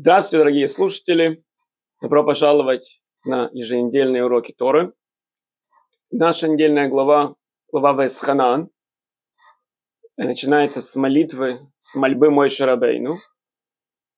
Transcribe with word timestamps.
Здравствуйте, 0.00 0.38
дорогие 0.38 0.68
слушатели! 0.68 1.42
Добро 2.00 2.22
пожаловать 2.22 3.02
на 3.24 3.50
еженедельные 3.52 4.24
уроки 4.24 4.54
Торы. 4.56 4.92
Наша 6.12 6.46
недельная 6.46 6.88
глава, 6.88 7.34
глава 7.72 8.04
Весханан, 8.04 8.70
начинается 10.16 10.82
с 10.82 10.94
молитвы, 10.94 11.68
с 11.80 11.96
мольбы 11.96 12.30
Мой 12.30 12.48
Шарабейну. 12.48 13.16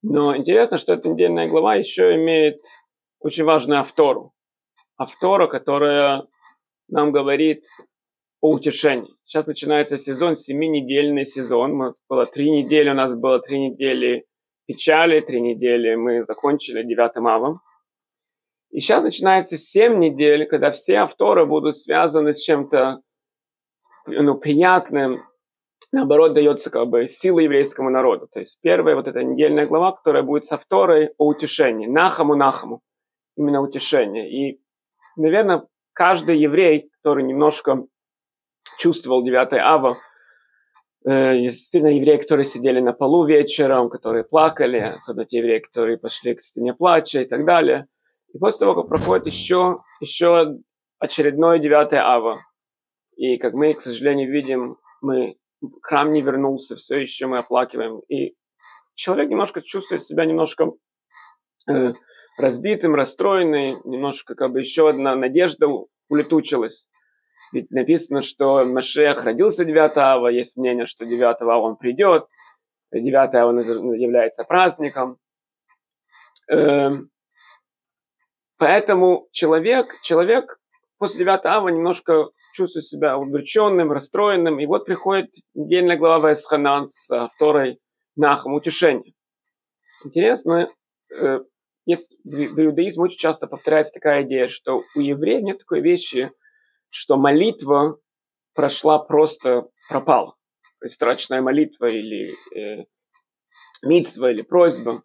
Но 0.03 0.37
интересно, 0.37 0.77
что 0.77 0.93
эта 0.93 1.09
недельная 1.09 1.49
глава 1.49 1.77
еще 1.77 2.15
имеет 2.15 2.61
очень 3.19 3.45
важную 3.45 3.81
автору. 3.81 4.35
Автору, 4.99 5.49
которая 5.49 6.27
нам 6.89 7.11
говорит 7.11 7.65
о 8.43 8.51
утешении. 8.51 9.09
Сейчас 9.25 9.47
начинается 9.47 9.97
сезон, 9.97 10.37
семинедельный 10.37 11.25
сезон. 11.25 11.73
У 11.73 11.85
нас 11.85 12.05
было 12.07 12.27
три 12.27 12.51
недели, 12.51 12.91
у 12.91 12.95
нас 12.95 13.15
было 13.15 13.41
три 13.41 13.71
недели 13.71 14.27
печали, 14.71 15.21
три 15.21 15.41
недели 15.41 15.97
мы 15.97 16.25
закончили 16.25 16.85
девятым 16.85 17.27
авом. 17.27 17.61
И 18.71 18.79
сейчас 18.79 19.03
начинается 19.03 19.57
семь 19.57 19.99
недель, 19.99 20.47
когда 20.47 20.71
все 20.71 20.99
авторы 20.99 21.45
будут 21.45 21.77
связаны 21.77 22.35
с 22.35 22.41
чем-то 22.41 23.01
ну, 24.07 24.37
приятным, 24.37 25.25
наоборот, 25.91 26.35
дается 26.35 26.71
как 26.71 26.87
бы 26.87 27.09
сила 27.09 27.41
еврейскому 27.41 27.91
народу. 27.91 28.29
То 28.33 28.39
есть 28.39 28.61
первая 28.63 28.95
вот 28.95 29.09
эта 29.09 29.25
недельная 29.25 29.67
глава, 29.67 29.91
которая 29.91 30.23
будет 30.23 30.45
с 30.45 30.53
авторой 30.53 31.11
о 31.19 31.27
утешении. 31.27 31.89
Нахаму, 31.89 32.37
нахаму. 32.37 32.81
Именно 33.37 33.63
утешение. 33.63 34.31
И, 34.31 34.61
наверное, 35.17 35.67
каждый 35.95 36.39
еврей, 36.39 36.91
который 37.03 37.25
немножко 37.25 37.87
чувствовал 38.79 39.25
9 39.25 39.53
ава, 39.55 39.99
действительно 41.05 41.95
евреи, 41.95 42.19
которые 42.19 42.45
сидели 42.45 42.81
на 42.81 42.93
полу 42.93 43.27
вечером, 43.27 43.89
которые 43.89 44.25
плакали, 44.25 44.79
особенно 44.79 45.25
те 45.25 45.39
евреи, 45.39 45.61
которые 45.61 45.99
пошли 45.99 46.35
к 46.35 46.43
стене 46.43 46.75
плача 46.75 47.21
и 47.21 47.25
так 47.25 47.45
далее. 47.45 47.87
И 48.33 48.39
после 48.39 48.61
того, 48.61 48.75
как 48.75 48.89
проходит 48.89 49.27
еще, 49.27 49.81
еще 50.01 50.59
очередной 50.99 51.59
9 51.59 51.93
ава, 51.95 52.41
и 53.17 53.39
как 53.39 53.55
мы, 53.55 53.75
к 53.75 53.81
сожалению, 53.81 54.31
видим, 54.31 54.79
мы, 55.01 55.37
храм 55.83 56.13
не 56.13 56.23
вернулся, 56.23 56.77
все 56.77 56.99
еще 56.99 57.27
мы 57.27 57.39
оплакиваем. 57.39 58.01
И 58.09 58.35
человек 58.95 59.31
немножко 59.31 59.63
чувствует 59.63 60.03
себя 60.03 60.25
немножко 60.25 60.73
э, 61.71 61.93
разбитым, 62.39 62.95
расстроенный, 62.95 63.77
немножко 63.85 64.35
как 64.35 64.53
бы 64.53 64.61
еще 64.61 64.89
одна 64.89 65.17
надежда 65.17 65.67
улетучилась. 66.09 66.89
Ведь 67.53 67.71
написано, 67.71 68.23
что 68.23 68.65
Машех 68.65 69.25
родился 69.25 69.65
9 69.65 69.97
ава, 69.97 70.29
есть 70.29 70.57
мнение, 70.57 70.87
что 70.87 71.05
9 71.05 71.43
ава 71.43 71.59
он 71.59 71.77
придет, 71.77 72.27
9 72.93 73.35
ава 73.35 73.59
является 73.95 74.45
праздником. 74.45 75.19
Эм, 76.49 77.11
поэтому 78.57 79.29
человек, 79.33 80.01
человек 80.03 80.61
после 80.99 81.25
9 81.25 81.45
ава 81.45 81.69
немножко 81.69 82.31
чувствует 82.53 82.85
себя 82.85 83.19
удрученным, 83.19 83.93
расстроенным, 83.93 84.61
и 84.61 84.67
вот 84.67 84.87
приходит 84.87 85.31
недельная 85.55 85.97
глава 85.97 86.31
Весханан 86.31 86.87
с 86.87 87.29
второй 87.35 87.81
нахом 88.17 88.55
утешения. 88.55 89.13
Интересно, 90.05 90.69
э, 91.13 91.41
есть, 91.87 92.17
в 92.25 92.61
иудаизме 92.61 93.05
очень 93.05 93.19
часто 93.19 93.47
повторяется 93.47 93.95
такая 93.95 94.23
идея, 94.23 94.49
что 94.49 94.83
у 94.95 95.01
евреев 95.01 95.43
нет 95.43 95.59
такой 95.59 95.81
вещи, 95.81 96.31
что 96.91 97.17
молитва 97.17 97.99
прошла 98.55 98.99
просто 98.99 99.69
пропала. 99.89 100.35
То 100.81 100.89
страчная 100.89 101.41
молитва 101.41 101.87
или 101.87 102.37
э, 102.57 102.85
митсва 103.83 104.31
или 104.31 104.43
просьба. 104.43 105.03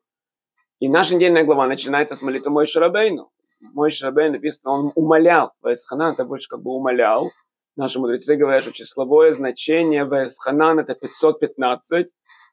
И 0.79 0.89
наша 0.89 1.15
недельная 1.15 1.43
глава 1.43 1.67
начинается 1.67 2.15
с 2.15 2.21
молитвы 2.21 2.51
Мой 2.51 2.65
Шарабейну. 2.65 3.31
Мой 3.73 3.91
Шарабейн 3.91 4.33
написано, 4.33 4.73
он 4.73 4.91
умолял. 4.95 5.53
Ваесханан 5.61 6.13
это 6.13 6.25
больше 6.25 6.49
как 6.49 6.61
бы 6.61 6.71
умолял. 6.71 7.31
Наши 7.75 7.99
мудрецы 7.99 8.35
говорят, 8.35 8.63
что 8.63 8.71
числовое 8.71 9.33
значение 9.33 10.05
Ваесханан 10.05 10.79
это 10.79 10.95
515. 10.95 12.07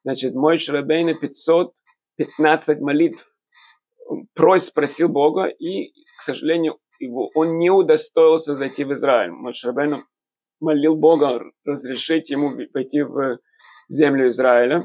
Значит, 0.05 0.35
мой 0.35 0.59
Шарабейн 0.59 1.19
515 1.19 2.81
молитв. 2.81 3.29
Просьб 4.35 4.75
просил 4.75 5.09
Бога 5.09 5.47
и, 5.47 5.93
к 6.19 6.23
сожалению, 6.23 6.79
он 7.11 7.59
не 7.59 7.71
удостоился 7.71 8.55
зайти 8.55 8.85
в 8.85 8.93
Израиль. 8.93 9.31
Машрабейну 9.31 10.05
молил 10.61 10.97
Бога 10.97 11.43
разрешить 11.65 12.31
ему 12.31 12.57
пойти 12.73 13.03
в 13.03 13.39
землю 13.89 14.31
Израиля. 14.31 14.85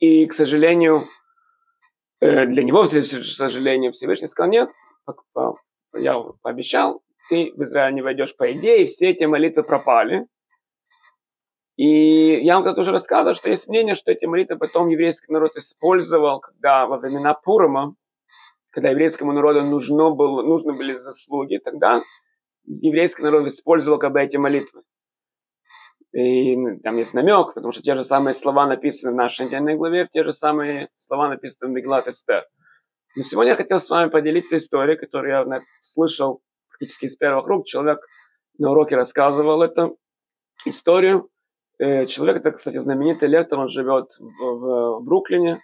И, 0.00 0.26
к 0.26 0.32
сожалению, 0.32 1.08
э, 2.20 2.46
для 2.46 2.62
него, 2.64 2.84
к 2.84 2.88
сожалению, 2.88 3.92
Всевышний 3.92 4.26
сказал, 4.26 4.50
нет, 4.50 4.70
я 5.94 6.20
пообещал, 6.42 7.02
ты 7.28 7.52
в 7.56 7.62
Израиль 7.62 7.94
не 7.94 8.02
войдешь 8.02 8.36
по 8.36 8.52
идее, 8.52 8.86
все 8.86 9.10
эти 9.10 9.24
молитвы 9.24 9.62
пропали. 9.62 10.26
И 11.76 12.40
я 12.42 12.54
вам 12.54 12.64
когда 12.64 12.82
уже 12.82 12.92
рассказывал, 12.92 13.34
что 13.34 13.50
есть 13.50 13.68
мнение, 13.68 13.94
что 13.94 14.12
эти 14.12 14.26
молитвы 14.26 14.58
потом 14.58 14.88
еврейский 14.88 15.32
народ 15.32 15.56
использовал, 15.56 16.40
когда 16.40 16.86
во 16.86 16.98
времена 16.98 17.34
Пурима, 17.34 17.96
когда 18.74 18.90
еврейскому 18.90 19.32
народу 19.32 19.62
нужно 19.62 20.10
было, 20.10 20.42
нужны 20.42 20.72
были 20.72 20.94
заслуги, 20.94 21.60
тогда 21.62 22.02
еврейский 22.64 23.22
народ 23.22 23.46
использовал 23.46 23.98
как 23.98 24.12
бы 24.12 24.20
эти 24.20 24.36
молитвы. 24.36 24.82
И 26.12 26.56
там 26.82 26.96
есть 26.96 27.14
намек, 27.14 27.54
потому 27.54 27.70
что 27.70 27.82
те 27.82 27.94
же 27.94 28.02
самые 28.02 28.34
слова 28.34 28.66
написаны 28.66 29.12
в 29.12 29.16
нашей 29.16 29.46
недельной 29.46 29.76
главе, 29.76 30.08
те 30.10 30.24
же 30.24 30.32
самые 30.32 30.88
слова 30.94 31.28
написаны 31.28 31.70
в 31.70 31.74
Меглат 31.74 32.08
Эстер. 32.08 32.44
Но 33.14 33.22
сегодня 33.22 33.52
я 33.52 33.56
хотел 33.56 33.78
с 33.78 33.88
вами 33.88 34.10
поделиться 34.10 34.56
историей, 34.56 34.96
которую 34.96 35.32
я 35.32 35.60
слышал 35.78 36.42
практически 36.68 37.04
из 37.04 37.16
первых 37.16 37.46
рук. 37.46 37.66
Человек 37.66 38.00
на 38.58 38.72
уроке 38.72 38.96
рассказывал 38.96 39.62
эту 39.62 39.98
историю. 40.64 41.28
Э, 41.78 42.06
человек, 42.06 42.38
это, 42.38 42.50
кстати, 42.50 42.78
знаменитый 42.78 43.28
лектор, 43.28 43.60
он 43.60 43.68
живет 43.68 44.16
в, 44.18 45.00
Бруклине, 45.00 45.60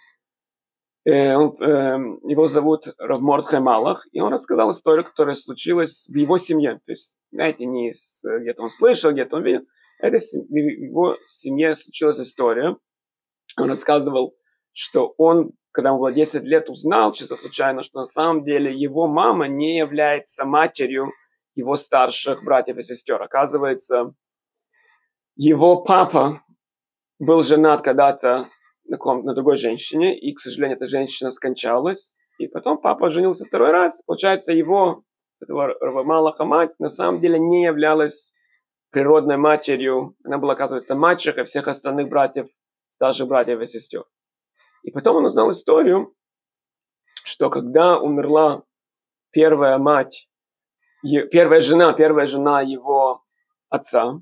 он, 1.05 1.55
эм, 1.61 2.19
его 2.27 2.47
зовут 2.47 2.93
Равмордхай 2.99 3.59
Малах, 3.59 4.05
и 4.11 4.21
он 4.21 4.33
рассказал 4.33 4.69
историю, 4.69 5.05
которая 5.05 5.35
случилась 5.35 6.07
в 6.07 6.15
его 6.15 6.37
семье. 6.37 6.79
То 6.85 6.91
есть, 6.91 7.19
знаете, 7.31 7.65
не 7.65 7.89
из, 7.89 8.23
где-то 8.23 8.63
он 8.63 8.69
слышал, 8.69 9.11
где-то 9.11 9.37
он 9.37 9.43
видел. 9.43 9.61
Это 9.99 10.17
в 10.17 10.55
его 10.55 11.17
семье 11.27 11.73
случилась 11.75 12.19
история. 12.19 12.77
Он 13.57 13.69
рассказывал, 13.69 14.35
что 14.73 15.13
он, 15.17 15.51
когда 15.71 15.89
ему 15.89 15.99
было 15.99 16.11
10 16.11 16.43
лет, 16.43 16.69
узнал 16.69 17.13
чисто 17.13 17.35
случайно, 17.35 17.81
что 17.83 17.99
на 17.99 18.05
самом 18.05 18.43
деле 18.43 18.73
его 18.73 19.07
мама 19.07 19.47
не 19.47 19.77
является 19.77 20.45
матерью 20.45 21.11
его 21.55 21.75
старших 21.75 22.43
братьев 22.43 22.77
и 22.77 22.83
сестер. 22.83 23.21
Оказывается, 23.21 24.13
его 25.35 25.83
папа 25.83 26.41
был 27.19 27.43
женат 27.43 27.81
когда-то 27.81 28.49
на, 28.91 28.97
ком, 28.97 29.23
на 29.23 29.33
другой 29.33 29.55
женщине, 29.55 30.19
и, 30.19 30.33
к 30.33 30.41
сожалению, 30.41 30.75
эта 30.75 30.85
женщина 30.85 31.31
скончалась. 31.31 32.19
И 32.39 32.47
потом 32.47 32.77
папа 32.77 33.09
женился 33.09 33.45
второй 33.45 33.71
раз. 33.71 34.01
Получается, 34.03 34.51
его, 34.51 35.05
этого 35.39 36.03
Малаха 36.03 36.43
мать, 36.43 36.77
на 36.77 36.89
самом 36.89 37.21
деле 37.21 37.39
не 37.39 37.63
являлась 37.63 38.33
природной 38.89 39.37
матерью. 39.37 40.17
Она 40.25 40.39
была, 40.39 40.53
оказывается, 40.53 40.95
мачехой 40.95 41.45
всех 41.45 41.69
остальных 41.69 42.09
братьев, 42.09 42.49
старших 42.89 43.29
братьев 43.29 43.61
и 43.61 43.65
сестер. 43.65 44.03
И 44.83 44.91
потом 44.91 45.15
он 45.15 45.25
узнал 45.25 45.51
историю, 45.51 46.13
что 47.23 47.49
когда 47.49 47.97
умерла 47.97 48.63
первая 49.31 49.77
мать, 49.77 50.27
первая 51.01 51.61
жена, 51.61 51.93
первая 51.93 52.27
жена 52.27 52.61
его 52.61 53.23
отца, 53.69 54.19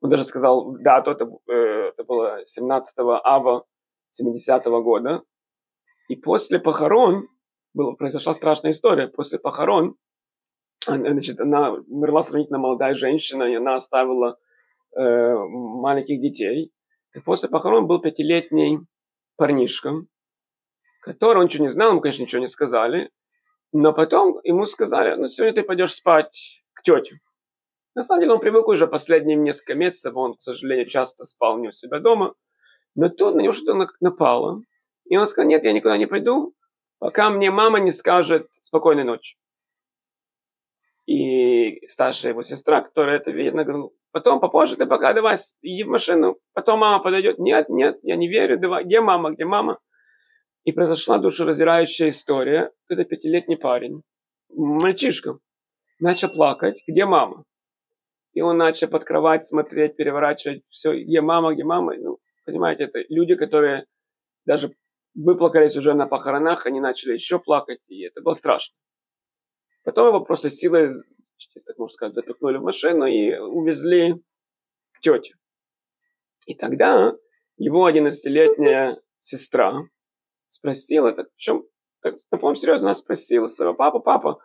он 0.00 0.10
даже 0.10 0.24
сказал 0.24 0.78
да, 0.78 1.02
то 1.02 1.10
это, 1.10 1.30
э, 1.46 1.90
это 1.90 2.04
было 2.04 2.40
17 2.46 2.94
ава 3.22 3.66
70-го 4.12 4.82
года. 4.82 5.22
И 6.08 6.16
после 6.16 6.58
похорон, 6.58 7.28
была, 7.74 7.94
произошла 7.94 8.34
страшная 8.34 8.72
история, 8.72 9.08
после 9.08 9.38
похорон, 9.38 9.96
значит, 10.86 11.40
она 11.40 11.72
умерла 11.72 12.22
сравнительно 12.22 12.58
молодая 12.58 12.94
женщина, 12.94 13.44
и 13.44 13.54
она 13.54 13.76
оставила 13.76 14.38
э, 14.96 15.34
маленьких 15.34 16.20
детей. 16.20 16.72
И 17.14 17.20
после 17.20 17.48
похорон 17.48 17.86
был 17.86 18.00
пятилетний 18.00 18.80
парнишка, 19.36 19.92
который, 21.00 21.38
он 21.38 21.44
ничего 21.44 21.64
не 21.64 21.70
знал, 21.70 21.90
ему, 21.90 22.00
конечно, 22.00 22.22
ничего 22.22 22.40
не 22.40 22.48
сказали, 22.48 23.10
но 23.72 23.92
потом 23.92 24.40
ему 24.44 24.66
сказали, 24.66 25.14
ну, 25.14 25.28
сегодня 25.28 25.54
ты 25.54 25.62
пойдешь 25.62 25.94
спать 25.94 26.62
к 26.74 26.82
тете. 26.82 27.20
На 27.94 28.02
самом 28.02 28.22
деле 28.22 28.34
он 28.34 28.40
привык 28.40 28.66
уже 28.68 28.86
последние 28.86 29.36
несколько 29.36 29.74
месяцев, 29.74 30.16
он, 30.16 30.34
к 30.34 30.42
сожалению, 30.42 30.86
часто 30.86 31.24
спал 31.24 31.58
не 31.58 31.68
у 31.68 31.72
себя 31.72 32.00
дома– 32.00 32.34
но 32.94 33.08
тут 33.08 33.34
на 33.34 33.40
него 33.40 33.52
что-то 33.52 33.86
напало. 34.00 34.62
И 35.04 35.16
он 35.16 35.26
сказал, 35.26 35.48
нет, 35.48 35.64
я 35.64 35.72
никуда 35.72 35.96
не 35.98 36.06
пойду, 36.06 36.54
пока 36.98 37.30
мне 37.30 37.50
мама 37.50 37.80
не 37.80 37.90
скажет 37.90 38.48
спокойной 38.52 39.04
ночи. 39.04 39.36
И 41.06 41.84
старшая 41.86 42.32
его 42.32 42.42
сестра, 42.42 42.80
которая 42.80 43.16
это 43.16 43.32
видит, 43.32 43.54
она 43.54 43.64
говорит, 43.64 43.90
потом 44.12 44.40
попозже 44.40 44.76
ты 44.76 44.86
пока 44.86 45.12
давай 45.12 45.36
иди 45.62 45.82
в 45.82 45.88
машину, 45.88 46.38
потом 46.52 46.78
мама 46.78 47.02
подойдет, 47.02 47.38
нет, 47.38 47.68
нет, 47.68 47.98
я 48.02 48.16
не 48.16 48.28
верю, 48.28 48.58
давай, 48.58 48.84
где 48.84 49.00
мама, 49.00 49.32
где 49.32 49.44
мама? 49.44 49.80
И 50.64 50.70
произошла 50.70 51.18
душераздирающая 51.18 52.10
история. 52.10 52.70
Это 52.88 53.04
пятилетний 53.04 53.56
парень, 53.56 54.02
мальчишка, 54.48 55.38
начал 55.98 56.28
плакать. 56.28 56.80
Где 56.86 57.04
мама? 57.04 57.44
И 58.32 58.40
он 58.40 58.56
начал 58.56 58.88
под 58.88 59.04
кровать 59.04 59.44
смотреть, 59.44 59.96
переворачивать 59.96 60.62
все. 60.68 61.02
Где 61.02 61.20
мама, 61.20 61.52
где 61.52 61.64
мама? 61.64 61.94
Ну, 61.96 62.18
понимаете, 62.44 62.84
это 62.84 63.00
люди, 63.08 63.34
которые 63.34 63.86
даже 64.44 64.74
выплакались 65.14 65.76
уже 65.76 65.94
на 65.94 66.06
похоронах, 66.06 66.66
они 66.66 66.80
начали 66.80 67.14
еще 67.14 67.38
плакать, 67.38 67.88
и 67.90 68.02
это 68.02 68.22
было 68.22 68.32
страшно. 68.32 68.74
Потом 69.84 70.08
его 70.08 70.20
просто 70.20 70.48
силой, 70.48 70.90
так 71.66 71.78
можно 71.78 71.92
сказать, 71.92 72.14
запихнули 72.14 72.58
в 72.58 72.62
машину 72.62 73.06
и 73.06 73.36
увезли 73.36 74.14
к 74.92 75.00
тете. 75.00 75.34
И 76.46 76.54
тогда 76.54 77.14
его 77.56 77.88
11-летняя 77.88 79.00
сестра 79.18 79.82
спросила, 80.46 81.12
так 81.12 81.28
в 81.34 81.36
чем, 81.36 81.64
так, 82.00 82.16
на 82.30 82.38
полном 82.38 82.56
серьезно, 82.56 82.88
она 82.88 82.94
спросила 82.94 83.46
своего 83.46 83.74
папа, 83.74 84.00
папа, 84.00 84.38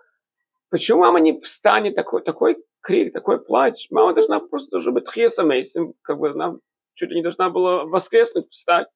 почему 0.70 1.00
мама 1.00 1.20
не 1.20 1.40
встанет 1.40 1.96
такой, 1.96 2.24
такой 2.24 2.58
крик, 2.82 3.14
такой 3.14 3.44
плач? 3.44 3.88
Мама 3.90 4.14
должна 4.14 4.40
просто 4.40 4.72
должна 4.72 4.92
быть 4.92 5.10
хесамейсим, 5.10 5.94
как 6.02 6.20
бы 6.20 6.30
она 6.30 6.58
чуть 6.98 7.12
ли 7.12 7.18
не 7.18 7.22
должна 7.22 7.50
была 7.50 7.86
воскреснуть, 7.86 8.50
встать, 8.50 8.88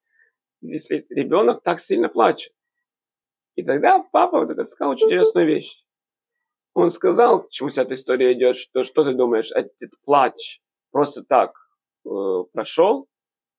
если 0.61 1.05
ребенок 1.09 1.63
так 1.63 1.79
сильно 1.79 2.09
плачет. 2.09 2.51
И 3.55 3.63
тогда 3.63 3.99
папа 4.11 4.39
вот 4.39 4.49
этот 4.49 4.67
сказал 4.67 4.93
очень 4.93 5.05
интересную 5.05 5.45
вещь. 5.45 5.83
Он 6.73 6.89
сказал, 6.89 7.43
к 7.43 7.49
чему 7.49 7.69
вся 7.69 7.83
эта 7.83 7.93
история 7.93 8.33
идет, 8.33 8.57
что, 8.57 8.83
что 8.83 9.03
ты 9.03 9.13
думаешь, 9.13 9.51
этот 9.51 9.91
плач 10.03 10.61
просто 10.89 11.23
так 11.23 11.53
э, 12.05 12.09
прошел? 12.53 13.07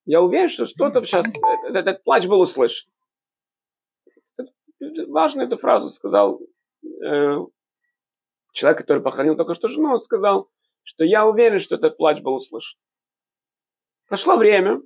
Я 0.07 0.23
уверен, 0.23 0.49
что 0.49 0.67
что-то 0.67 1.05
сейчас, 1.05 1.27
этот, 1.65 1.77
этот 1.77 2.03
плач 2.03 2.27
был 2.27 2.41
услышан. 2.41 2.91
Важную 4.81 5.47
эту 5.47 5.59
фразу 5.59 5.89
сказал 5.91 6.41
э, 6.83 7.37
человек, 8.53 8.79
который 8.79 9.03
похоронил 9.03 9.37
только 9.37 9.55
что 9.55 9.69
жену, 9.69 9.93
он 9.93 10.01
сказал, 10.01 10.51
что 10.83 11.05
я 11.05 11.27
уверен, 11.27 11.61
что 11.61 11.77
этот 11.77 11.97
плач 11.97 12.21
был 12.23 12.35
услышан. 12.35 12.81
Прошло 14.13 14.37
время, 14.37 14.83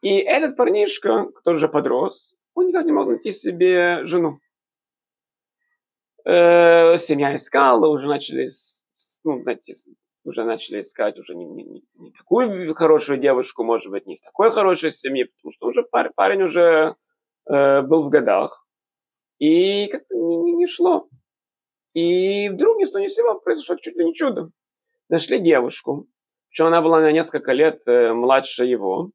и 0.00 0.16
этот 0.16 0.56
парнишка, 0.56 1.26
который 1.36 1.54
уже 1.54 1.68
подрос, 1.68 2.34
он 2.52 2.66
никак 2.66 2.84
не 2.84 2.90
мог 2.90 3.06
найти 3.06 3.30
себе 3.30 4.04
жену 4.06 4.40
э, 6.24 6.98
семья 6.98 7.36
искала, 7.36 7.86
уже 7.86 8.08
начали, 8.08 8.48
ну, 9.22 9.40
знаете, 9.44 9.72
уже 10.24 10.42
начали 10.42 10.82
искать 10.82 11.16
уже 11.16 11.36
не, 11.36 11.44
не, 11.44 11.84
не 11.94 12.10
такую 12.10 12.74
хорошую 12.74 13.20
девушку, 13.20 13.62
может 13.62 13.92
быть, 13.92 14.08
не 14.08 14.14
из 14.14 14.20
такой 14.20 14.50
хорошей 14.50 14.90
семьи, 14.90 15.22
потому 15.22 15.52
что 15.52 15.68
уже 15.68 15.84
парень, 15.84 16.10
парень 16.16 16.42
уже 16.42 16.96
э, 17.48 17.82
был 17.82 18.02
в 18.02 18.08
годах. 18.08 18.66
И 19.38 19.86
как-то 19.86 20.16
не, 20.16 20.38
не, 20.38 20.52
не 20.54 20.66
шло. 20.66 21.08
И 21.94 22.48
вдруг 22.48 22.78
ни 22.78 22.84
с 22.84 22.90
того 22.90 23.04
ни 23.04 23.06
сего 23.06 23.38
произошло 23.38 23.76
чуть 23.76 23.94
ли 23.94 24.04
не 24.04 24.12
чудо. 24.12 24.50
Нашли 25.08 25.38
девушку, 25.38 26.08
что 26.50 26.66
она 26.66 26.80
была 26.82 27.00
на 27.00 27.12
несколько 27.12 27.52
лет 27.52 27.86
э, 27.86 28.12
младше 28.12 28.64
его. 28.64 29.10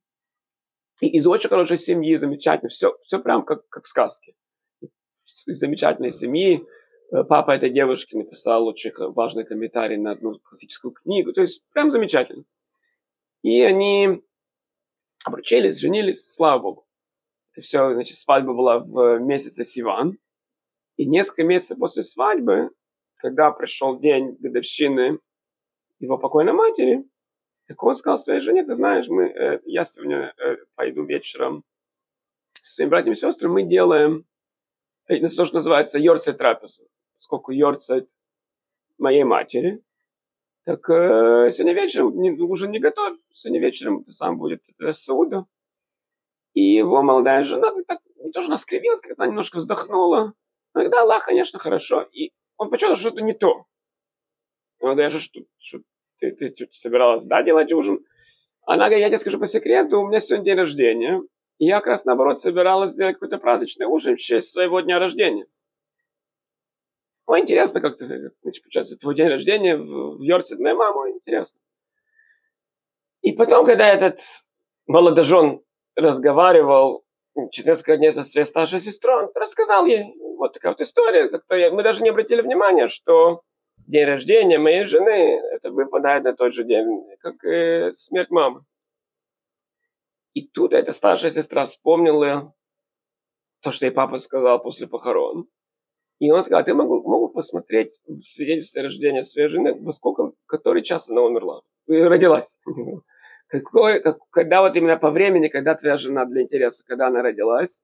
И 1.02 1.08
из 1.08 1.28
очень 1.28 1.50
хорошей 1.50 1.78
семьи, 1.78 2.16
замечательно, 2.16 2.70
все, 2.70 2.96
все 3.02 3.20
прям 3.20 3.44
как, 3.44 3.68
как 3.70 3.86
в 3.86 3.88
сказке. 3.88 4.36
Из 4.82 5.58
замечательной 5.58 6.12
семьи, 6.12 6.66
Э, 7.14 7.24
папа 7.24 7.52
этой 7.52 7.70
девушки 7.70 8.16
написал 8.16 8.66
очень 8.68 8.92
важный 8.96 9.46
комментарий 9.46 9.98
на 9.98 10.12
одну 10.12 10.40
классическую 10.40 10.94
книгу. 10.94 11.32
То 11.32 11.42
есть 11.42 11.62
прям 11.72 11.92
замечательно. 11.92 12.44
И 13.44 13.62
они 13.62 14.24
обручились, 15.24 15.78
женились, 15.78 16.34
слава 16.34 16.60
богу. 16.60 16.88
Это 17.52 17.62
все, 17.62 17.94
значит, 17.94 18.18
свадьба 18.18 18.54
была 18.54 18.80
в 18.80 19.20
месяце 19.20 19.64
Сиван. 19.64 20.18
И 20.96 21.06
несколько 21.06 21.44
месяцев 21.44 21.78
после 21.78 22.02
свадьбы, 22.02 22.72
когда 23.18 23.52
пришел 23.52 24.00
день 24.00 24.36
годовщины 24.40 25.20
его 26.00 26.18
покойной 26.18 26.54
матери, 26.54 27.04
так 27.68 27.82
он 27.84 27.96
сказал 27.96 28.18
своей 28.18 28.42
жене, 28.42 28.64
ты 28.64 28.76
знаешь, 28.76 29.08
мы, 29.08 29.26
э, 29.26 29.62
я 29.66 29.86
сегодня 29.86 30.34
э, 30.38 30.58
пойду 30.76 31.06
вечером 31.06 31.64
со 32.62 32.74
своими 32.74 32.90
братьями 32.90 33.14
и 33.14 33.18
сестрами, 33.18 33.52
мы 33.52 33.64
делаем, 33.64 34.26
это 35.06 35.36
то, 35.36 35.46
что 35.46 35.56
называется 35.56 36.00
йорцей 36.00 36.34
трапезу 36.34 36.88
сколько 37.24 37.54
йорцает 37.54 38.10
моей 38.98 39.24
матери, 39.24 39.82
так 40.66 40.90
э, 40.90 41.52
сегодня 41.52 41.74
вечером 41.74 42.20
не, 42.22 42.32
уже 42.32 42.68
не 42.68 42.80
готов, 42.80 43.18
сегодня 43.32 43.62
вечером 43.62 44.02
это 44.02 44.12
сам 44.12 44.38
будет 44.38 44.62
это 44.78 44.92
суда. 44.92 45.46
И 46.54 46.62
его 46.62 47.02
молодая 47.02 47.44
жена 47.44 47.72
так, 47.88 48.02
не 48.18 48.32
тоже 48.32 48.48
она 48.48 48.58
скривилась, 48.58 49.02
когда 49.02 49.26
немножко 49.26 49.58
вздохнула. 49.58 50.34
Ну, 50.74 50.90
да, 50.90 51.02
Аллах, 51.02 51.26
конечно, 51.26 51.60
хорошо. 51.60 52.02
И 52.12 52.32
он 52.58 52.70
почувствовал, 52.70 53.00
что 53.00 53.10
это 53.10 53.22
не 53.22 53.34
то. 53.34 53.66
Он 54.80 54.96
говорит, 54.96 55.14
что, 55.14 55.42
что 55.58 55.80
ты, 56.32 56.50
ты, 56.50 56.70
собиралась, 56.72 57.26
да, 57.26 57.44
делать 57.44 57.72
ужин? 57.72 58.06
Она 58.66 58.86
говорит, 58.86 59.02
я 59.02 59.10
тебе 59.10 59.18
скажу 59.18 59.40
по 59.40 59.46
секрету, 59.46 60.02
у 60.02 60.08
меня 60.08 60.20
сегодня 60.20 60.46
день 60.46 60.58
рождения. 60.58 61.22
И 61.60 61.66
я 61.66 61.78
как 61.78 61.88
раз 61.88 62.06
наоборот 62.06 62.40
собиралась 62.40 62.92
сделать 62.92 63.16
какой-то 63.16 63.38
праздничный 63.38 63.86
ужин 63.86 64.16
в 64.16 64.20
честь 64.20 64.52
своего 64.52 64.80
дня 64.82 65.00
рождения. 65.00 65.46
Ой, 67.26 67.42
интересно, 67.42 67.80
как 67.80 67.98
ты, 67.98 68.32
получается, 68.42 68.98
твой 68.98 69.16
день 69.16 69.28
рождения 69.28 69.78
в, 69.78 70.18
в 70.18 70.22
Йорце 70.22 70.58
моей 70.58 70.76
мамы, 70.76 71.12
интересно. 71.12 71.60
И 73.22 73.32
потом, 73.32 73.66
когда 73.66 73.88
этот 73.88 74.20
молодожен 74.88 75.62
разговаривал 75.96 77.06
через 77.52 77.68
несколько 77.68 77.98
дней 77.98 78.12
со 78.12 78.24
своей 78.24 78.46
старшей 78.46 78.80
сестрой, 78.80 79.24
он 79.24 79.32
рассказал 79.36 79.86
ей 79.86 80.14
вот 80.38 80.54
такая 80.54 80.74
вот 80.74 80.82
история. 80.82 81.30
Как-то 81.30 81.56
мы 81.72 81.84
даже 81.84 82.04
не 82.04 82.10
обратили 82.10 82.42
внимания, 82.42 82.90
что 82.90 83.44
день 83.88 84.06
рождения 84.06 84.60
моей 84.60 84.84
жены, 84.84 85.40
это 85.52 85.72
выпадает 85.72 86.24
на 86.24 86.34
тот 86.34 86.54
же 86.54 86.64
день, 86.64 87.06
как 87.20 87.44
и 87.44 87.92
смерть 87.94 88.30
мамы. 88.30 88.64
И 90.34 90.48
тут 90.48 90.74
эта 90.74 90.92
старшая 90.92 91.32
сестра 91.32 91.66
вспомнила 91.66 92.54
то, 93.62 93.72
что 93.72 93.86
ей 93.86 93.92
папа 93.92 94.18
сказал 94.20 94.62
после 94.62 94.88
похорон. 94.88 95.48
И 96.20 96.32
он 96.32 96.42
сказал, 96.44 96.64
ты 96.64 96.74
могу, 96.74 97.02
могу 97.04 97.30
посмотреть 97.30 98.00
в 98.06 98.24
свидетельстве 98.24 98.84
рождения 98.84 99.24
своей 99.24 99.48
жены, 99.48 99.74
во 99.74 99.92
сколько, 99.92 100.32
который 100.46 100.84
час 100.84 101.10
она 101.10 101.22
умерла, 101.22 101.62
родилась. 101.88 102.60
Какой, 103.48 104.02
как, 104.02 104.18
когда 104.32 104.62
вот 104.62 104.76
именно 104.76 104.98
по 104.98 105.12
времени, 105.12 105.48
когда 105.48 105.76
твоя 105.76 105.98
жена 105.98 106.26
для 106.26 106.42
интереса, 106.42 106.84
когда 106.88 107.08
она 107.08 107.22
родилась. 107.22 107.84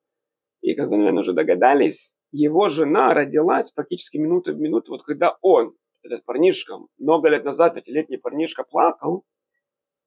И 0.61 0.73
как 0.73 0.89
вы, 0.89 0.97
наверное, 0.97 1.19
уже 1.19 1.33
догадались, 1.33 2.15
его 2.31 2.69
жена 2.69 3.13
родилась 3.13 3.69
практически 3.69 4.17
минуту 4.17 4.53
в 4.53 4.59
минуту, 4.59 4.93
вот 4.93 5.03
когда 5.03 5.37
он, 5.41 5.75
этот 6.09 6.25
парнишка, 6.25 6.79
много 6.97 7.29
лет 7.29 7.45
назад, 7.45 7.75
пятилетний 7.75 8.17
парнишка, 8.17 8.63
плакал, 8.63 9.23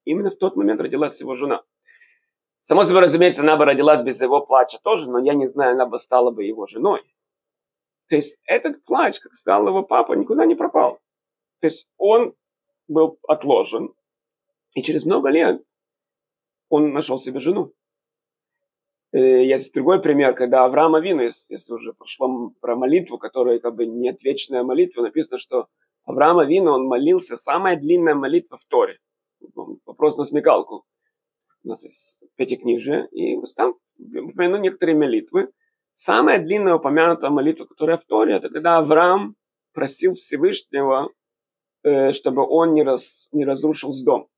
именно 0.05 0.31
в 0.31 0.37
тот 0.37 0.57
момент 0.57 0.81
родилась 0.81 1.21
его 1.21 1.35
жена. 1.35 1.63
Само 2.61 2.85
собой, 2.85 3.03
разумеется, 3.03 3.43
она 3.43 3.57
бы 3.57 3.65
родилась 3.65 4.03
без 4.03 4.21
его 4.21 4.41
плача 4.41 4.79
тоже, 4.83 5.11
но 5.11 5.19
я 5.19 5.35
не 5.35 5.47
знаю, 5.47 5.73
она 5.73 5.87
бы 5.87 5.99
стала 5.99 6.31
бы 6.31 6.45
его 6.45 6.67
женой. 6.67 7.03
То 8.09 8.17
есть 8.17 8.39
этот 8.45 8.85
плач, 8.85 9.19
как 9.21 9.35
сказал 9.35 9.67
его 9.67 9.83
папа, 9.83 10.13
никуда 10.13 10.45
не 10.45 10.55
пропал. 10.55 11.01
То 11.61 11.67
есть 11.67 11.89
он 11.97 12.35
был 12.87 13.19
отложен, 13.27 13.95
и 14.75 14.83
через 14.83 15.05
много 15.05 15.31
лет 15.31 15.63
он 16.69 16.93
нашел 16.93 17.19
себе 17.19 17.41
жену. 17.41 17.73
Э, 19.13 19.45
есть 19.45 19.75
другой 19.75 20.01
пример, 20.01 20.35
когда 20.35 20.65
Авраам 20.65 20.95
Авину, 20.95 21.23
если 21.23 21.73
уже 21.73 21.93
прошло 21.93 22.51
про 22.61 22.77
молитву, 22.77 23.19
которая 23.19 23.59
как 23.59 23.75
бы 23.75 23.87
не 23.87 24.09
отвечная 24.09 24.63
молитва, 24.63 25.03
написано, 25.03 25.39
что 25.39 25.69
Авраам 26.05 26.39
Авину, 26.39 26.73
он 26.73 26.87
молился, 26.87 27.37
самая 27.37 27.77
длинная 27.77 28.15
молитва 28.15 28.59
в 28.59 28.65
Торе. 28.65 28.99
Вопрос 29.87 30.19
на 30.19 30.25
смекалку. 30.25 30.85
У 31.65 31.69
нас 31.69 31.85
есть 31.85 32.25
пятикнижие, 32.37 33.09
и 33.13 33.39
там 33.55 33.75
упомяну 33.99 34.59
некоторые 34.59 34.97
молитвы. 34.97 35.49
Самая 35.93 36.43
длинная 36.43 36.75
упомянутая 36.75 37.31
молитва, 37.31 37.67
которая 37.67 37.99
в 37.99 38.05
Торе, 38.05 38.37
это 38.37 38.49
когда 38.49 38.79
Авраам 38.79 39.37
просил 39.73 40.15
Всевышнего, 40.15 41.11
э, 41.83 42.13
чтобы 42.13 42.47
он 42.49 42.75
не, 42.75 42.83
раз, 42.83 43.29
не 43.33 43.45
разрушил 43.45 43.93
дом. 44.05 44.29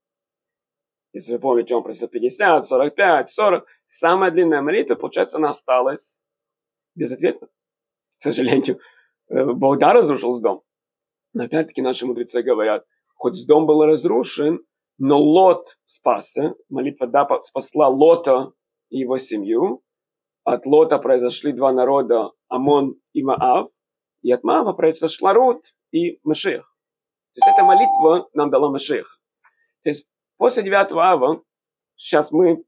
Если 1.12 1.34
вы 1.34 1.38
помните, 1.38 1.74
он 1.74 1.84
просил 1.84 2.08
50, 2.08 2.64
45, 2.64 3.30
40. 3.30 3.66
Самая 3.86 4.30
длинная 4.32 4.62
молитва, 4.62 4.96
получается, 4.96 5.36
она 5.38 5.50
осталась 5.50 6.20
без 6.96 7.12
ответа. 7.12 7.46
К 8.18 8.22
сожалению, 8.22 8.80
э, 9.28 9.44
Бог 9.44 9.78
да 9.78 9.92
разрушил 9.92 10.38
дом. 10.40 10.62
Но 11.34 11.44
опять-таки 11.44 11.82
наши 11.82 12.06
мудрецы 12.06 12.42
говорят, 12.42 12.86
хоть 13.16 13.46
дом 13.46 13.66
был 13.66 13.84
разрушен, 13.84 14.60
но 14.98 15.20
Лот 15.20 15.76
спасся. 15.84 16.54
Молитва 16.68 17.06
да 17.06 17.28
спасла 17.40 17.88
Лота 17.88 18.52
и 18.88 18.98
его 19.00 19.18
семью 19.18 19.82
от 20.44 20.66
Лота 20.66 20.98
произошли 20.98 21.52
два 21.52 21.72
народа, 21.72 22.30
Амон 22.48 22.96
и 23.12 23.22
Маав, 23.22 23.70
и 24.22 24.30
от 24.30 24.44
Маава 24.44 24.72
произошла 24.74 25.32
Рут 25.32 25.62
и 25.90 26.20
Машех. 26.22 26.76
То 27.32 27.38
есть 27.38 27.48
эта 27.48 27.64
молитва 27.64 28.28
нам 28.34 28.50
дала 28.50 28.70
Машех. 28.70 29.20
То 29.82 29.90
есть 29.90 30.06
после 30.36 30.62
9 30.62 30.92
Ава, 30.92 31.42
сейчас 31.96 32.30
мы 32.30 32.64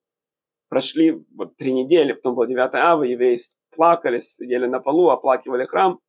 прошли 0.69 1.25
вот 1.37 1.57
три 1.57 1.73
недели, 1.73 2.15
потом 2.15 2.35
было 2.35 2.47
9 2.47 2.75
ава, 2.75 3.05
евреи 3.05 3.37
плакали, 3.71 4.19
сидели 4.19 4.67
на 4.67 4.81
полу, 4.81 5.11
оплакивали 5.11 5.67
храм. 5.67 6.01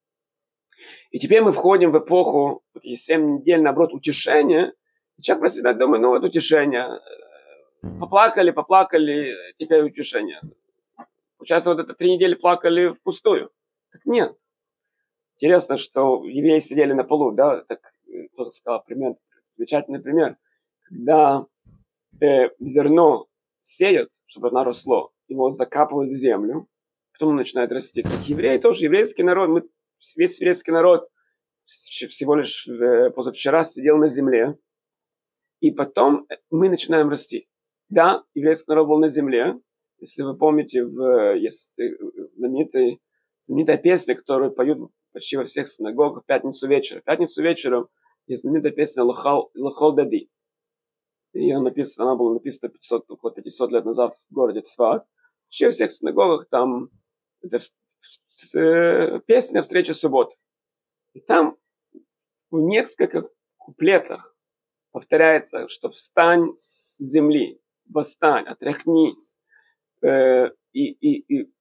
И 1.12 1.20
теперь 1.20 1.42
мы 1.42 1.52
входим 1.52 1.92
в 1.92 2.00
эпоху, 2.00 2.64
вот 2.74 2.86
эти 2.86 2.96
7 2.96 3.40
недель, 3.40 3.62
наоборот, 3.62 3.94
утешения. 3.94 4.74
И 5.18 5.22
человек 5.22 5.42
про 5.42 5.50
себя 5.50 5.74
думает, 5.74 6.02
ну 6.02 6.10
вот 6.10 6.24
утешение. 6.24 7.00
Поплакали, 8.00 8.52
поплакали, 8.52 9.34
теперь 9.58 9.84
утешение. 9.84 10.42
Получается, 11.38 11.72
вот 11.72 11.80
это 11.80 11.94
три 11.94 12.14
недели 12.14 12.34
плакали 12.34 12.90
впустую. 12.90 13.52
Так 13.92 14.06
нет. 14.06 14.36
Интересно, 15.36 15.78
что 15.78 16.24
евреи 16.26 16.60
сидели 16.60 16.94
на 16.94 17.04
полу, 17.04 17.32
да, 17.32 17.62
так 17.62 17.80
кто-то 18.34 18.52
сказал 18.52 18.84
пример, 18.84 19.16
замечательный 19.50 20.00
пример. 20.00 20.38
Когда 20.82 21.46
э, 22.20 22.50
зерно 22.60 23.28
сеют, 23.62 24.10
чтобы 24.26 24.50
оно 24.50 24.64
росло, 24.64 25.12
его 25.28 25.52
закапывают 25.52 26.12
в 26.12 26.16
землю, 26.16 26.68
потом 27.14 27.30
оно 27.30 27.40
начинает 27.40 27.72
расти. 27.72 28.02
Как 28.02 28.28
евреи 28.28 28.58
тоже, 28.58 28.86
еврейский 28.86 29.24
народ, 29.24 29.50
мы, 29.50 29.64
весь 30.16 30.40
еврейский 30.40 30.72
народ 30.72 31.08
всего 31.66 32.36
лишь 32.36 32.68
э, 32.68 33.10
позавчера 33.12 33.64
сидел 33.64 33.98
на 33.98 34.08
земле, 34.08 34.58
и 35.60 35.72
потом 35.72 36.28
мы 36.50 36.70
начинаем 36.70 37.10
расти. 37.10 37.50
Да, 37.90 38.24
еврейский 38.34 38.70
народ 38.70 38.88
был 38.88 39.00
на 39.00 39.10
земле, 39.10 39.60
если 40.00 40.24
вы 40.24 40.38
помните, 40.38 40.84
в, 40.84 41.36
есть 41.36 41.80
э, 41.80 41.98
знаменитый, 42.28 43.02
знаменитая 43.42 43.78
песня, 43.78 44.16
которую 44.16 44.52
поют 44.52 44.92
почти 45.12 45.38
во 45.38 45.44
всех 45.44 45.68
синагогах 45.68 46.24
в 46.24 46.26
пятницу 46.26 46.68
вечером. 46.68 47.02
В 47.02 47.06
пятницу 47.06 47.42
вечером 47.42 47.88
есть 48.28 48.44
знаменитая 48.44 48.72
песня 48.72 49.04
«Лахал, 49.04 49.52
Лахал 49.56 49.94
Дади». 49.94 50.30
Ее 51.34 51.60
написано, 51.60 52.08
она 52.08 52.16
была 52.16 52.34
написана 52.34 52.72
500, 52.72 53.10
около 53.10 53.32
500 53.32 53.72
лет 53.72 53.86
назад 53.86 54.16
в 54.30 54.34
городе 54.34 54.62
Цват. 54.62 55.06
Вообще 55.46 55.66
во 55.66 55.72
всех 55.72 55.92
синагогах 55.92 56.48
там 56.50 56.90
это 57.42 57.60
с, 58.28 58.56
э, 58.56 59.20
песня 59.26 59.62
«Встреча 59.62 59.94
субботы». 59.94 60.36
И 61.14 61.20
там 61.20 61.58
в 62.52 62.60
нескольких 62.60 63.30
куплетах 63.58 64.36
повторяется, 64.92 65.68
что 65.68 65.90
встань 65.90 66.54
с 66.56 66.98
земли, 67.00 67.62
восстань, 67.86 68.46
отряхнись. 68.46 69.40
Э, 70.02 70.50
и, 70.74 70.92
и, 70.92 71.42
и 71.42 71.52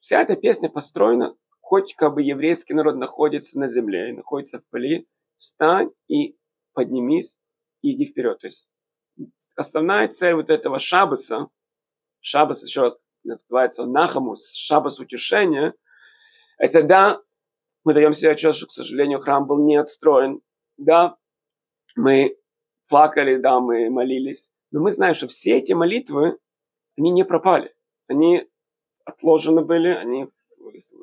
вся 0.00 0.22
эта 0.22 0.36
песня 0.36 0.68
построена, 0.68 1.36
хоть 1.60 1.94
как 1.94 2.14
бы 2.14 2.22
еврейский 2.22 2.74
народ 2.74 2.96
находится 2.96 3.58
на 3.58 3.68
земле, 3.68 4.12
находится 4.12 4.60
в 4.60 4.68
пыли, 4.68 5.08
встань 5.36 5.90
и 6.08 6.36
поднимись 6.72 7.40
и 7.82 7.94
иди 7.94 8.06
вперед. 8.06 8.38
То 8.40 8.46
есть 8.46 8.68
основная 9.56 10.08
цель 10.08 10.34
вот 10.34 10.50
этого 10.50 10.78
шабаса, 10.78 11.48
шабас 12.20 12.62
еще 12.64 12.82
раз 12.82 12.96
называется 13.24 13.86
нахамус, 13.86 14.54
шабас 14.54 15.00
утешения, 15.00 15.74
это 16.58 16.82
да, 16.82 17.20
мы 17.84 17.94
даем 17.94 18.12
себе 18.12 18.32
отчет, 18.32 18.54
что, 18.54 18.66
к 18.66 18.70
сожалению, 18.70 19.20
храм 19.20 19.46
был 19.46 19.64
не 19.64 19.76
отстроен, 19.76 20.40
да, 20.76 21.16
мы 21.96 22.36
плакали, 22.88 23.36
да, 23.36 23.60
мы 23.60 23.90
молились, 23.90 24.50
но 24.70 24.80
мы 24.80 24.92
знаем, 24.92 25.14
что 25.14 25.28
все 25.28 25.58
эти 25.58 25.72
молитвы, 25.72 26.38
они 26.96 27.10
не 27.10 27.24
пропали, 27.24 27.74
они 28.08 28.48
отложены 29.04 29.62
были, 29.62 29.88
они, 29.88 30.28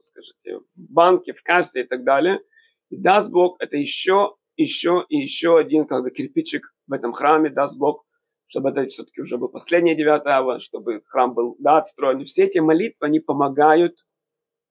скажете, 0.02 0.60
в 0.60 0.64
банке, 0.76 1.34
в 1.34 1.44
кассе 1.44 1.82
и 1.82 1.84
так 1.84 2.04
далее, 2.04 2.42
и 2.90 2.98
даст 2.98 3.32
Бог, 3.32 3.58
это 3.60 3.78
еще, 3.78 4.36
еще 4.56 5.06
и 5.10 5.18
еще 5.18 5.58
один 5.58 5.86
как 5.86 6.04
бы 6.04 6.12
кирпичик 6.12 6.74
в 6.88 6.94
этом 6.94 7.14
храме, 7.14 7.50
даст 7.50 7.78
Бог, 7.78 8.06
чтобы 8.52 8.72
это 8.72 8.86
все-таки 8.88 9.22
уже 9.22 9.38
был 9.38 9.48
последний 9.48 9.96
9 9.96 10.26
ава, 10.26 10.60
чтобы 10.60 11.02
храм 11.06 11.34
был 11.34 11.56
да, 11.60 11.78
отстроен. 11.78 12.26
Все 12.26 12.44
эти 12.44 12.60
молитвы, 12.60 13.08
они 13.08 13.22
помогают, 13.22 14.06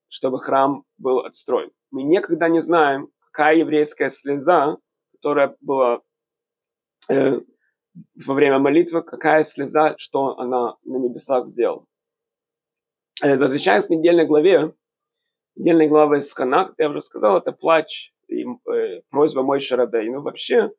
чтобы 0.08 0.38
храм 0.38 0.84
был 0.98 1.20
отстроен. 1.20 1.70
Мы 1.90 2.02
никогда 2.02 2.50
не 2.50 2.60
знаем, 2.60 3.08
какая 3.20 3.56
еврейская 3.56 4.10
слеза, 4.10 4.76
которая 5.12 5.56
была 5.62 6.02
э, 7.08 7.40
во 8.26 8.34
время 8.34 8.58
молитвы, 8.58 9.02
какая 9.02 9.42
слеза, 9.44 9.94
что 9.96 10.38
она 10.38 10.76
на 10.84 10.96
небесах 10.98 11.48
сделала. 11.48 11.86
Э, 13.22 13.38
возвращаясь 13.38 13.86
к 13.86 13.90
недельной 13.90 14.26
главе, 14.26 14.74
недельной 15.54 15.88
главы 15.88 16.18
из 16.18 16.30
Ханах, 16.34 16.74
я 16.76 16.90
уже 16.90 17.00
сказал, 17.00 17.38
это 17.38 17.52
плач 17.52 18.12
и 18.28 18.44
э, 18.44 19.00
просьба 19.08 19.42
мой 19.42 19.58
Шарабейну. 19.58 20.20
Вообще, 20.20 20.70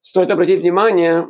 стоит 0.00 0.30
обратить 0.30 0.62
внимание, 0.62 1.28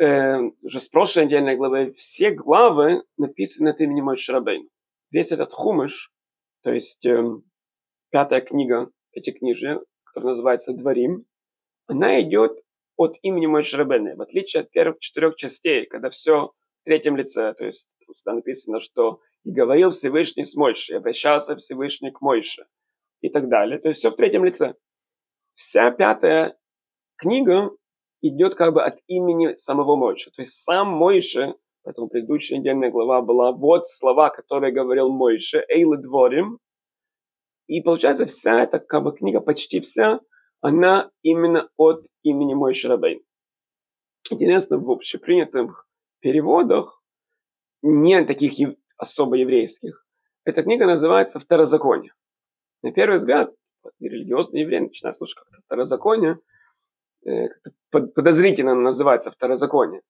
э, 0.00 0.40
уже 0.62 0.80
с 0.80 0.88
прошлой 0.88 1.26
недельной 1.26 1.56
главы, 1.56 1.92
все 1.92 2.30
главы 2.30 3.02
написаны 3.16 3.70
от 3.70 3.80
имени 3.80 4.00
Мой 4.00 4.16
Шарабейн. 4.16 4.68
Весь 5.10 5.32
этот 5.32 5.52
хумыш, 5.52 6.12
то 6.62 6.72
есть 6.72 7.04
э, 7.06 7.22
пятая 8.10 8.40
книга 8.40 8.90
пятикнижия, 9.12 9.80
которая 10.04 10.30
называется 10.30 10.72
Дворим, 10.72 11.26
она 11.86 12.20
идет 12.20 12.58
от 12.96 13.18
имени 13.22 13.46
Мой 13.46 13.62
Шарабейна. 13.62 14.16
В 14.16 14.22
отличие 14.22 14.62
от 14.62 14.70
первых 14.70 14.98
четырех 15.00 15.36
частей, 15.36 15.86
когда 15.86 16.10
все 16.10 16.52
в 16.80 16.84
третьем 16.84 17.16
лице, 17.16 17.52
то 17.54 17.66
есть 17.66 17.98
там 18.24 18.36
написано, 18.36 18.80
что 18.80 19.20
и 19.44 19.52
говорил 19.52 19.90
Всевышний 19.90 20.44
с 20.44 20.54
Мойшей, 20.54 20.98
обращался 20.98 21.56
Всевышний 21.56 22.10
к 22.10 22.20
Мойше 22.20 22.66
и 23.20 23.28
так 23.28 23.48
далее. 23.48 23.78
То 23.78 23.88
есть 23.88 24.00
все 24.00 24.10
в 24.10 24.16
третьем 24.16 24.44
лице. 24.44 24.74
Вся 25.54 25.90
пятая 25.90 26.58
книга 27.16 27.70
идет 28.22 28.54
как 28.54 28.74
бы 28.74 28.82
от 28.82 28.98
имени 29.06 29.54
самого 29.56 29.96
Мойши. 29.96 30.30
То 30.30 30.42
есть 30.42 30.62
сам 30.62 30.88
Мойше, 30.88 31.54
поэтому 31.82 32.08
предыдущая 32.08 32.58
недельная 32.58 32.90
глава 32.90 33.22
была 33.22 33.52
вот 33.52 33.88
слова, 33.88 34.30
которые 34.30 34.72
говорил 34.72 35.08
Мойше, 35.10 35.64
Эйлы 35.68 35.98
Дворим. 35.98 36.58
И 37.66 37.80
получается 37.82 38.26
вся 38.26 38.62
эта 38.62 38.78
как 38.78 39.04
бы 39.04 39.12
книга, 39.12 39.40
почти 39.40 39.80
вся, 39.80 40.20
она 40.60 41.10
именно 41.22 41.68
от 41.76 42.06
имени 42.22 42.54
Мойши 42.54 42.88
Рабейн. 42.88 43.20
Интересно, 44.30 44.78
в 44.78 44.90
общепринятых 44.90 45.88
переводах, 46.20 47.02
не 47.82 48.22
таких 48.24 48.76
особо 48.96 49.36
еврейских, 49.36 50.06
эта 50.44 50.62
книга 50.62 50.86
называется 50.86 51.38
Второзаконие. 51.38 52.12
На 52.82 52.92
первый 52.92 53.18
взгляд, 53.18 53.54
религиозный 53.98 54.62
еврей 54.62 54.80
начинает 54.80 55.16
слушать 55.16 55.36
как-то 55.36 55.60
Второзаконие– 55.62 56.38
подозрительно 57.90 58.74
называется 58.74 59.30
второзаконие. 59.30 60.02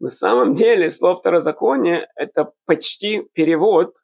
На 0.00 0.10
самом 0.10 0.54
деле 0.54 0.88
слово 0.90 1.16
второзаконие 1.16 2.08
это 2.16 2.52
почти 2.64 3.22
перевод 3.34 3.94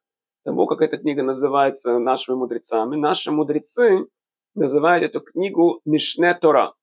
того, 0.45 0.67
как 0.67 0.83
эта 0.83 0.99
книга 0.99 1.23
называется 1.23 1.99
нашими 1.99 2.37
мудрецами. 2.37 2.97
Наши 2.97 3.33
мудрецы 3.33 4.07
называют 4.55 5.05
эту 5.05 5.21
книгу 5.21 5.81
Мишне 5.85 6.35
Тора. 6.35 6.75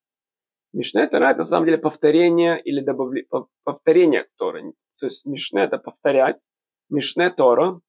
Мишне 0.73 1.07
Тора 1.07 1.29
это 1.29 1.39
на 1.39 1.45
самом 1.45 1.65
деле 1.67 1.77
повторение 1.77 2.61
или 2.61 2.81
добавление, 2.81 3.27
повторение 3.63 4.27
Торы. 4.37 4.73
То 4.99 5.05
есть 5.05 5.25
Мишне 5.25 5.61
это 5.61 5.77
повторять, 5.77 6.37
Мишне 6.89 7.29
Тора. 7.29 7.79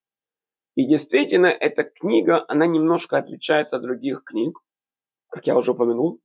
И 0.77 0.87
действительно, 0.87 1.47
эта 1.47 1.85
книга, 1.85 2.45
она 2.49 2.67
немножко 2.67 3.17
отличается 3.17 3.77
от 3.77 3.83
других 3.83 4.25
книг, 4.25 4.59
как 5.29 5.47
я 5.47 5.57
уже 5.57 5.73
упомянул. 5.73 6.21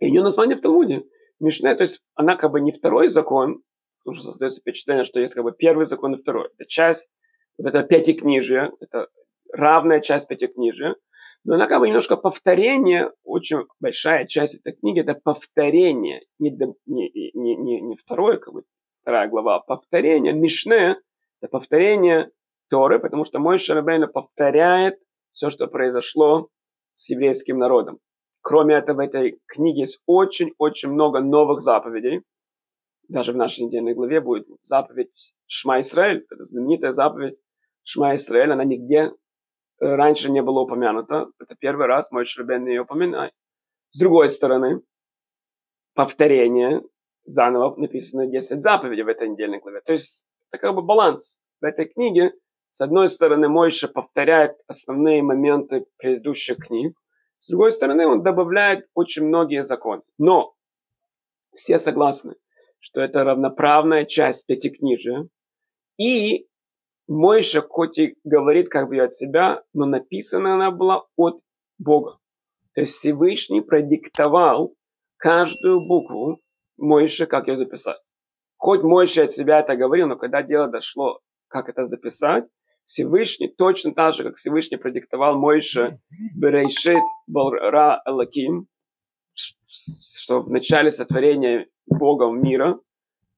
И 0.00 0.06
ее 0.06 0.22
название 0.22 0.56
в 0.56 0.60
Талмуде. 0.60 1.04
Мишне, 1.38 1.74
то 1.74 1.84
есть 1.84 2.02
она 2.14 2.36
как 2.36 2.50
бы 2.50 2.60
не 2.60 2.72
второй 2.72 3.08
закон, 3.08 3.62
потому 4.00 4.14
что 4.14 4.24
создается 4.24 4.60
впечатление, 4.60 5.04
что 5.04 5.20
есть 5.20 5.34
как 5.34 5.44
бы 5.44 5.52
первый 5.52 5.86
закон 5.86 6.14
и 6.14 6.20
второй. 6.20 6.48
Это 6.58 6.68
часть, 6.68 7.10
вот 7.56 7.66
это 7.66 7.82
пятикнижие, 7.82 8.72
это 8.80 9.08
равная 9.52 10.00
часть 10.00 10.28
пятикнижия, 10.28 10.96
но 11.44 11.54
она 11.54 11.66
как 11.66 11.80
бы 11.80 11.88
немножко 11.88 12.16
повторение, 12.16 13.12
очень 13.24 13.60
большая 13.80 14.26
часть 14.26 14.56
этой 14.56 14.74
книги, 14.74 15.00
это 15.00 15.14
повторение, 15.14 16.22
не, 16.38 16.50
не, 16.86 17.10
не, 17.34 17.56
не, 17.56 17.80
не 17.80 17.96
второе, 17.96 18.36
как 18.36 18.52
бы 18.52 18.64
вторая 19.00 19.28
глава, 19.28 19.56
а 19.56 19.60
повторение, 19.60 20.34
Мишне, 20.34 20.96
это 21.40 21.50
повторение 21.50 22.30
Торы, 22.68 23.00
потому 23.00 23.24
что 23.24 23.38
мой 23.38 23.58
Шарабейна 23.58 24.06
повторяет 24.06 24.98
все, 25.32 25.50
что 25.50 25.66
произошло 25.66 26.48
с 26.94 27.08
еврейским 27.08 27.58
народом. 27.58 27.98
Кроме 28.42 28.76
этого, 28.76 28.96
в 28.96 29.00
этой 29.00 29.38
книге 29.46 29.80
есть 29.80 30.00
очень-очень 30.06 30.90
много 30.90 31.20
новых 31.20 31.60
заповедей. 31.60 32.22
Даже 33.08 33.32
в 33.32 33.36
нашей 33.36 33.64
недельной 33.64 33.94
главе 33.94 34.20
будет 34.20 34.46
заповедь 34.62 35.34
Шма 35.46 35.80
Исраэль. 35.80 36.24
Это 36.30 36.42
знаменитая 36.44 36.92
заповедь 36.92 37.36
Шма 37.82 38.14
Исраэль. 38.14 38.52
Она 38.52 38.64
нигде 38.64 38.98
э, 38.98 39.10
раньше 39.80 40.30
не 40.30 40.42
была 40.42 40.62
упомянута. 40.62 41.26
Это 41.38 41.54
первый 41.56 41.86
раз 41.86 42.10
мой 42.12 42.24
Шрабен 42.24 42.66
ее 42.66 42.82
упоминает. 42.82 43.32
С 43.90 43.98
другой 43.98 44.28
стороны, 44.28 44.80
повторение, 45.94 46.82
заново 47.24 47.74
написано 47.76 48.26
10 48.26 48.62
заповедей 48.62 49.02
в 49.02 49.08
этой 49.08 49.28
недельной 49.28 49.58
главе. 49.58 49.80
То 49.80 49.92
есть 49.92 50.26
это 50.48 50.58
как 50.58 50.74
бы 50.74 50.82
баланс. 50.82 51.42
В 51.60 51.64
этой 51.64 51.86
книге, 51.86 52.32
с 52.70 52.80
одной 52.80 53.08
стороны, 53.08 53.48
Мойша 53.48 53.88
повторяет 53.88 54.52
основные 54.66 55.22
моменты 55.22 55.84
предыдущих 55.98 56.56
книг, 56.58 56.96
с 57.40 57.48
другой 57.48 57.72
стороны, 57.72 58.06
он 58.06 58.22
добавляет 58.22 58.86
очень 58.94 59.24
многие 59.24 59.64
законы. 59.64 60.02
Но 60.18 60.54
все 61.54 61.78
согласны, 61.78 62.34
что 62.78 63.00
это 63.00 63.24
равноправная 63.24 64.04
часть 64.04 64.46
пятикнижия. 64.46 65.26
И 65.98 66.46
Мойша 67.08 67.62
хоть 67.62 67.98
и 67.98 68.14
говорит 68.24 68.68
как 68.68 68.88
бы 68.88 69.00
от 69.00 69.14
себя, 69.14 69.62
но 69.72 69.86
написана 69.86 70.54
она 70.54 70.70
была 70.70 71.06
от 71.16 71.40
Бога. 71.78 72.18
То 72.74 72.82
есть 72.82 72.98
Всевышний 72.98 73.62
продиктовал 73.62 74.74
каждую 75.16 75.80
букву 75.88 76.40
Мойше, 76.76 77.24
как 77.24 77.48
ее 77.48 77.56
записать. 77.56 78.00
Хоть 78.58 78.82
Мойше 78.82 79.22
от 79.22 79.30
себя 79.30 79.60
это 79.60 79.76
говорил, 79.76 80.08
но 80.08 80.16
когда 80.16 80.42
дело 80.42 80.68
дошло, 80.68 81.20
как 81.48 81.70
это 81.70 81.86
записать, 81.86 82.44
Всевышний, 82.90 83.46
точно 83.46 83.94
так 83.94 84.14
же, 84.14 84.24
как 84.24 84.34
Всевышний 84.34 84.76
продиктовал 84.76 85.38
Мойше 85.38 86.00
Берейшит 86.34 87.04
Балра 87.28 88.02
Элаким, 88.04 88.66
что 89.32 90.40
в 90.42 90.50
начале 90.50 90.90
сотворения 90.90 91.68
Богом 91.86 92.42
мира, 92.42 92.80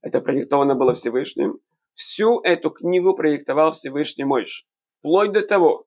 это 0.00 0.22
продиктовано 0.22 0.74
было 0.74 0.94
Всевышним, 0.94 1.60
Всю 1.92 2.40
эту 2.40 2.70
книгу 2.70 3.14
проектовал 3.14 3.72
Всевышний 3.72 4.24
Мойш. 4.24 4.66
Вплоть 4.88 5.32
до 5.32 5.42
того, 5.42 5.84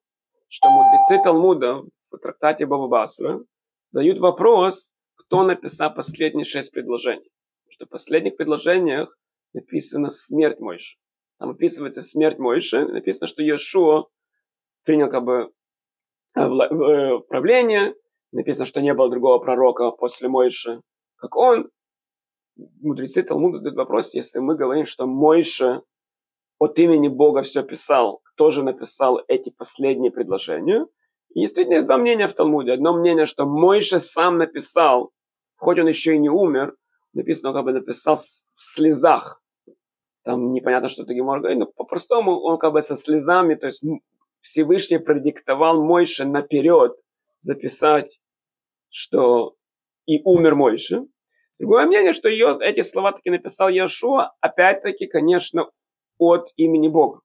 что 0.47 0.69
мудрецы 0.69 1.19
Талмуда 1.23 1.81
в 2.11 2.17
трактате 2.19 2.67
Баба 2.67 2.87
Басра 2.87 3.43
задают 3.87 4.19
вопрос, 4.19 4.93
кто 5.15 5.41
написал 5.41 5.91
последние 5.91 6.45
шесть 6.45 6.71
предложений. 6.71 7.31
Потому 7.63 7.71
что 7.71 7.85
в 7.87 7.89
последних 7.89 8.37
предложениях 8.37 9.17
написана 9.53 10.11
смерть 10.11 10.59
Мойши. 10.59 10.97
Там 11.39 11.49
описывается 11.51 12.01
смерть 12.01 12.39
Мойши, 12.39 12.85
написано, 12.85 13.27
что 13.27 13.41
Иешуа 13.41 14.05
принял 14.83 15.09
как 15.09 15.23
бы 15.23 15.51
э, 16.35 16.41
э, 16.41 17.19
правление, 17.27 17.95
написано, 18.31 18.65
что 18.65 18.81
не 18.81 18.93
было 18.93 19.09
другого 19.09 19.39
пророка 19.39 19.91
после 19.91 20.29
Мойши, 20.29 20.81
как 21.17 21.35
он. 21.35 21.69
Мудрецы 22.81 23.21
Талмуда 23.21 23.57
задают 23.57 23.77
вопрос, 23.77 24.13
если 24.13 24.39
мы 24.39 24.55
говорим, 24.55 24.85
что 24.85 25.05
Мойша 25.05 25.81
от 26.57 26.79
имени 26.79 27.09
Бога 27.09 27.41
все 27.41 27.63
писал, 27.63 28.21
кто 28.23 28.49
же 28.49 28.63
написал 28.63 29.21
эти 29.27 29.49
последние 29.49 30.11
предложения. 30.11 30.87
И 31.33 31.41
действительно 31.41 31.75
есть 31.75 31.87
два 31.87 31.97
мнения 31.97 32.29
в 32.29 32.33
Талмуде. 32.33 32.71
Одно 32.71 32.93
мнение, 32.97 33.25
что 33.25 33.45
Мойша 33.45 33.99
сам 33.99 34.37
написал, 34.37 35.11
хоть 35.57 35.79
он 35.79 35.87
еще 35.87 36.15
и 36.15 36.19
не 36.19 36.29
умер, 36.29 36.77
написано, 37.11 37.49
он 37.49 37.55
как 37.55 37.65
бы 37.65 37.73
написал 37.73 38.15
в 38.15 38.61
слезах. 38.61 39.41
Там 40.25 40.53
непонятно, 40.53 40.89
что 40.89 41.03
это 41.03 41.13
Гемор 41.13 41.39
говорит, 41.39 41.59
но 41.59 41.67
по-простому 41.67 42.39
он 42.41 42.57
как 42.57 42.73
бы 42.73 42.81
со 42.81 42.95
слезами, 42.95 43.53
то 43.53 43.67
есть 43.67 43.83
Всевышний 44.41 44.97
продиктовал 44.97 45.83
Мойше 45.83 46.25
наперед 46.25 46.97
записать, 47.39 48.19
что 48.89 49.55
и 50.07 50.21
умер 50.23 50.55
Мойше. 50.55 51.03
Другое 51.59 51.85
мнение, 51.85 52.13
что 52.13 52.27
ее, 52.27 52.57
эти 52.59 52.81
слова 52.81 53.11
таки 53.11 53.29
написал 53.29 53.69
Яшуа, 53.69 54.33
опять-таки, 54.41 55.05
конечно, 55.05 55.69
от 56.17 56.51
имени 56.55 56.87
Бога. 56.87 57.21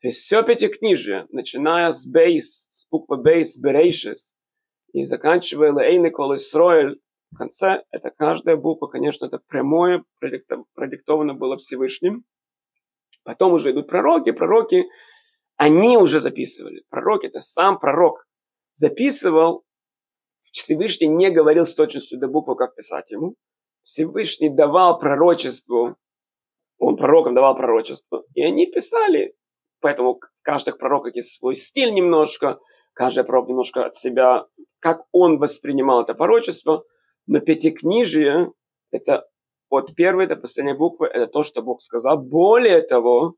То 0.00 0.08
есть 0.08 0.20
все 0.20 0.42
пятикнижие, 0.42 1.26
начиная 1.30 1.92
с 1.92 2.06
бейс, 2.06 2.68
с 2.70 2.86
буквы 2.90 3.18
бейс, 3.18 3.58
берейшис, 3.58 4.34
и 4.94 5.04
заканчивая 5.04 5.72
лейны 5.72 6.10
кол 6.10 6.36
Исроэль, 6.36 7.00
в 7.34 7.38
конце, 7.38 7.84
это 7.90 8.10
каждая 8.10 8.56
буква, 8.56 8.86
конечно, 8.86 9.26
это 9.26 9.38
прямое, 9.46 10.04
продиктовано 10.74 11.34
было 11.34 11.56
Всевышним. 11.56 12.24
Потом 13.22 13.52
уже 13.52 13.70
идут 13.70 13.88
пророки, 13.88 14.32
пророки, 14.32 14.84
они 15.56 15.96
уже 15.96 16.20
записывали. 16.20 16.84
Пророк, 16.90 17.24
это 17.24 17.40
сам 17.40 17.78
пророк, 17.78 18.26
записывал, 18.72 19.64
Всевышний 20.52 21.08
не 21.08 21.30
говорил 21.30 21.66
с 21.66 21.74
точностью 21.74 22.18
до 22.18 22.28
буквы, 22.28 22.56
как 22.56 22.74
писать 22.74 23.10
ему. 23.10 23.34
Всевышний 23.82 24.54
давал 24.54 24.98
пророчеству 24.98 25.96
он 26.78 26.96
пророкам 26.96 27.34
давал 27.34 27.56
пророчество. 27.56 28.24
И 28.34 28.42
они 28.42 28.66
писали. 28.66 29.34
Поэтому 29.80 30.14
в 30.14 30.42
каждых 30.42 30.78
пророках 30.78 31.14
есть 31.14 31.38
свой 31.38 31.56
стиль 31.56 31.92
немножко, 31.92 32.58
каждый 32.92 33.24
пророк 33.24 33.48
немножко 33.48 33.84
от 33.84 33.94
себя, 33.94 34.46
как 34.80 35.02
он 35.12 35.38
воспринимал 35.38 36.02
это 36.02 36.14
пророчество. 36.14 36.84
Но 37.26 37.40
пятикнижие– 37.40 38.52
это 38.90 39.26
от 39.70 39.94
первой 39.94 40.26
до 40.26 40.36
последней 40.36 40.74
буквы, 40.74 41.06
это 41.06 41.26
то, 41.26 41.42
что 41.42 41.62
Бог 41.62 41.80
сказал. 41.80 42.18
Более 42.18 42.82
того, 42.82 43.34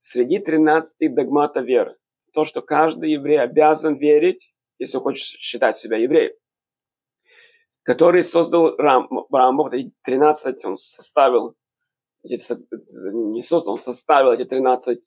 среди 0.00 0.38
13 0.38 1.14
догмата 1.14 1.60
веры, 1.60 1.96
то, 2.32 2.44
что 2.44 2.62
каждый 2.62 3.12
еврей 3.12 3.40
обязан 3.40 3.96
верить, 3.96 4.54
если 4.78 4.98
хочет 4.98 5.24
считать 5.24 5.76
себя 5.76 5.96
евреем, 5.96 6.32
который 7.82 8.22
создал 8.22 8.76
Рам, 8.76 9.08
Рамбов, 9.30 9.72
13 10.02 10.64
он 10.64 10.78
составил 10.78 11.56
не 12.22 13.42
создал, 13.42 13.72
он 13.72 13.78
составил 13.78 14.32
эти 14.32 14.44
13 14.44 15.00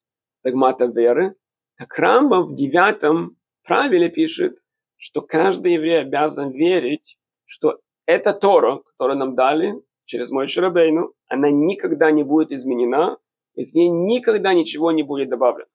догматов 0.43 0.95
веры, 0.95 1.36
так 1.77 1.97
Рамбам 1.97 2.53
в 2.53 2.56
девятом 2.56 3.38
правиле 3.63 4.10
пишет, 4.10 4.58
что 4.97 5.21
каждый 5.21 5.73
еврей 5.73 6.01
обязан 6.01 6.51
верить, 6.51 7.17
что 7.45 7.79
эта 8.06 8.34
Тора, 8.34 8.77
которую 8.77 9.17
нам 9.17 9.36
дали 9.36 9.75
через 10.06 10.29
мой 10.29 10.47
Шарабейну, 10.47 11.13
она 11.27 11.49
никогда 11.51 12.12
не 12.12 12.23
будет 12.23 12.51
изменена, 12.51 13.17
и 13.56 13.65
к 13.65 13.73
ней 13.73 13.89
никогда 13.89 14.53
ничего 14.53 14.91
не 14.91 15.03
будет 15.03 15.29
добавлено. 15.29 15.69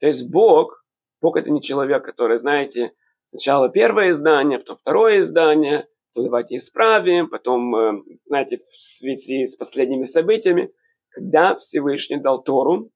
То 0.00 0.06
есть 0.06 0.28
Бог, 0.28 0.84
Бог 1.20 1.36
это 1.36 1.50
не 1.50 1.62
человек, 1.62 2.04
который, 2.04 2.38
знаете, 2.38 2.92
сначала 3.26 3.68
первое 3.68 4.10
издание, 4.10 4.58
потом 4.58 4.76
второе 4.76 5.20
издание, 5.20 5.88
то 6.14 6.22
давайте 6.22 6.56
исправим, 6.56 7.28
потом, 7.28 7.74
э, 7.76 8.02
знаете, 8.26 8.58
в 8.58 8.82
связи 8.82 9.46
с 9.46 9.56
последними 9.56 10.04
событиями, 10.04 10.72
когда 11.10 11.56
Всевышний 11.56 12.18
дал 12.18 12.42
Тору, 12.42 12.90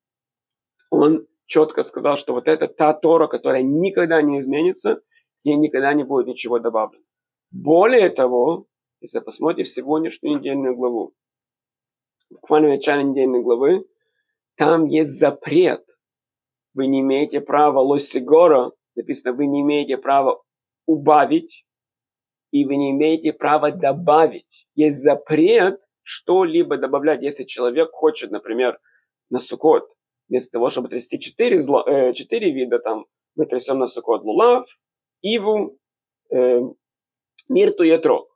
он 0.91 1.27
четко 1.47 1.83
сказал, 1.83 2.17
что 2.17 2.33
вот 2.35 2.49
это 2.49 2.69
та 2.69 2.93
Тора, 2.93 3.27
которая 3.27 3.63
никогда 3.63 4.23
не 4.23 4.39
изменится, 4.39 5.03
ей 5.43 5.57
никогда 5.57 5.93
не 5.95 6.05
будет 6.05 6.27
ничего 6.27 6.59
добавлено. 6.59 7.05
Более 7.51 8.11
того, 8.11 8.67
если 9.01 9.21
посмотрите 9.21 9.71
сегодняшнюю 9.71 10.39
недельную 10.39 10.77
главу, 10.77 11.15
буквально 12.31 12.69
в 12.69 12.71
начале 12.73 13.03
недельной 13.03 13.43
главы, 13.43 13.87
там 14.57 14.85
есть 14.85 15.19
запрет. 15.19 15.85
Вы 16.75 16.87
не 16.87 17.01
имеете 17.01 17.41
права 17.41 17.81
лосигора, 17.81 18.73
написано, 18.95 19.35
вы 19.35 19.47
не 19.47 19.63
имеете 19.63 19.97
права 19.97 20.41
убавить 20.87 21.65
и 22.51 22.65
вы 22.65 22.77
не 22.77 22.91
имеете 22.91 23.33
права 23.33 23.71
добавить. 23.71 24.67
Есть 24.75 25.03
запрет 25.03 25.81
что-либо 26.03 26.77
добавлять, 26.77 27.23
если 27.23 27.45
человек 27.45 27.91
хочет, 27.93 28.31
например, 28.31 28.79
на 29.31 29.39
сукот, 29.39 29.89
вместо 30.29 30.53
того, 30.53 30.71
чтобы 30.71 30.89
трясти 30.89 31.19
четыре, 31.19 31.59
зло, 31.59 31.85
э, 31.87 32.13
четыре 32.15 32.53
вида, 32.53 32.79
там, 32.81 33.07
мы 33.37 33.47
трясем 33.47 33.79
на 33.79 33.87
сукот 33.87 34.23
лулав, 34.23 34.69
иву, 35.23 35.79
э, 36.31 36.61
мирту 37.51 37.83
и 37.83 37.97
трог. 37.99 38.29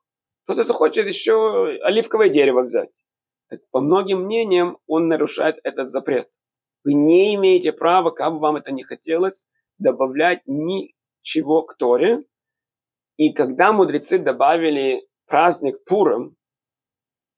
Кто-то 0.44 0.64
захочет 0.64 1.06
еще 1.06 1.78
оливковое 1.82 2.28
дерево 2.28 2.62
взять. 2.62 2.90
Так, 3.48 3.60
по 3.70 3.80
многим 3.80 4.24
мнениям 4.24 4.78
он 4.86 5.08
нарушает 5.08 5.56
этот 5.62 5.90
запрет. 5.90 6.28
Вы 6.84 6.92
не 6.92 7.34
имеете 7.36 7.72
права, 7.72 8.10
как 8.10 8.34
бы 8.34 8.40
вам 8.40 8.56
это 8.56 8.72
не 8.72 8.84
хотелось, 8.84 9.46
добавлять 9.78 10.42
ничего 10.46 11.62
к 11.62 11.76
Торе, 11.78 12.24
и 13.16 13.32
когда 13.32 13.72
мудрецы 13.72 14.18
добавили 14.18 15.06
праздник 15.26 15.84
Пуром, 15.84 16.36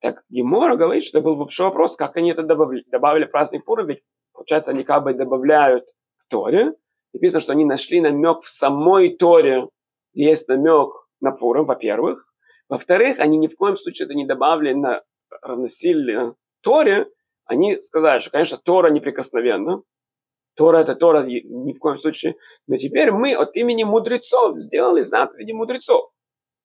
так 0.00 0.24
Гемора 0.28 0.76
говорит, 0.76 1.04
что 1.04 1.20
был 1.20 1.36
большой 1.36 1.66
вопрос, 1.66 1.96
как 1.96 2.16
они 2.16 2.30
это 2.30 2.42
добавили. 2.42 2.84
Добавили 2.90 3.24
праздник 3.24 3.64
Пуром, 3.64 3.88
ведь, 3.88 4.02
получается, 4.32 4.70
они 4.70 4.84
как 4.84 5.04
бы 5.04 5.14
добавляют 5.14 5.84
к 6.18 6.28
Торе. 6.28 6.74
Написано, 7.12 7.40
что 7.40 7.52
они 7.52 7.64
нашли 7.64 8.00
намек 8.00 8.42
в 8.42 8.48
самой 8.48 9.16
Торе, 9.16 9.68
есть 10.12 10.48
намек 10.48 11.05
на 11.20 11.32
Пуром, 11.32 11.66
во-первых. 11.66 12.32
Во-вторых, 12.68 13.20
они 13.20 13.38
ни 13.38 13.48
в 13.48 13.56
коем 13.56 13.76
случае 13.76 14.06
это 14.06 14.14
не 14.14 14.26
добавили 14.26 14.72
на 14.72 15.02
равносильно 15.42 16.34
Торе. 16.62 17.08
Они 17.44 17.80
сказали, 17.80 18.20
что, 18.20 18.30
конечно, 18.30 18.58
Тора 18.58 18.90
неприкосновенна, 18.90 19.82
Тора 20.56 20.78
это 20.78 20.94
Тора 20.96 21.22
ни 21.22 21.72
в 21.74 21.78
коем 21.78 21.98
случае. 21.98 22.36
Но 22.66 22.76
теперь 22.78 23.12
мы 23.12 23.34
от 23.34 23.54
имени 23.56 23.84
мудрецов 23.84 24.58
сделали 24.58 25.02
заповеди 25.02 25.52
мудрецов. 25.52 26.10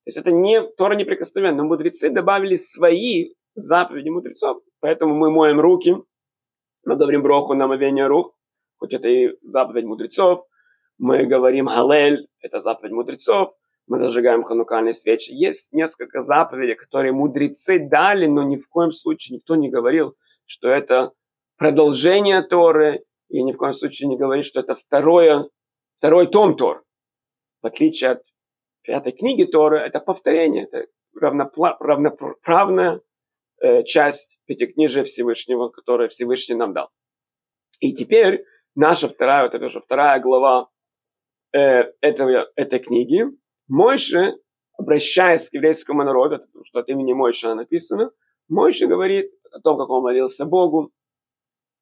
То 0.04 0.08
есть 0.08 0.18
это 0.18 0.32
не 0.32 0.62
Тора 0.62 0.96
неприкосновенна. 0.96 1.58
Но 1.58 1.66
мудрецы 1.66 2.10
добавили 2.10 2.56
свои 2.56 3.34
заповеди 3.54 4.10
мудрецов. 4.10 4.64
Поэтому 4.80 5.14
мы 5.14 5.30
моем 5.30 5.60
руки, 5.60 5.96
мы 6.86 6.96
говорим 6.96 7.22
броху 7.22 7.54
на 7.54 7.68
мовение 7.68 8.08
рух, 8.08 8.34
хоть 8.78 8.94
это 8.94 9.08
и 9.08 9.38
заповедь 9.44 9.86
мудрецов. 9.86 10.46
Мы 10.98 11.26
говорим 11.26 11.68
халель, 11.68 12.28
это 12.40 12.60
заповедь 12.62 12.94
мудрецов. 12.94 13.54
Мы 13.92 14.00
зажигаем 14.00 14.46
ханукальные 14.46 14.94
свечи. 14.94 15.34
Есть 15.34 15.74
несколько 15.74 16.22
заповедей, 16.22 16.76
которые 16.76 17.12
мудрецы 17.12 17.78
дали, 17.78 18.26
но 18.26 18.42
ни 18.42 18.56
в 18.56 18.70
коем 18.70 18.94
случае 18.94 19.36
никто 19.36 19.58
не 19.58 19.70
говорил, 19.70 20.16
что 20.46 20.70
это 20.70 21.12
продолжение 21.58 22.42
Торы 22.42 23.04
и 23.28 23.44
ни 23.44 23.52
в 23.52 23.58
коем 23.58 23.74
случае 23.74 24.08
не 24.08 24.16
говорит, 24.16 24.46
что 24.46 24.62
это 24.62 24.76
второе, 24.76 25.50
второй 25.98 26.28
том 26.28 26.56
Тор. 26.56 26.86
В 27.62 27.68
отличие 27.68 28.12
от 28.12 28.24
пятой 28.82 29.12
книги 29.12 29.44
Торы, 29.44 29.80
это 29.80 30.00
повторение, 30.00 30.70
это 30.72 30.88
равноправная 31.14 33.02
э, 33.60 33.84
часть 33.84 34.40
Пятикнижия 34.46 35.04
Всевышнего, 35.04 35.68
которое 35.68 36.08
Всевышний 36.08 36.56
нам 36.56 36.72
дал. 36.72 36.92
И 37.82 37.92
теперь 37.92 38.46
наша 38.74 39.10
вторая, 39.10 39.44
вот 39.44 39.54
это 39.54 39.66
уже 39.66 39.82
вторая 39.82 40.18
глава 40.22 40.70
э, 41.52 41.92
этого, 42.00 42.50
этой 42.56 42.80
книги, 42.80 43.26
Мойше, 43.68 44.34
обращаясь 44.78 45.50
к 45.50 45.54
еврейскому 45.54 46.04
народу, 46.04 46.40
потому 46.40 46.64
что 46.64 46.80
от 46.80 46.90
имени 46.90 47.14
Мойша 47.14 47.54
написано, 47.56 48.12
Мойше 48.50 48.88
говорит 48.88 49.28
о 49.52 49.60
том, 49.60 49.78
как 49.78 49.90
он 49.90 50.04
молился 50.04 50.46
Богу, 50.46 50.92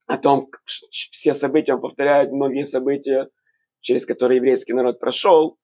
о 0.08 0.18
том, 0.18 0.50
все 0.66 1.34
события, 1.34 1.76
он 1.76 1.82
повторяет 1.82 2.32
многие 2.32 2.64
события, 2.64 3.30
через 3.82 4.06
которые 4.06 4.38
еврейский 4.38 4.74
народ 4.74 5.00
прошел. 5.00 5.58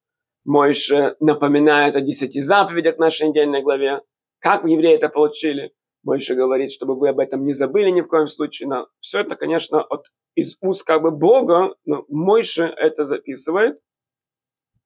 Мойше 0.46 1.16
напоминает 1.20 1.96
о 1.96 2.02
десяти 2.02 2.42
заповедях 2.42 2.98
нашей 3.00 3.30
недельной 3.30 3.64
главе. 3.64 4.02
Как 4.40 4.64
евреи 4.64 4.96
это 4.96 5.10
получили? 5.10 5.74
Мойше 6.04 6.36
говорит, 6.36 6.72
чтобы 6.72 6.96
вы 6.96 7.10
об 7.10 7.20
этом 7.20 7.44
не 7.44 7.54
забыли 7.54 7.90
ни 7.90 8.02
в 8.02 8.08
коем 8.08 8.28
случае. 8.28 8.70
Но 8.70 8.88
все 9.00 9.22
это, 9.22 9.36
конечно, 9.36 9.82
от, 9.82 10.06
из 10.36 10.56
уст 10.62 10.84
как 10.84 11.02
бы 11.02 11.10
Бога, 11.10 11.76
но 11.84 12.06
Мойше 12.10 12.64
это 12.64 13.06
записывает. 13.06 13.80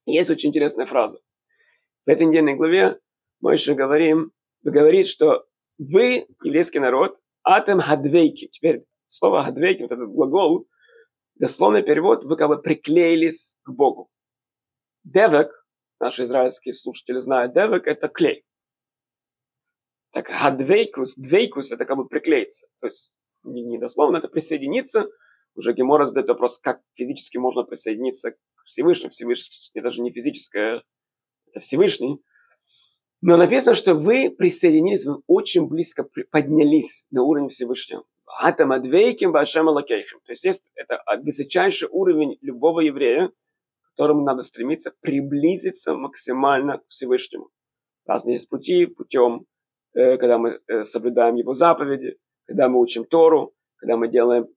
Есть 0.10 0.30
очень 0.32 0.50
интересная 0.50 0.86
фраза. 0.86 1.20
В 2.06 2.10
этой 2.10 2.26
недельной 2.26 2.56
главе 2.56 3.00
Мойше 3.42 3.76
говорим, 3.76 4.32
говорит, 4.64 5.08
что 5.08 5.46
вы, 5.78 6.28
еврейский 6.44 6.80
народ, 6.80 7.22
атом 7.44 7.80
хадвейки. 7.80 8.48
Теперь 8.48 8.86
слово 9.06 9.44
хадвейки, 9.44 9.84
вот 9.84 9.92
этот 9.92 10.10
глагол, 10.10 10.68
дословный 11.36 11.84
перевод, 11.84 12.24
вы 12.26 12.36
как 12.38 12.50
бы 12.50 12.62
приклеились 12.62 13.58
к 13.64 13.72
Богу. 13.72 14.10
Девек, 15.04 15.52
наши 16.00 16.24
израильские 16.24 16.74
слушатели 16.74 17.20
знают, 17.20 17.54
девек 17.54 17.88
это 17.88 18.08
клей. 18.08 18.44
Так 20.12 20.28
хадвейкус, 20.28 21.16
двейкус 21.16 21.72
это 21.72 21.86
как 21.86 21.98
бы 21.98 22.08
приклеиться. 22.08 22.68
То 22.80 22.88
есть 22.88 23.14
не, 23.44 23.64
не 23.64 23.78
дословно 23.78 24.18
это 24.18 24.28
присоединиться. 24.28 25.08
Уже 25.54 25.74
Гемора 25.74 26.06
задает 26.06 26.30
вопрос, 26.30 26.60
как 26.60 26.82
физически 26.96 27.38
можно 27.38 27.64
присоединиться 27.64 28.36
к 28.70 28.72
Всевышнему. 28.72 29.10
Всевышний 29.10 29.72
это 29.74 29.84
даже 29.84 30.02
не 30.02 30.12
физическое, 30.12 30.84
это 31.48 31.60
Всевышний. 31.60 32.22
Но 33.22 33.36
написано, 33.36 33.74
что 33.74 33.96
вы 33.96 34.30
присоединились, 34.30 35.06
вы 35.06 35.22
очень 35.28 35.68
близко 35.68 36.08
поднялись 36.32 37.06
на 37.12 37.24
уровень 37.24 37.50
Всевышнего. 37.50 38.04
Атам 38.42 38.72
адвейким 38.72 39.32
вашем 39.32 39.68
алакейхим. 39.68 40.20
То 40.24 40.32
есть, 40.32 40.46
есть 40.46 40.72
это 40.76 41.02
высочайший 41.22 41.90
уровень 41.92 42.38
любого 42.42 42.82
еврея, 42.82 43.30
к 43.30 43.90
которому 43.98 44.24
надо 44.24 44.44
стремиться 44.44 44.94
приблизиться 45.02 45.96
максимально 45.96 46.78
к 46.78 46.88
Всевышнему. 46.88 47.50
Разные 48.06 48.34
есть 48.34 48.50
пути, 48.50 48.86
путем, 48.86 49.46
э, 49.94 50.18
когда 50.18 50.38
мы 50.38 50.60
э, 50.68 50.84
соблюдаем 50.84 51.36
его 51.36 51.54
заповеди, 51.54 52.18
когда 52.46 52.70
мы 52.70 52.80
учим 52.80 53.04
Тору, 53.04 53.54
когда 53.78 53.98
мы 53.98 54.08
делаем 54.08 54.48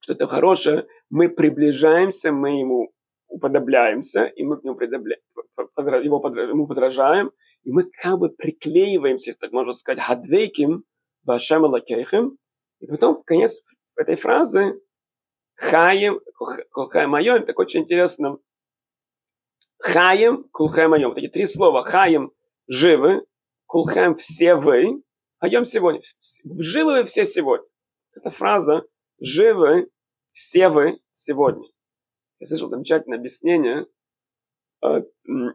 что-то 0.00 0.26
хорошее, 0.26 0.86
мы 1.10 1.28
приближаемся, 1.28 2.32
мы 2.32 2.58
ему 2.58 2.92
уподобляемся, 3.28 4.24
и 4.24 4.42
мы 4.44 4.58
к 4.58 4.64
нему 4.64 4.78
его 4.78 6.66
подражаем, 6.66 7.30
и 7.62 7.72
мы 7.72 7.84
как 7.84 8.18
бы 8.18 8.30
приклеиваемся, 8.30 9.30
если 9.30 9.40
так 9.40 9.52
можно 9.52 9.72
сказать, 9.72 10.02
хадвейким, 10.02 10.84
башем 11.22 11.64
лакейхим, 11.64 12.38
и 12.80 12.86
потом 12.86 13.22
конец 13.22 13.62
этой 13.96 14.16
фразы 14.16 14.80
хаем, 15.58 16.20
кулхаем 16.70 17.10
майом, 17.10 17.44
так 17.44 17.58
очень 17.58 17.80
интересно, 17.80 18.38
хаем, 19.78 20.44
кулхаем 20.52 20.90
майом, 20.90 21.14
эти 21.14 21.28
три 21.28 21.46
слова, 21.46 21.82
хаем, 21.82 22.32
живы, 22.68 23.26
кулхаем, 23.66 24.14
все 24.14 24.54
вы, 24.54 25.02
хайем 25.40 25.64
сегодня, 25.64 26.00
живы 26.58 26.92
вы 26.94 27.04
все 27.04 27.24
сегодня. 27.24 27.66
Эта 28.14 28.30
фраза, 28.30 28.84
живы 29.20 29.88
все 30.32 30.68
вы 30.68 31.00
сегодня. 31.10 31.68
Я 32.40 32.46
слышал 32.46 32.68
замечательное 32.68 33.18
объяснение, 33.18 33.86
от, 34.80 35.08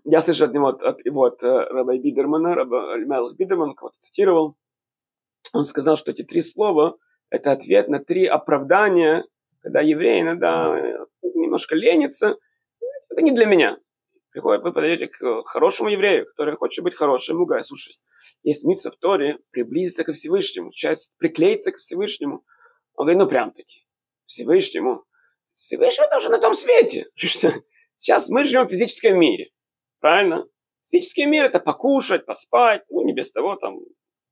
я 0.04 0.22
слышал 0.22 0.48
от 0.48 0.54
него, 0.54 0.68
от, 0.68 0.84
от 0.84 1.06
его, 1.06 1.24
от 1.24 1.42
э, 1.44 1.48
Раба 1.48 1.98
Бидермана, 1.98 2.56
Раба 2.56 2.98
Бидерман, 2.98 3.74
кого-то 3.74 3.98
цитировал, 3.98 4.58
он 5.54 5.66
сказал, 5.66 5.98
что 5.98 6.12
эти 6.12 6.24
три 6.24 6.42
слова– 6.42 6.98
это 7.30 7.52
ответ 7.52 7.88
на 7.88 8.00
три 8.00 8.26
оправдания, 8.26 9.26
когда 9.62 9.82
евреи 9.82 10.22
иногда 10.22 10.78
э, 10.78 11.06
немножко 11.22 11.76
ленятся, 11.76 12.38
это 13.10 13.22
не 13.22 13.32
для 13.32 13.46
меня. 13.46 13.78
Приходит, 14.32 14.64
вы 14.64 14.74
подойдете 14.74 15.08
к 15.08 15.44
хорошему 15.46 15.90
еврею, 15.90 16.26
который 16.26 16.56
хочет 16.56 16.84
быть 16.84 16.96
хорошим, 16.96 17.42
и 17.42 17.46
говорит, 17.46 17.66
слушай, 17.66 18.00
есть 18.42 18.66
митца 18.66 18.92
в 18.92 18.96
Торе, 18.96 19.38
приблизиться 19.52 20.04
ко 20.04 20.12
Всевышнему, 20.12 20.72
часть 20.72 21.14
приклеиться 21.18 21.72
к 21.72 21.78
Всевышнему. 21.78 22.44
Он 22.96 23.06
говорит, 23.06 23.20
ну 23.20 23.30
прям 23.30 23.52
таки, 23.52 23.86
Всевышнему. 24.26 25.06
Всевышнему 25.54 26.10
тоже 26.10 26.30
на 26.30 26.40
том 26.40 26.56
свете. 26.56 27.06
Сейчас 27.96 28.30
мы 28.30 28.44
живем 28.44 28.68
в 28.68 28.72
физическом 28.72 29.18
мире. 29.20 29.52
Правильно? 30.00 30.46
Физический 30.84 31.26
мир 31.26 31.46
это 31.46 31.60
покушать, 31.60 32.26
поспать, 32.26 32.84
ну 32.90 33.06
не 33.06 33.14
без 33.14 33.32
того 33.32 33.56
там 33.56 33.80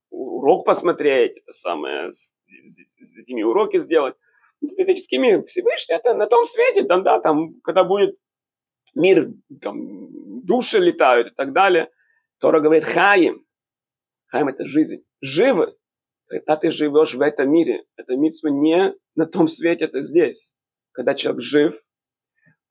урок 0.10 0.66
посмотреть, 0.66 1.38
это 1.38 1.54
самое, 1.54 2.12
с, 2.12 2.36
с, 2.66 2.76
с 3.00 3.18
этими 3.18 3.44
уроки 3.44 3.80
сделать. 3.80 4.16
Это 4.62 4.76
физический 4.76 5.18
мир. 5.18 5.44
Всевышний 5.46 5.96
это 5.96 6.14
на 6.14 6.28
том 6.28 6.44
свете, 6.46 6.84
там, 6.84 7.04
да, 7.04 7.20
там, 7.20 7.62
когда 7.62 7.84
будет 7.84 8.18
мир, 8.96 9.30
там, 9.62 10.44
души 10.44 10.80
летают 10.80 11.32
и 11.32 11.36
так 11.36 11.54
далее. 11.54 11.90
Тора 12.40 12.60
говорит 12.60 12.84
хаим. 12.84 13.46
Хаим 14.28 14.50
это 14.50 14.66
жизнь. 14.66 15.06
Живы. 15.22 15.76
Когда 16.26 16.58
ты 16.58 16.72
живешь 16.72 17.14
в 17.14 17.22
этом 17.22 17.52
мире, 17.52 17.86
это 17.96 18.16
митсва 18.16 18.50
не 18.50 18.94
на 19.16 19.26
том 19.26 19.48
свете, 19.48 19.86
это 19.86 20.02
здесь. 20.02 20.56
Когда 20.92 21.16
человек 21.16 21.42
жив, 21.42 21.82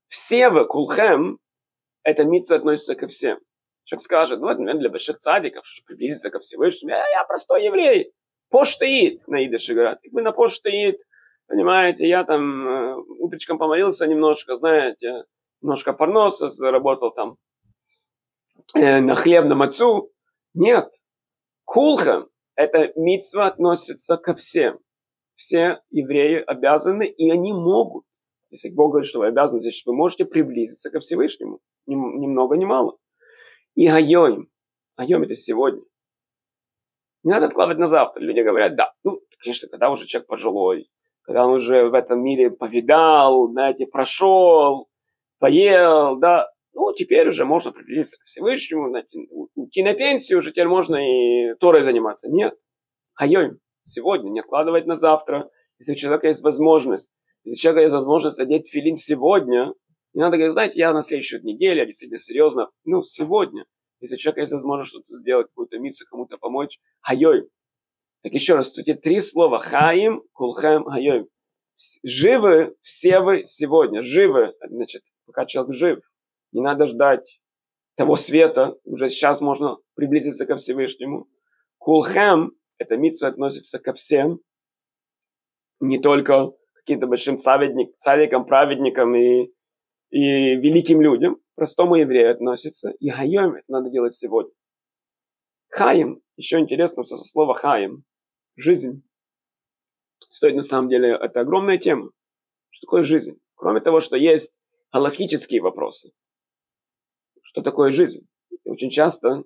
все 0.09 0.51
в 0.51 0.65
кулхем, 0.65 1.39
это 2.03 2.25
митсва 2.25 2.57
относится 2.57 2.95
ко 2.95 3.07
всем. 3.07 3.39
Человек 3.85 4.03
скажет, 4.03 4.41
ну, 4.41 4.49
это 4.49 4.75
для 4.75 4.91
больших 4.91 5.19
цадиков, 5.19 5.67
что 5.67 5.85
приблизиться 5.85 6.31
ко 6.31 6.41
Всевышнему. 6.41 6.91
Я, 6.91 7.09
я 7.09 7.25
простой 7.25 7.65
еврей. 7.65 8.13
Поштеит 8.51 9.27
на 9.29 9.47
идыше 9.47 9.75
говорят. 9.75 10.01
Вы 10.11 10.23
на 10.23 10.33
поштеит, 10.33 11.01
понимаете, 11.47 12.09
я 12.09 12.25
там 12.25 12.69
э, 12.69 12.95
утречком 13.19 13.59
помолился 13.59 14.07
немножко, 14.07 14.57
знаете, 14.57 15.25
немножко 15.61 15.93
парноса, 15.93 16.49
заработал 16.49 17.13
там 17.13 17.37
э, 18.75 19.01
на 19.01 19.15
хлебном 19.15 19.63
отцу. 19.63 20.13
Нет. 20.55 20.89
Кулхем, 21.65 22.29
это 22.57 22.93
митсва 22.97 23.47
относится 23.47 24.17
ко 24.17 24.35
всем. 24.35 24.81
Все 25.35 25.81
евреи 25.91 26.43
обязаны, 26.45 27.07
и 27.07 27.31
они 27.31 27.53
могут 27.53 28.05
если 28.51 28.69
Бог 28.71 28.91
говорит, 28.91 29.09
что 29.09 29.21
вы 29.21 29.29
обязаны, 29.29 29.61
значит, 29.61 29.87
вы 29.87 29.95
можете 29.95 30.25
приблизиться 30.25 30.91
ко 30.91 31.01
Всевышнему. 31.01 31.61
Ни, 31.87 31.95
ни 31.95 32.27
много, 32.27 32.57
ни 32.57 32.65
мало. 32.65 32.99
И 33.75 33.87
айоим. 33.87 34.51
Айоим 34.97 35.23
это 35.23 35.37
сегодня. 35.37 35.83
Не 37.23 37.31
надо 37.31 37.47
откладывать 37.47 37.79
на 37.79 37.87
завтра. 37.87 38.21
Люди 38.21 38.41
говорят, 38.41 38.77
да, 38.77 38.93
ну, 39.05 39.21
конечно, 39.39 39.69
когда 39.69 39.91
уже 39.91 40.07
человек 40.07 40.27
пожилой, 40.27 40.91
когда 41.23 41.47
он 41.47 41.55
уже 41.55 41.89
в 41.89 41.95
этом 41.95 42.23
мире 42.23 42.51
повидал, 42.51 43.49
знаете, 43.51 43.87
прошел, 43.87 44.89
поел, 45.39 46.17
да, 46.17 46.51
ну, 46.73 46.93
теперь 46.93 47.29
уже 47.29 47.45
можно 47.45 47.73
приблизиться 47.73 48.19
к 48.19 48.25
Всевышнему, 48.25 48.89
знаете, 48.89 49.19
уйти 49.55 49.83
на 49.83 49.95
пенсию, 49.95 50.39
уже 50.39 50.51
теперь 50.51 50.69
можно 50.69 50.97
и 50.97 51.55
Торой 51.61 51.83
заниматься. 51.83 52.29
Нет. 52.31 52.55
Хайоим. 53.15 53.61
Сегодня, 53.83 54.31
не 54.31 54.41
откладывать 54.41 54.87
на 54.87 54.97
завтра. 54.97 55.51
Если 55.79 55.93
у 55.93 55.97
человека 55.97 56.29
есть 56.29 56.43
возможность 56.43 57.13
если 57.45 57.57
у 57.57 57.61
человека 57.61 57.83
есть 57.83 57.95
возможность 57.95 58.39
одеть 58.39 58.71
филин 58.71 58.97
сегодня, 58.97 59.73
не 60.13 60.21
надо 60.21 60.37
говорить, 60.37 60.53
знаете, 60.53 60.81
я 60.81 60.93
на 60.93 61.03
следующую 61.03 61.43
неделю, 61.45 61.87
действительно 61.87 62.19
серьезно, 62.19 62.71
ну, 62.85 63.05
сегодня. 63.05 63.65
Если 64.01 64.17
у 64.17 64.19
человека 64.19 64.41
есть 64.41 64.53
возможность 64.53 64.91
что-то 64.91 65.15
сделать, 65.15 65.49
какую-то 65.49 65.79
мицу 65.79 66.05
кому-то 66.07 66.39
помочь, 66.39 66.81
хайой. 67.01 67.49
Так 68.23 68.33
еще 68.33 68.55
раз, 68.55 68.77
эти 68.77 68.95
три 68.95 69.21
слова. 69.21 69.59
Хаим, 69.59 70.21
кулхем, 70.33 70.85
хайой. 70.85 71.29
Живы 72.03 72.77
все 72.81 73.21
вы 73.21 73.45
сегодня. 73.47 74.03
Живы, 74.03 74.55
значит, 74.69 75.03
пока 75.27 75.47
человек 75.47 75.75
жив. 75.75 76.01
Не 76.53 76.61
надо 76.61 76.87
ждать 76.87 77.41
того 77.95 78.17
света. 78.17 78.77
Уже 78.85 79.09
сейчас 79.09 79.41
можно 79.41 79.79
приблизиться 79.95 80.45
ко 80.47 80.57
Всевышнему. 80.57 81.29
Кулхем, 81.79 82.53
это 82.79 82.97
митсва 82.97 83.29
относится 83.29 83.79
ко 83.79 83.95
всем. 83.95 84.41
Не 85.81 85.99
только 85.99 86.53
каким-то 86.81 87.07
большим 87.07 87.39
царик, 87.39 87.97
царикам, 87.97 88.47
праведникам 88.47 89.15
и, 89.15 89.53
и 90.11 90.57
великим 90.57 91.01
людям, 91.01 91.39
простому 91.55 91.97
еврею 91.97 92.33
относится. 92.33 92.91
И 93.01 93.09
хайом 93.11 93.55
это 93.55 93.65
надо 93.69 93.91
делать 93.91 94.15
сегодня. 94.15 94.53
Хаим, 95.69 96.21
еще 96.37 96.59
интересно, 96.59 97.05
со 97.05 97.17
слова 97.17 97.55
хаим, 97.55 98.05
жизнь. 98.57 99.03
Стоит 100.29 100.57
на 100.57 100.63
самом 100.63 100.89
деле, 100.89 101.11
это 101.11 101.41
огромная 101.41 101.79
тема. 101.79 102.11
Что 102.71 102.87
такое 102.87 103.03
жизнь? 103.05 103.39
Кроме 103.55 103.81
того, 103.81 104.01
что 104.01 104.17
есть 104.17 104.53
галактические 104.93 105.61
вопросы. 105.61 106.13
Что 107.43 107.63
такое 107.63 107.93
жизнь? 107.93 108.27
Очень 108.65 108.91
часто, 108.91 109.45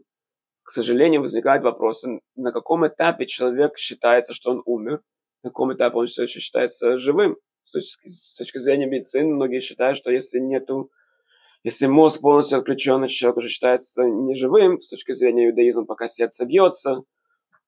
к 0.62 0.70
сожалению, 0.70 1.20
возникают 1.20 1.64
вопросы, 1.64 2.20
на 2.36 2.52
каком 2.52 2.86
этапе 2.86 3.26
человек 3.26 3.78
считается, 3.78 4.32
что 4.32 4.50
он 4.50 4.62
умер, 4.66 5.02
на 5.44 5.50
каком 5.50 5.72
этапе 5.72 5.96
он 5.96 6.06
все 6.06 6.24
еще 6.24 6.40
считается 6.40 6.98
живым. 6.98 7.36
с 7.62 7.70
точки, 7.70 8.08
с 8.08 8.36
точки 8.36 8.58
зрения 8.58 8.86
медицины, 8.86 9.32
многие 9.32 9.60
считают, 9.60 9.96
что 9.96 10.10
если 10.10 10.38
нету 10.38 10.90
если 11.64 11.86
мозг 11.86 12.20
полностью 12.20 12.58
отключен, 12.58 13.06
человек 13.06 13.38
уже 13.38 13.48
считается 13.48 14.04
неживым 14.04 14.80
с 14.80 14.88
точки 14.90 15.12
зрения 15.12 15.48
иудаизма, 15.48 15.86
пока 15.86 16.08
сердце 16.08 16.44
бьется. 16.44 17.04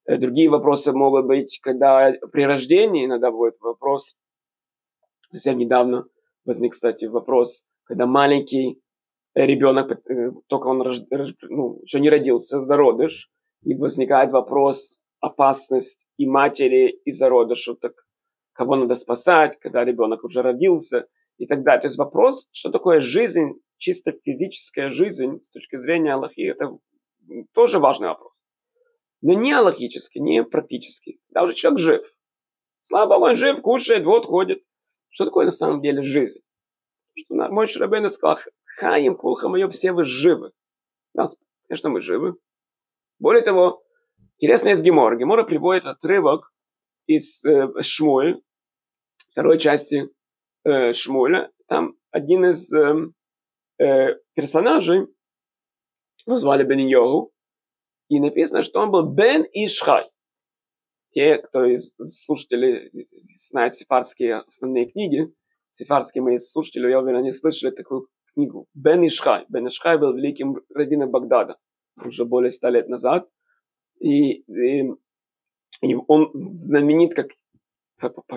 Э, 0.05 0.19
другие 0.19 0.51
вопросы 0.51 0.93
могут 0.93 1.25
быть, 1.25 1.59
когда 1.63 2.13
при 2.31 2.43
рождении 2.45 3.07
иногда 3.07 3.31
будет 3.31 3.59
вопрос. 3.61 4.15
Совсем 5.31 5.57
недавно 5.57 6.05
возник, 6.45 6.73
кстати, 6.73 7.07
вопрос, 7.07 7.65
когда 7.85 8.05
маленький 8.05 8.83
ребенок, 9.35 9.93
э, 9.93 10.33
только 10.47 10.67
он 10.67 10.79
ну, 11.49 11.81
еще 11.83 11.99
не 11.99 12.11
родился, 12.11 12.61
зародыш, 12.61 13.31
и 13.63 13.75
возникает 13.75 14.31
вопрос, 14.31 15.01
опасность 15.27 16.09
и 16.17 16.27
матери, 16.27 16.89
и 17.05 17.11
зародышу, 17.11 17.75
так 17.77 17.93
кого 18.53 18.77
надо 18.77 18.95
спасать, 18.95 19.59
когда 19.61 19.85
ребенок 19.85 20.25
уже 20.25 20.43
родился 20.43 21.07
и 21.37 21.47
так 21.47 21.63
далее. 21.63 21.83
То 21.83 21.87
есть 21.87 21.99
вопрос, 21.99 22.49
что 22.53 22.71
такое 22.71 23.01
жизнь, 23.01 23.61
чисто 23.77 24.13
физическая 24.25 24.91
жизнь 24.91 25.41
с 25.43 25.51
точки 25.51 25.77
зрения 25.77 26.15
Аллахи, 26.15 26.41
это 26.41 26.79
тоже 27.53 27.79
важный 27.79 28.09
вопрос. 28.09 28.33
Но 29.23 29.35
не 29.35 29.53
аллахический, 29.53 30.21
не 30.21 30.45
практический. 30.45 31.21
Даже 31.31 31.55
человек 31.55 31.81
жив. 31.81 32.17
Слава 32.83 33.09
Богу, 33.09 33.27
он 33.27 33.37
жив, 33.37 33.61
кушает, 33.61 34.05
вот 34.05 34.25
ходит. 34.27 34.63
Что 35.09 35.25
такое 35.25 35.47
на 35.47 35.51
самом 35.51 35.83
деле 35.83 36.03
жизнь? 36.03 36.41
Что 37.19 37.35
мой 37.35 37.67
Шрабейн 37.67 38.09
сказал, 38.11 38.37
хаим 38.79 39.17
кулха 39.17 39.49
мое, 39.49 39.69
все 39.69 39.93
вы 39.93 40.05
живы. 40.05 40.53
Да, 41.15 41.27
конечно, 41.67 41.91
мы 41.91 42.01
живы. 42.01 42.37
Более 43.19 43.43
того, 43.43 43.86
интересно 44.39 44.71
из 44.71 44.83
Гемора. 44.83 45.17
Гемора 45.17 45.45
приводит 45.45 45.87
отрывок 45.87 46.53
из 47.07 47.45
э, 47.45 47.69
Шмуль, 47.83 48.43
второй 49.31 49.59
части 49.59 50.11
э, 50.65 50.93
Шмуля. 50.93 51.53
Там 51.69 51.97
один 52.11 52.47
из 52.47 52.73
э, 52.73 52.95
э, 53.79 54.15
персонажей, 54.35 55.07
его 56.27 56.37
звали 56.37 56.65
Бен 56.65 56.79
Йогу, 56.79 57.33
и 58.09 58.21
написано, 58.21 58.63
что 58.63 58.81
он 58.81 58.91
был 58.91 59.13
Бен 59.13 59.45
Ишхай. 59.53 60.11
Те, 61.11 61.39
кто 61.39 61.65
из 61.65 61.95
слушателей 61.97 62.91
знает 63.49 63.75
сефардские 63.75 64.41
основные 64.41 64.91
книги, 64.91 65.33
сефардские 65.71 66.23
мои 66.23 66.39
слушатели, 66.39 66.89
я 66.89 67.01
уверен, 67.01 67.19
они 67.19 67.33
слышали 67.33 67.71
такую 67.71 68.09
книгу. 68.35 68.67
Бен 68.75 69.07
Ишхай. 69.07 69.47
Бен 69.49 69.69
Ишхай 69.69 69.99
был 69.99 70.15
великим 70.15 70.57
раввином 70.75 71.11
Багдада 71.11 71.57
уже 72.05 72.25
более 72.25 72.51
ста 72.51 72.71
лет 72.71 72.89
назад. 72.89 73.29
И, 73.99 74.43
и, 74.43 74.91
и 75.83 75.95
он 76.07 76.31
знаменит 76.35 77.15
как, 77.15 77.29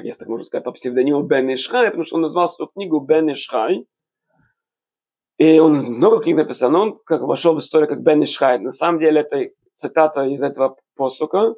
если 0.04 0.20
так 0.20 0.30
можно 0.30 0.46
сказать, 0.46 0.64
по 0.64 0.72
псевдониму 0.72 1.24
Бен 1.24 1.54
Ишхай, 1.54 1.88
потому 1.88 2.04
что 2.04 2.16
он 2.16 2.22
назвал 2.22 2.48
свою 2.48 2.70
книгу 2.70 3.00
Бен 3.00 3.32
Ишхай. 3.32 3.88
И 5.38 5.60
он 5.60 5.78
много 5.78 6.22
книг 6.22 6.38
написал, 6.38 6.70
но 6.70 6.82
он 6.82 7.00
как 7.06 7.22
вошел 7.22 7.56
в 7.56 7.60
историю 7.60 7.88
как 7.88 8.02
Бен 8.02 8.24
Ишхай. 8.24 8.60
На 8.60 8.72
самом 8.72 9.00
деле 9.00 9.22
это 9.22 9.50
цитата 9.74 10.26
из 10.26 10.44
этого 10.44 10.78
посука. 10.96 11.56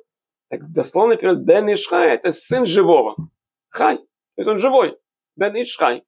Так 0.50 0.72
дословно 0.72 1.16
перевод 1.16 1.40
Бен 1.40 1.72
Ишхай 1.72 2.14
это 2.14 2.32
сын 2.32 2.66
живого. 2.66 3.16
Хай. 3.70 4.00
Это 4.36 4.52
он 4.52 4.58
живой. 4.58 4.98
Бен 5.36 5.56
Ишхай. 5.56 6.04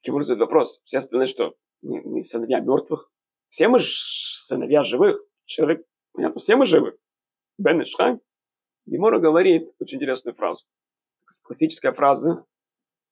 Кимур 0.00 0.22
задает 0.24 0.40
вопрос. 0.40 0.80
Все 0.84 0.98
остальные 0.98 1.28
что? 1.28 1.54
Не, 1.82 2.00
не 2.00 2.22
сыновья 2.22 2.60
мертвых? 2.60 3.10
Все 3.48 3.68
мы 3.68 3.78
сыновья 3.80 4.82
живых. 4.82 5.22
Человек, 5.44 5.86
понятно, 6.12 6.40
все 6.40 6.56
мы 6.56 6.66
живы. 6.66 6.96
Бен 7.58 7.82
Ишхай. 7.82 8.18
Гемора 8.86 9.18
говорит 9.18 9.72
очень 9.78 9.98
интересную 9.98 10.34
фразу. 10.34 10.66
Классическая 11.44 11.92
фраза, 11.92 12.44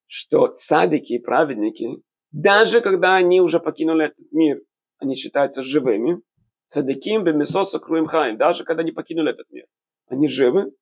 что 0.06 0.48
цадики 0.48 1.14
и 1.14 1.18
праведники 1.18 2.02
даже 2.32 2.80
когда 2.80 3.16
они 3.16 3.40
уже 3.40 3.58
покинули 3.58 4.06
этот 4.06 4.30
мир, 4.32 4.62
они 4.98 5.14
считаются 5.14 5.62
живыми. 5.62 6.22
Цадыким 6.66 7.24
бемисоса 7.24 7.80
круим 7.80 8.06
хаим. 8.06 8.36
Даже 8.36 8.64
когда 8.64 8.82
они 8.82 8.92
покинули 8.92 9.32
этот 9.32 9.50
мир. 9.50 9.66
Они 10.06 10.28
живы. 10.28 10.72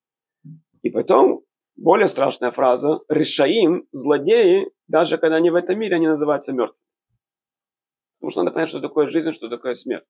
И 0.83 0.91
потом, 0.91 1.43
более 1.77 2.09
страшная 2.09 2.51
фраза, 2.51 3.01
решаим, 3.09 3.89
злодеи, 3.93 4.71
даже 4.87 5.17
когда 5.17 5.37
они 5.37 5.51
в 5.51 5.55
этом 5.55 5.79
мире, 5.79 5.97
они 5.97 6.07
называются 6.07 6.53
мертвыми. 6.53 6.79
Потому 8.19 8.31
что 8.31 8.43
надо 8.43 8.55
понять, 8.55 8.69
что 8.69 8.81
такое 8.81 9.07
жизнь, 9.07 9.33
что 9.33 9.49
такое 9.49 9.75
смерть. 9.75 10.05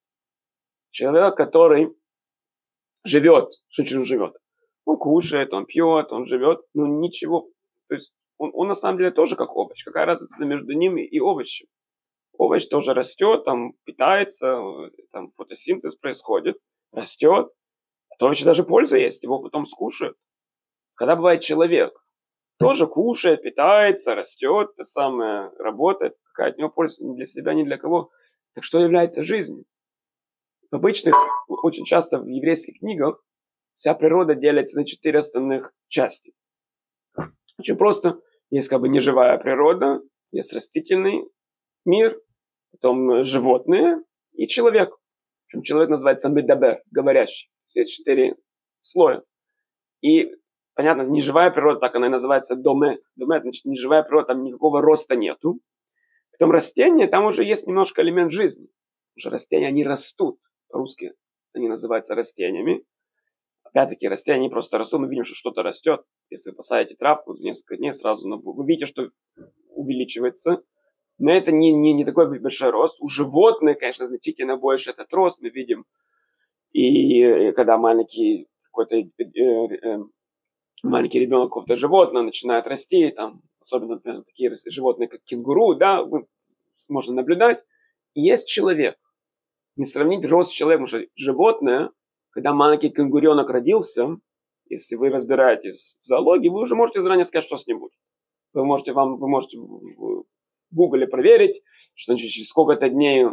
Человек, 0.90 1.37
который 1.37 1.94
живет, 3.04 3.52
он 3.78 4.04
живет? 4.04 4.34
Он 4.84 4.96
кушает, 4.96 5.52
он 5.52 5.66
пьет, 5.66 6.12
он 6.12 6.26
живет, 6.26 6.61
но 6.74 6.87
ничего. 6.87 7.48
То 7.88 7.94
есть 7.94 8.14
он, 8.38 8.50
он 8.54 8.68
на 8.68 8.74
самом 8.74 8.98
деле 8.98 9.11
тоже 9.11 9.37
как 9.37 9.54
овощ. 9.54 9.84
Какая 9.84 10.06
разница 10.06 10.44
между 10.44 10.72
ними 10.72 11.04
и 11.04 11.20
овощем? 11.20 11.66
Овощ 12.38 12.66
тоже 12.66 12.94
растет, 12.94 13.44
там 13.44 13.72
питается, 13.84 14.62
там 15.11 15.32
фотосинтез 15.37 15.96
происходит, 15.96 16.56
растет. 16.92 17.48
От 18.11 18.22
овоща 18.22 18.44
даже 18.44 18.64
польза 18.64 18.96
есть, 18.98 19.24
его 19.24 19.40
потом 19.40 19.66
скушают. 19.66 20.16
Когда 20.94 21.16
бывает 21.16 21.42
человек, 21.42 21.92
тоже 22.58 22.87
кушает, 22.87 23.42
питается, 23.42 24.14
растет, 24.14 24.74
то 24.76 24.84
самое, 24.84 25.50
работает, 25.58 26.14
какая 26.32 26.52
от 26.52 26.58
него 26.58 26.68
польза 26.68 27.04
ни 27.04 27.14
для 27.14 27.26
себя, 27.26 27.54
ни 27.54 27.64
для 27.64 27.76
кого. 27.76 28.11
Так 28.54 28.64
что 28.64 28.80
является 28.80 29.22
жизнью? 29.22 29.64
В 30.70 30.76
обычных, 30.76 31.16
очень 31.48 31.85
часто 31.85 32.18
в 32.18 32.26
еврейских 32.26 32.81
книгах 32.81 33.24
вся 33.74 33.94
природа 33.94 34.35
делится 34.35 34.78
на 34.78 34.85
четыре 34.85 35.20
основных 35.20 35.72
части. 35.88 36.35
Очень 37.59 37.76
просто. 37.76 38.20
Есть 38.50 38.68
как 38.68 38.81
бы 38.81 38.88
неживая 38.88 39.38
природа, 39.38 40.00
есть 40.31 40.52
растительный 40.52 41.24
мир, 41.85 42.20
потом 42.70 43.24
животные 43.24 44.02
и 44.33 44.46
человек. 44.46 44.94
Причем 45.46 45.62
человек 45.62 45.88
называется 45.88 46.28
медабер, 46.28 46.83
говорящий. 46.90 47.50
Все 47.66 47.87
четыре 47.87 48.37
слоя. 48.81 49.22
И, 50.02 50.31
понятно, 50.74 51.02
неживая 51.02 51.50
природа, 51.50 51.81
так 51.81 51.96
она 51.96 52.07
и 52.07 52.11
называется 52.11 52.57
доме. 52.57 52.98
Доме, 53.16 53.40
значит, 53.40 53.64
неживая 53.64 54.02
природа, 54.02 54.28
там 54.28 54.44
никакого 54.44 54.83
роста 54.83 55.16
нету. 55.16 55.61
Потом 56.33 56.50
растения, 56.50 57.07
там 57.07 57.24
уже 57.24 57.44
есть 57.44 57.66
немножко 57.66 58.02
элемент 58.02 58.33
жизни. 58.33 58.66
Потому 59.14 59.20
что 59.20 59.31
растения, 59.31 59.68
они 59.68 59.83
растут. 59.83 60.38
По-русски 60.68 61.12
они 61.54 61.68
называются 61.68 62.14
растениями. 62.14 62.85
Опять-таки, 63.64 64.09
растения 64.09 64.48
просто 64.48 64.78
растут, 64.78 65.00
мы 65.00 65.09
видим, 65.09 65.24
что 65.24 65.35
что-то 65.35 65.62
растет. 65.62 66.02
Если 66.31 66.50
вы 66.50 66.57
посадите 66.57 66.96
травку, 66.96 67.37
за 67.37 67.46
несколько 67.46 67.76
дней 67.76 67.92
сразу 67.92 68.26
вы 68.28 68.66
видите, 68.66 68.87
что 68.87 69.11
увеличивается. 69.70 70.62
Но 71.18 71.33
это 71.33 71.52
не, 71.52 71.72
не, 71.72 71.92
не 71.92 72.04
такой 72.04 72.38
большой 72.40 72.70
рост. 72.70 72.98
У 73.00 73.09
животных, 73.09 73.78
конечно, 73.78 74.07
значительно 74.07 74.57
больше 74.57 74.90
этот 74.90 75.12
рост 75.12 75.42
мы 75.42 75.50
видим. 75.50 75.85
И 76.72 77.52
когда 77.52 77.76
маленький 77.76 78.48
какой-то 78.64 78.96
э, 78.96 79.04
э, 79.24 79.98
маленький 80.83 81.18
ребенок 81.18 81.48
какого-то 81.48 81.76
животного 81.76 82.24
начинает 82.24 82.66
расти, 82.66 83.11
там, 83.11 83.42
особенно 83.61 83.94
например, 83.94 84.22
такие 84.22 84.52
животные, 84.68 85.09
как 85.09 85.22
кенгуру, 85.24 85.74
да, 85.74 86.07
можно 86.88 87.14
наблюдать. 87.14 87.64
И 88.14 88.20
есть 88.20 88.46
человек. 88.46 88.96
Не 89.79 89.87
сравнить 89.87 90.27
рост 90.27 90.53
человека, 90.53 90.85
потому 90.85 91.03
что 91.03 91.11
животное 91.17 91.91
когда 92.38 92.53
маленький 92.53 92.91
кенгуренок 92.91 93.51
родился, 93.51 94.17
если 94.69 94.95
вы 94.95 95.09
разбираетесь 95.09 95.97
в 96.01 96.07
зоологии, 96.07 96.49
вы 96.49 96.61
уже 96.61 96.77
можете 96.77 97.01
заранее 97.01 97.25
сказать, 97.25 97.45
что 97.45 97.57
с 97.57 97.67
ним 97.67 97.81
будет. 97.81 97.99
Вы 98.53 98.64
можете, 98.64 98.93
вам, 98.93 99.19
вы 99.19 99.29
можете 99.29 99.59
в 99.59 100.25
гугле 100.71 101.09
проверить, 101.09 101.62
что 101.97 102.12
значит, 102.12 102.31
через 102.31 102.49
сколько-то 102.49 102.88
дней 102.91 103.27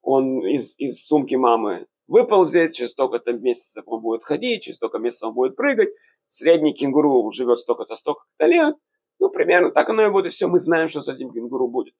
он 0.00 0.46
из, 0.46 0.78
из 0.78 1.04
сумки 1.04 1.34
мамы 1.34 1.88
выползет, 2.06 2.72
через 2.72 2.92
столько-то 2.92 3.32
месяцев 3.32 3.82
он 3.86 4.00
будет 4.00 4.22
ходить, 4.22 4.62
через 4.62 4.76
столько 4.76 4.98
месяцев 4.98 5.30
он 5.30 5.34
будет 5.34 5.56
прыгать. 5.56 5.88
Средний 6.28 6.72
кенгуру 6.72 7.32
живет 7.32 7.58
столько-то, 7.58 7.96
столько-то 7.96 8.46
лет. 8.46 8.76
Ну, 9.18 9.28
примерно 9.28 9.72
так 9.72 9.90
оно 9.90 10.06
и 10.06 10.10
будет. 10.10 10.32
Все, 10.32 10.46
мы 10.46 10.60
знаем, 10.60 10.88
что 10.88 11.00
с 11.00 11.08
этим 11.08 11.32
кенгуру 11.32 11.66
будет, 11.68 11.94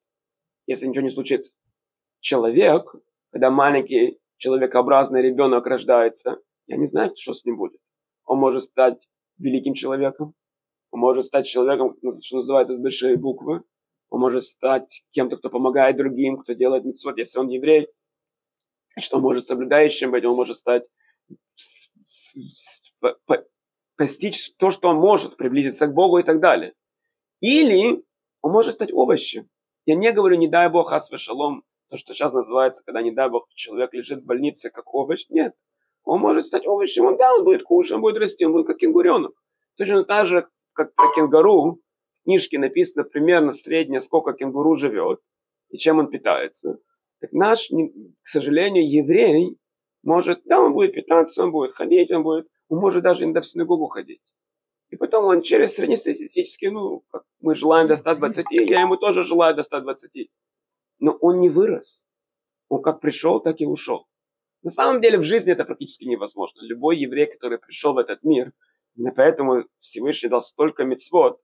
если 0.66 0.86
ничего 0.86 1.04
не 1.04 1.10
случится. 1.10 1.52
Человек, 2.20 2.94
когда 3.32 3.50
маленький 3.50 4.18
человекообразный 4.36 5.22
ребенок 5.22 5.66
рождается, 5.66 6.38
я 6.66 6.76
не 6.76 6.86
знаю, 6.86 7.12
что 7.16 7.32
с 7.32 7.44
ним 7.44 7.56
будет. 7.56 7.80
Он 8.24 8.38
может 8.38 8.62
стать 8.62 9.08
великим 9.38 9.74
человеком, 9.74 10.34
он 10.90 11.00
может 11.00 11.24
стать 11.24 11.46
человеком, 11.46 11.96
что 12.22 12.36
называется, 12.36 12.74
с 12.74 12.78
большой 12.78 13.16
буквы, 13.16 13.62
он 14.10 14.20
может 14.20 14.44
стать 14.44 15.04
кем-то, 15.10 15.38
кто 15.38 15.48
помогает 15.48 15.96
другим, 15.96 16.36
кто 16.36 16.52
делает 16.52 16.84
митцвот, 16.84 17.16
если 17.16 17.38
он 17.38 17.48
еврей, 17.48 17.88
что 18.98 19.16
он 19.16 19.22
может 19.22 19.46
соблюдающим 19.46 20.10
быть, 20.10 20.24
он 20.24 20.36
может 20.36 20.58
стать 20.58 20.88
постичь 23.96 24.52
то, 24.56 24.70
что 24.70 24.90
он 24.90 24.96
может, 24.96 25.38
приблизиться 25.38 25.86
к 25.86 25.94
Богу 25.94 26.18
и 26.18 26.22
так 26.22 26.40
далее. 26.40 26.74
Или 27.40 28.04
он 28.42 28.52
может 28.52 28.74
стать 28.74 28.92
овощем. 28.92 29.48
Я 29.86 29.94
не 29.94 30.12
говорю, 30.12 30.36
не 30.36 30.48
дай 30.48 30.68
Бог, 30.68 30.90
хас 30.90 31.10
шалом, 31.16 31.64
то, 31.92 31.98
что 31.98 32.14
сейчас 32.14 32.32
называется, 32.32 32.82
когда, 32.86 33.02
не 33.02 33.10
дай 33.10 33.28
бог, 33.28 33.46
человек 33.54 33.92
лежит 33.92 34.22
в 34.22 34.24
больнице 34.24 34.70
как 34.70 34.94
овощ. 34.94 35.26
Нет. 35.28 35.52
Он 36.04 36.20
может 36.20 36.46
стать 36.46 36.66
овощем, 36.66 37.04
он 37.04 37.18
да, 37.18 37.34
он 37.34 37.44
будет 37.44 37.64
кушать, 37.64 37.96
он 37.96 38.00
будет 38.00 38.16
расти, 38.16 38.46
он 38.46 38.52
будет 38.52 38.66
как 38.66 38.78
кенгуренок. 38.78 39.34
Точно 39.76 40.02
так 40.02 40.24
же, 40.24 40.48
как 40.72 40.94
про 40.94 41.12
кенгуру, 41.14 41.72
в 41.72 42.24
книжке 42.24 42.58
написано 42.58 43.04
примерно 43.04 43.52
среднее, 43.52 44.00
сколько 44.00 44.32
кенгуру 44.32 44.74
живет 44.74 45.20
и 45.68 45.76
чем 45.76 45.98
он 45.98 46.08
питается. 46.08 46.78
Так 47.20 47.32
наш, 47.32 47.68
к 47.68 48.26
сожалению, 48.26 48.90
еврей 48.90 49.58
может, 50.02 50.40
да, 50.46 50.62
он 50.62 50.72
будет 50.72 50.94
питаться, 50.94 51.42
он 51.44 51.52
будет 51.52 51.74
ходить, 51.74 52.10
он 52.10 52.22
будет, 52.22 52.48
он 52.68 52.78
может 52.78 53.02
даже 53.02 53.24
иногда 53.24 53.42
в 53.42 53.46
синагогу 53.46 53.88
ходить. 53.88 54.22
И 54.88 54.96
потом 54.96 55.26
он 55.26 55.42
через 55.42 55.74
среднестатистический, 55.74 56.70
ну, 56.70 57.04
как 57.10 57.24
мы 57.40 57.54
желаем 57.54 57.86
до 57.86 57.96
120, 57.96 58.46
я 58.50 58.80
ему 58.80 58.96
тоже 58.96 59.24
желаю 59.24 59.54
до 59.54 59.62
120. 59.62 60.30
Но 61.02 61.18
он 61.20 61.40
не 61.40 61.50
вырос. 61.50 62.08
Он 62.68 62.80
как 62.80 63.00
пришел, 63.00 63.40
так 63.40 63.60
и 63.60 63.66
ушел. 63.66 64.06
На 64.62 64.70
самом 64.70 65.00
деле 65.00 65.18
в 65.18 65.24
жизни 65.24 65.52
это 65.52 65.64
практически 65.64 66.04
невозможно. 66.04 66.60
Любой 66.62 66.96
еврей, 66.96 67.26
который 67.26 67.58
пришел 67.58 67.92
в 67.92 67.98
этот 67.98 68.22
мир, 68.22 68.52
именно 68.94 69.12
поэтому 69.12 69.64
Всевышний 69.80 70.28
дал 70.28 70.40
столько 70.40 70.84
мецвод, 70.84 71.40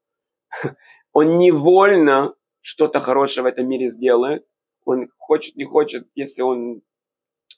он 1.13 1.39
невольно 1.39 2.37
что-то 2.61 3.01
хорошее 3.01 3.43
в 3.43 3.47
этом 3.47 3.69
мире 3.69 3.89
сделает. 3.89 4.47
Он 4.85 5.09
хочет, 5.19 5.57
не 5.57 5.65
хочет, 5.65 6.09
если 6.15 6.43
он 6.43 6.83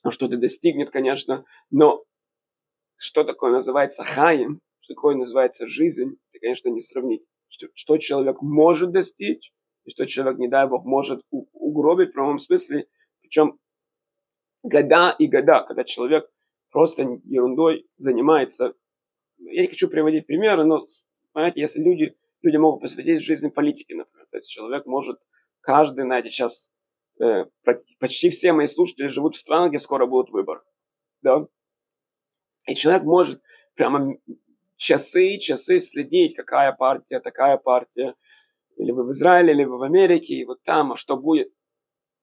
что-то 0.09 0.37
достигнет, 0.37 0.89
конечно, 0.89 1.45
но 1.69 2.03
что 2.95 3.23
такое 3.23 3.51
называется 3.51 4.03
хаем, 4.03 4.59
что 4.79 4.95
такое 4.95 5.15
называется 5.15 5.67
жизнь, 5.67 6.17
это, 6.31 6.39
конечно, 6.41 6.69
не 6.69 6.81
сравнить. 6.81 7.21
Что, 7.47 7.67
что 7.75 7.97
человек 7.99 8.41
может 8.41 8.91
достичь, 8.91 9.53
и 9.85 9.91
что 9.91 10.05
человек, 10.05 10.39
не 10.39 10.47
дай 10.47 10.67
Бог, 10.67 10.85
может 10.85 11.23
угробить 11.29 12.09
в 12.09 12.13
прямом 12.13 12.39
смысле. 12.39 12.87
Причем 13.21 13.59
года 14.63 15.15
и 15.17 15.27
года, 15.27 15.63
когда 15.67 15.83
человек 15.83 16.29
просто 16.71 17.03
ерундой 17.25 17.87
занимается. 17.97 18.73
Я 19.37 19.61
не 19.61 19.67
хочу 19.67 19.89
приводить 19.89 20.27
примеры, 20.27 20.63
но, 20.63 20.85
понимаете, 21.33 21.61
если 21.61 21.81
люди, 21.81 22.15
люди 22.41 22.57
могут 22.57 22.81
посвятить 22.81 23.23
жизни 23.23 23.49
политике, 23.49 23.95
например, 23.95 24.27
то 24.31 24.37
есть 24.37 24.49
человек 24.49 24.85
может, 24.85 25.19
каждый, 25.61 26.05
знаете, 26.05 26.29
сейчас 26.29 26.71
э, 27.19 27.45
почти 27.99 28.29
все 28.29 28.53
мои 28.53 28.67
слушатели 28.67 29.07
живут 29.07 29.35
в 29.35 29.39
странах, 29.39 29.69
где 29.69 29.79
скоро 29.79 30.05
будут 30.05 30.29
выборы, 30.29 30.61
да, 31.21 31.47
и 32.67 32.75
человек 32.75 33.03
может 33.03 33.41
прямо 33.75 34.15
часы 34.77 35.35
и 35.35 35.39
часы 35.39 35.79
следить, 35.79 36.35
какая 36.35 36.71
партия, 36.71 37.19
такая 37.19 37.57
партия, 37.57 38.15
вы 38.89 39.03
в 39.03 39.11
Израиле, 39.11 39.67
вы 39.67 39.77
в 39.77 39.83
Америке, 39.83 40.33
и 40.35 40.45
вот 40.45 40.63
там, 40.63 40.93
а 40.93 40.95
что 40.95 41.15
будет, 41.17 41.53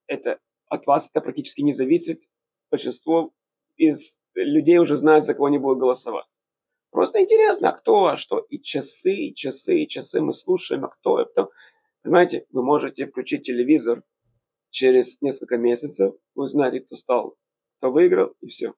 это 0.08 0.40
от 0.68 0.86
вас 0.86 1.08
это 1.08 1.20
практически 1.20 1.60
не 1.60 1.72
зависит. 1.72 2.24
Большинство 2.70 3.32
из 3.76 4.18
людей 4.34 4.78
уже 4.78 4.96
знают, 4.96 5.24
за 5.24 5.34
кого 5.34 5.46
они 5.46 5.58
будут 5.58 5.78
голосовать. 5.78 6.26
Просто 6.90 7.20
интересно, 7.20 7.70
а 7.70 7.72
кто, 7.72 8.06
а 8.06 8.16
что. 8.16 8.40
И 8.40 8.60
часы, 8.60 9.12
и 9.12 9.34
часы, 9.34 9.78
и 9.78 9.88
часы 9.88 10.20
мы 10.20 10.32
слушаем, 10.32 10.84
а 10.84 10.88
кто, 10.88 11.16
а 11.16 11.26
кто. 11.26 11.50
Понимаете, 12.02 12.46
вы 12.50 12.62
можете 12.62 13.06
включить 13.06 13.44
телевизор 13.44 14.02
через 14.70 15.20
несколько 15.20 15.58
месяцев, 15.58 16.14
вы 16.34 16.44
узнаете, 16.44 16.80
кто 16.80 16.96
стал, 16.96 17.36
кто 17.78 17.90
выиграл, 17.90 18.34
и 18.40 18.48
все. 18.48 18.74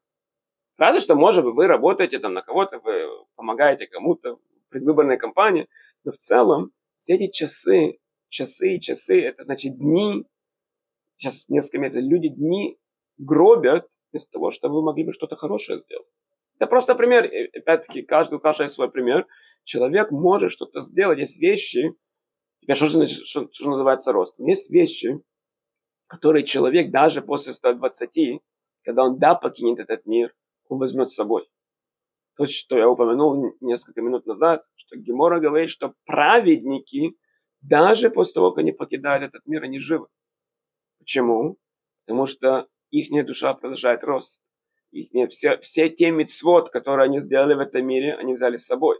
Разве 0.77 1.01
что, 1.01 1.15
может 1.15 1.45
быть, 1.45 1.55
вы 1.55 1.67
работаете 1.67 2.19
там 2.19 2.33
на 2.33 2.43
кого-то, 2.43 2.79
вы 2.81 3.07
помогаете 3.37 3.87
кому-то 3.87 4.37
в 4.37 4.41
предвыборной 4.71 5.19
кампании, 5.19 5.69
но 6.05 6.13
в 6.13 6.17
целом 6.17 6.73
все 7.01 7.15
эти 7.15 7.31
часы, 7.31 7.99
часы 8.29 8.79
часы, 8.79 9.23
это 9.23 9.43
значит 9.43 9.79
дни, 9.79 10.27
сейчас 11.17 11.49
несколько 11.49 11.79
месяцев, 11.79 12.05
люди 12.05 12.29
дни 12.29 12.79
гробят 13.17 13.89
вместо 14.13 14.31
того, 14.31 14.51
чтобы 14.51 14.77
вы 14.77 14.83
могли 14.83 15.05
бы 15.05 15.13
что-то 15.13 15.35
хорошее 15.35 15.81
сделать. 15.81 16.07
Это 16.57 16.67
просто 16.67 16.95
пример, 16.95 17.25
опять-таки, 17.57 18.03
каждый, 18.03 18.35
у 18.35 18.39
каждого 18.39 18.69
свой 18.69 18.91
пример. 18.91 19.27
Человек 19.65 20.11
может 20.11 20.53
что-то 20.53 20.83
сделать, 20.83 21.19
есть 21.19 21.39
вещи, 21.39 21.95
теперь 22.61 22.77
что 22.77 22.87
же, 22.87 23.09
что, 23.09 23.49
что 23.51 23.71
называется 23.71 24.13
ростом? 24.13 24.47
Есть 24.47 24.71
вещи, 24.71 25.21
которые 26.07 26.45
человек 26.45 26.91
даже 26.91 27.23
после 27.23 27.55
120, 27.55 28.43
когда 28.85 29.05
он 29.05 29.19
да 29.19 29.35
покинет 29.35 29.81
этот 29.81 30.05
мир, 30.05 30.35
он 30.69 30.79
возьмет 30.79 31.09
с 31.09 31.15
собой. 31.15 31.49
То, 32.41 32.47
что 32.47 32.79
я 32.79 32.89
упомянул 32.89 33.55
несколько 33.61 34.01
минут 34.01 34.25
назад, 34.25 34.65
что 34.75 34.97
Гемора 34.97 35.41
говорит, 35.41 35.69
что 35.69 35.93
праведники, 36.07 37.15
даже 37.61 38.09
после 38.09 38.33
того, 38.33 38.51
как 38.51 38.61
они 38.61 38.73
покидают 38.73 39.25
этот 39.25 39.45
мир, 39.45 39.65
они 39.65 39.79
живы. 39.79 40.07
Почему? 40.99 41.59
Потому 42.07 42.25
что 42.25 42.67
их 42.91 43.27
душа 43.27 43.53
продолжает 43.53 44.05
рост. 44.05 44.41
Их, 44.91 45.11
все, 45.29 45.59
все 45.59 45.91
те 45.91 46.13
мецвод, 46.13 46.71
которые 46.71 47.05
они 47.05 47.21
сделали 47.21 47.53
в 47.53 47.59
этом 47.59 47.87
мире, 47.87 48.15
они 48.15 48.33
взяли 48.33 48.57
с 48.57 48.65
собой. 48.65 48.99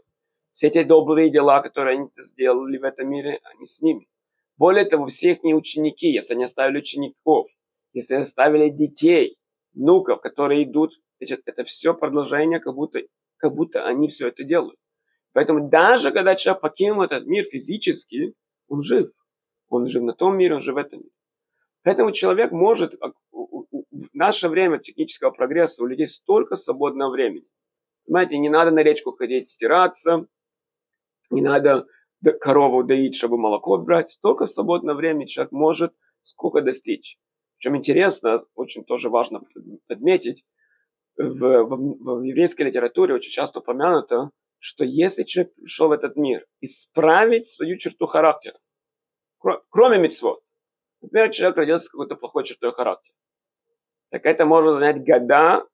Все 0.51 0.69
те 0.69 0.83
добрые 0.83 1.31
дела, 1.31 1.63
которые 1.63 1.97
они 1.97 2.09
сделали 2.15 2.77
в 2.77 2.83
этом 2.83 3.09
мире, 3.09 3.39
они 3.55 3.65
с 3.65 3.81
ними. 3.81 4.07
Более 4.55 4.85
того, 4.85 5.07
все 5.07 5.31
их 5.31 5.43
ученики, 5.43 6.09
если 6.11 6.35
они 6.35 6.43
оставили 6.43 6.77
учеников, 6.77 7.47
если 7.91 8.13
оставили 8.13 8.69
детей, 8.69 9.39
внуков, 9.73 10.21
которые 10.21 10.63
идут, 10.63 10.93
значит, 11.17 11.41
это 11.47 11.63
все 11.63 11.95
продолжение, 11.95 12.59
как 12.59 12.75
будто, 12.75 13.01
как 13.41 13.53
будто 13.53 13.85
они 13.85 14.07
все 14.07 14.27
это 14.27 14.43
делают. 14.43 14.79
Поэтому 15.33 15.69
даже 15.69 16.11
когда 16.11 16.35
человек 16.35 16.61
покинул 16.61 17.01
этот 17.01 17.25
мир 17.25 17.45
физически, 17.45 18.33
он 18.67 18.83
жив. 18.83 19.11
Он 19.69 19.87
жив 19.87 20.03
на 20.03 20.13
том 20.13 20.37
мире, 20.37 20.55
он 20.55 20.61
жив 20.61 20.75
в 20.75 20.77
этом 20.77 20.99
мире. 20.99 21.11
Поэтому 21.83 22.11
человек 22.11 22.51
может, 22.51 22.95
а, 23.01 23.11
в 23.31 24.13
наше 24.13 24.49
время 24.49 24.77
технического 24.77 25.31
прогресса 25.31 25.83
у 25.83 25.87
людей 25.87 26.07
столько 26.07 26.55
свободного 26.55 27.11
времени. 27.11 27.47
Понимаете, 28.05 28.37
не 28.37 28.49
надо 28.49 28.71
на 28.71 28.83
речку 28.83 29.11
ходить 29.11 29.49
стираться, 29.49 30.27
не 31.31 31.41
надо 31.41 31.87
корову 32.39 32.83
доить, 32.83 33.15
чтобы 33.15 33.37
молоко 33.37 33.77
брать. 33.77 34.09
Столько 34.11 34.45
свободного 34.45 34.97
времени 34.97 35.25
человек 35.25 35.51
может 35.51 35.93
сколько 36.21 36.61
достичь. 36.61 37.17
Причем 37.57 37.77
интересно, 37.77 38.43
очень 38.53 38.83
тоже 38.83 39.09
важно 39.09 39.41
подметить, 39.87 40.45
в, 41.29 41.63
в, 41.63 42.19
в 42.19 42.21
еврейской 42.23 42.63
литературе 42.63 43.13
очень 43.13 43.31
часто 43.31 43.59
упомянуто, 43.59 44.31
что 44.59 44.83
если 44.85 45.23
человек 45.23 45.53
пришел 45.55 45.87
в 45.87 45.91
этот 45.91 46.15
мир 46.15 46.45
исправить 46.59 47.45
свою 47.45 47.77
черту 47.77 48.05
характера, 48.05 48.57
кроме 49.69 49.99
мецвод, 49.99 50.41
Например, 51.01 51.31
человек 51.31 51.57
родился 51.57 51.85
с 51.85 51.89
какой-то 51.89 52.15
плохой 52.15 52.43
чертой 52.43 52.71
характера. 52.71 53.15
Так 54.11 54.25
это 54.25 54.45
может 54.45 54.75
занять 54.75 55.03
года, 55.03 55.65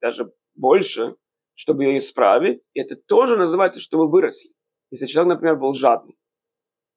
даже 0.00 0.32
больше, 0.54 1.16
чтобы 1.54 1.84
ее 1.84 1.98
исправить. 1.98 2.62
И 2.74 2.80
это 2.80 2.96
тоже 2.96 3.36
называется, 3.36 3.80
что 3.80 3.98
вы 3.98 4.10
выросли. 4.10 4.50
Если 4.90 5.06
человек, 5.06 5.34
например, 5.34 5.56
был 5.56 5.72
жадный. 5.72 6.16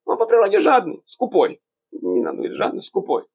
Он 0.06 0.18
по 0.18 0.26
природе 0.26 0.60
жадный, 0.60 1.02
скупой. 1.06 1.62
Не 1.92 2.22
надо 2.22 2.38
говорить 2.38 2.58
жадный, 2.58 2.82
скупой. 2.82 3.26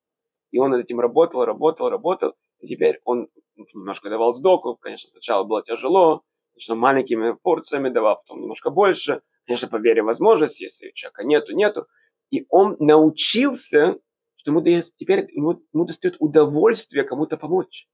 И 0.50 0.58
он 0.58 0.70
над 0.70 0.85
этим 0.85 1.00
работал, 1.00 1.44
работал, 1.44 1.88
работал. 1.88 2.35
И 2.58 2.66
теперь 2.66 3.00
он 3.04 3.28
немножко 3.72 4.11
давал 4.11 4.35
сдоку. 4.35 4.77
Конечно, 4.77 5.09
сначала 5.09 5.44
было 5.44 5.62
тяжело. 5.62 6.22
Конечно, 6.53 6.75
маленькими 6.75 7.33
порциями 7.42 7.88
давал, 7.88 8.16
потом 8.16 8.40
немножко 8.40 8.70
больше. 8.70 9.22
Конечно, 9.46 9.68
по 9.68 9.77
вере 9.77 10.03
возможности, 10.03 10.64
если 10.64 10.88
у 10.88 10.92
человека 10.92 11.25
нету, 11.25 11.55
нету. 11.55 11.87
И 12.31 12.46
он 12.48 12.77
научился 12.79 13.98
что 14.42 14.51
ему 14.51 14.61
дает, 14.61 14.92
теперь 14.96 15.29
ему, 15.31 15.62
ему 15.72 15.85
достает 15.85 16.16
удовольствие 16.18 17.05
кому-то 17.05 17.37
помочь. 17.37 17.87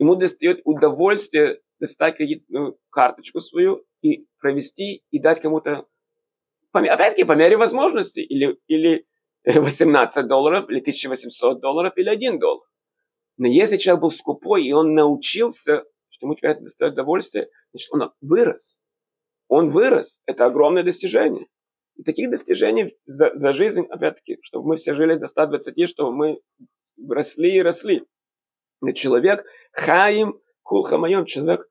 Ему 0.00 0.16
достает 0.16 0.60
удовольствие 0.64 1.60
достать 1.78 2.16
кредитную 2.16 2.76
карточку 2.90 3.38
свою 3.38 3.84
и 4.02 4.26
провести 4.40 5.04
и 5.12 5.20
дать 5.20 5.40
кому-то, 5.40 5.86
опять-таки, 6.72 7.22
по 7.22 7.36
мере 7.36 7.56
возможности, 7.56 8.18
или, 8.18 8.58
или 8.66 9.06
18 9.44 10.26
долларов, 10.26 10.68
или 10.68 10.80
1800 10.80 11.60
долларов, 11.60 11.92
или 11.96 12.08
1 12.08 12.40
доллар. 12.40 12.66
Но 13.36 13.48
если 13.48 13.76
человек 13.76 14.02
был 14.02 14.10
скупой, 14.10 14.64
и 14.64 14.72
он 14.72 14.94
научился, 14.94 15.84
что 16.08 16.26
ему 16.26 16.34
теперь 16.34 16.52
это 16.52 16.62
доставит 16.62 16.94
удовольствие, 16.94 17.48
значит, 17.72 17.92
он 17.92 18.12
вырос. 18.20 18.80
Он 19.48 19.70
вырос. 19.70 20.22
Это 20.26 20.46
огромное 20.46 20.84
достижение. 20.84 21.46
И 21.96 22.02
таких 22.02 22.30
достижений 22.30 22.96
за, 23.06 23.32
за 23.34 23.52
жизнь, 23.52 23.86
опять-таки, 23.88 24.38
чтобы 24.42 24.68
мы 24.68 24.76
все 24.76 24.94
жили 24.94 25.16
до 25.16 25.26
120, 25.26 25.88
чтобы 25.88 26.14
мы 26.14 26.40
росли 27.08 27.56
и 27.56 27.62
росли. 27.62 28.04
Но 28.80 28.92
человек, 28.92 29.44
хаим, 29.72 30.40
кулхамайон, 30.62 31.24
человек 31.24 31.68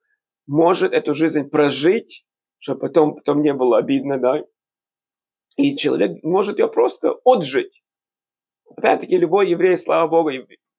может 0.47 0.93
эту 0.93 1.13
жизнь 1.13 1.49
прожить, 1.49 2.25
чтобы 2.59 2.81
потом, 2.81 3.15
потом 3.15 3.41
не 3.41 3.53
было 3.53 3.77
обидно, 3.77 4.17
да, 4.17 4.43
и 5.55 5.75
человек 5.75 6.23
может 6.23 6.59
ее 6.59 6.67
просто 6.67 7.15
отжить. 7.23 7.83
Опять-таки, 8.75 9.17
любой 9.17 9.49
еврей, 9.49 9.77
слава 9.77 10.07
Богу, 10.07 10.29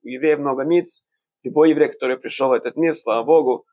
у 0.04 0.08
евреев 0.08 0.38
много 0.38 0.64
миц, 0.64 1.02
любой 1.42 1.70
еврей, 1.70 1.90
который 1.90 2.16
пришел 2.16 2.48
в 2.48 2.52
этот 2.52 2.76
мир, 2.76 2.94
слава 2.94 3.24
Богу, 3.24 3.66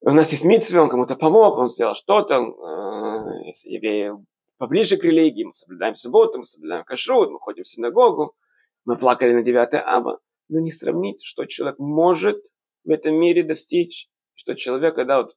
у 0.00 0.10
нас 0.10 0.32
есть 0.32 0.44
митцвы, 0.44 0.80
он 0.80 0.88
кому-то 0.88 1.16
помог, 1.16 1.58
он 1.58 1.70
сделал 1.70 1.94
что-то, 1.94 2.36
э, 2.36 3.46
если 3.46 3.70
евреи 3.70 4.12
поближе 4.56 4.96
к 4.96 5.04
религии, 5.04 5.44
мы 5.44 5.52
соблюдаем 5.52 5.94
субботу, 5.94 6.38
мы 6.38 6.44
соблюдаем 6.44 6.84
кашрут, 6.84 7.30
мы 7.30 7.38
ходим 7.40 7.64
в 7.64 7.68
синагогу, 7.68 8.34
мы 8.84 8.96
плакали 8.96 9.32
на 9.32 9.42
9 9.42 9.68
аба, 9.84 10.20
но 10.48 10.60
не 10.60 10.70
сравнить, 10.70 11.22
что 11.22 11.44
человек 11.46 11.78
может 11.78 12.38
в 12.84 12.90
этом 12.90 13.14
мире 13.14 13.42
достичь, 13.42 14.08
что 14.34 14.54
человек, 14.54 14.94
когда 14.94 15.22
вот 15.22 15.34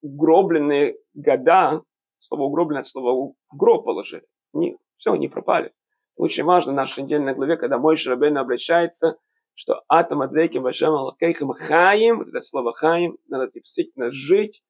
угробленные 0.00 0.96
года, 1.14 1.82
слово 2.16 2.42
угробленное, 2.42 2.84
слово 2.84 3.34
гроб 3.52 3.84
положили, 3.84 4.26
не, 4.52 4.76
все, 4.96 5.14
не 5.16 5.28
пропали. 5.28 5.72
Очень 6.16 6.44
важно 6.44 6.72
в 6.72 6.76
нашей 6.76 7.04
недельной 7.04 7.34
главе, 7.34 7.56
когда 7.56 7.78
мой 7.78 7.96
Шрабейн 7.96 8.36
обращается, 8.36 9.16
что 9.54 9.82
атом 9.88 10.22
адвеки 10.22 10.58
вашем 10.58 10.94
алакейхам 10.94 11.50
хаим, 11.50 12.18
вот 12.18 12.28
это 12.28 12.40
слово 12.40 12.72
хаим, 12.72 13.18
надо 13.28 13.50
действительно 13.52 14.10
жить, 14.10 14.62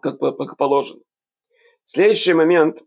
как, 0.00 0.18
как 0.18 0.56
положено. 0.56 1.00
Следующий 1.84 2.34
момент, 2.34 2.82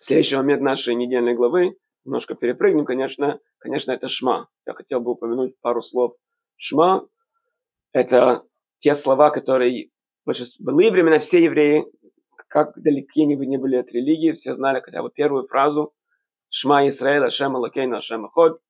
следующий 0.00 0.36
момент 0.36 0.62
нашей 0.62 0.94
недельной 0.94 1.34
главы, 1.34 1.76
немножко 2.04 2.34
перепрыгнем, 2.34 2.84
конечно, 2.84 3.40
конечно, 3.58 3.92
это 3.92 4.08
шма. 4.08 4.48
Я 4.66 4.74
хотел 4.74 5.00
бы 5.00 5.12
упомянуть 5.12 5.58
пару 5.60 5.82
слов. 5.82 6.16
Шма– 6.56 7.06
это 7.92 8.42
те 8.78 8.94
слова, 8.94 9.30
которые 9.30 9.90
были 10.24 10.90
времена 10.90 11.18
все 11.18 11.42
евреи, 11.42 11.84
как 12.48 12.74
далеки 12.76 13.22
они 13.22 13.36
бы 13.36 13.46
не 13.46 13.56
были 13.56 13.76
от 13.76 13.92
религии, 13.92 14.32
все 14.32 14.54
знали 14.54 14.80
хотя 14.80 15.02
бы 15.02 15.10
первую 15.10 15.46
фразу 15.46 15.94
Шма 16.54 16.86
Исраэль, 16.86 17.24
Ашем 17.24 17.56
Алакейна, 17.56 17.96
Ашем 17.96 18.26
Аход. 18.26 18.60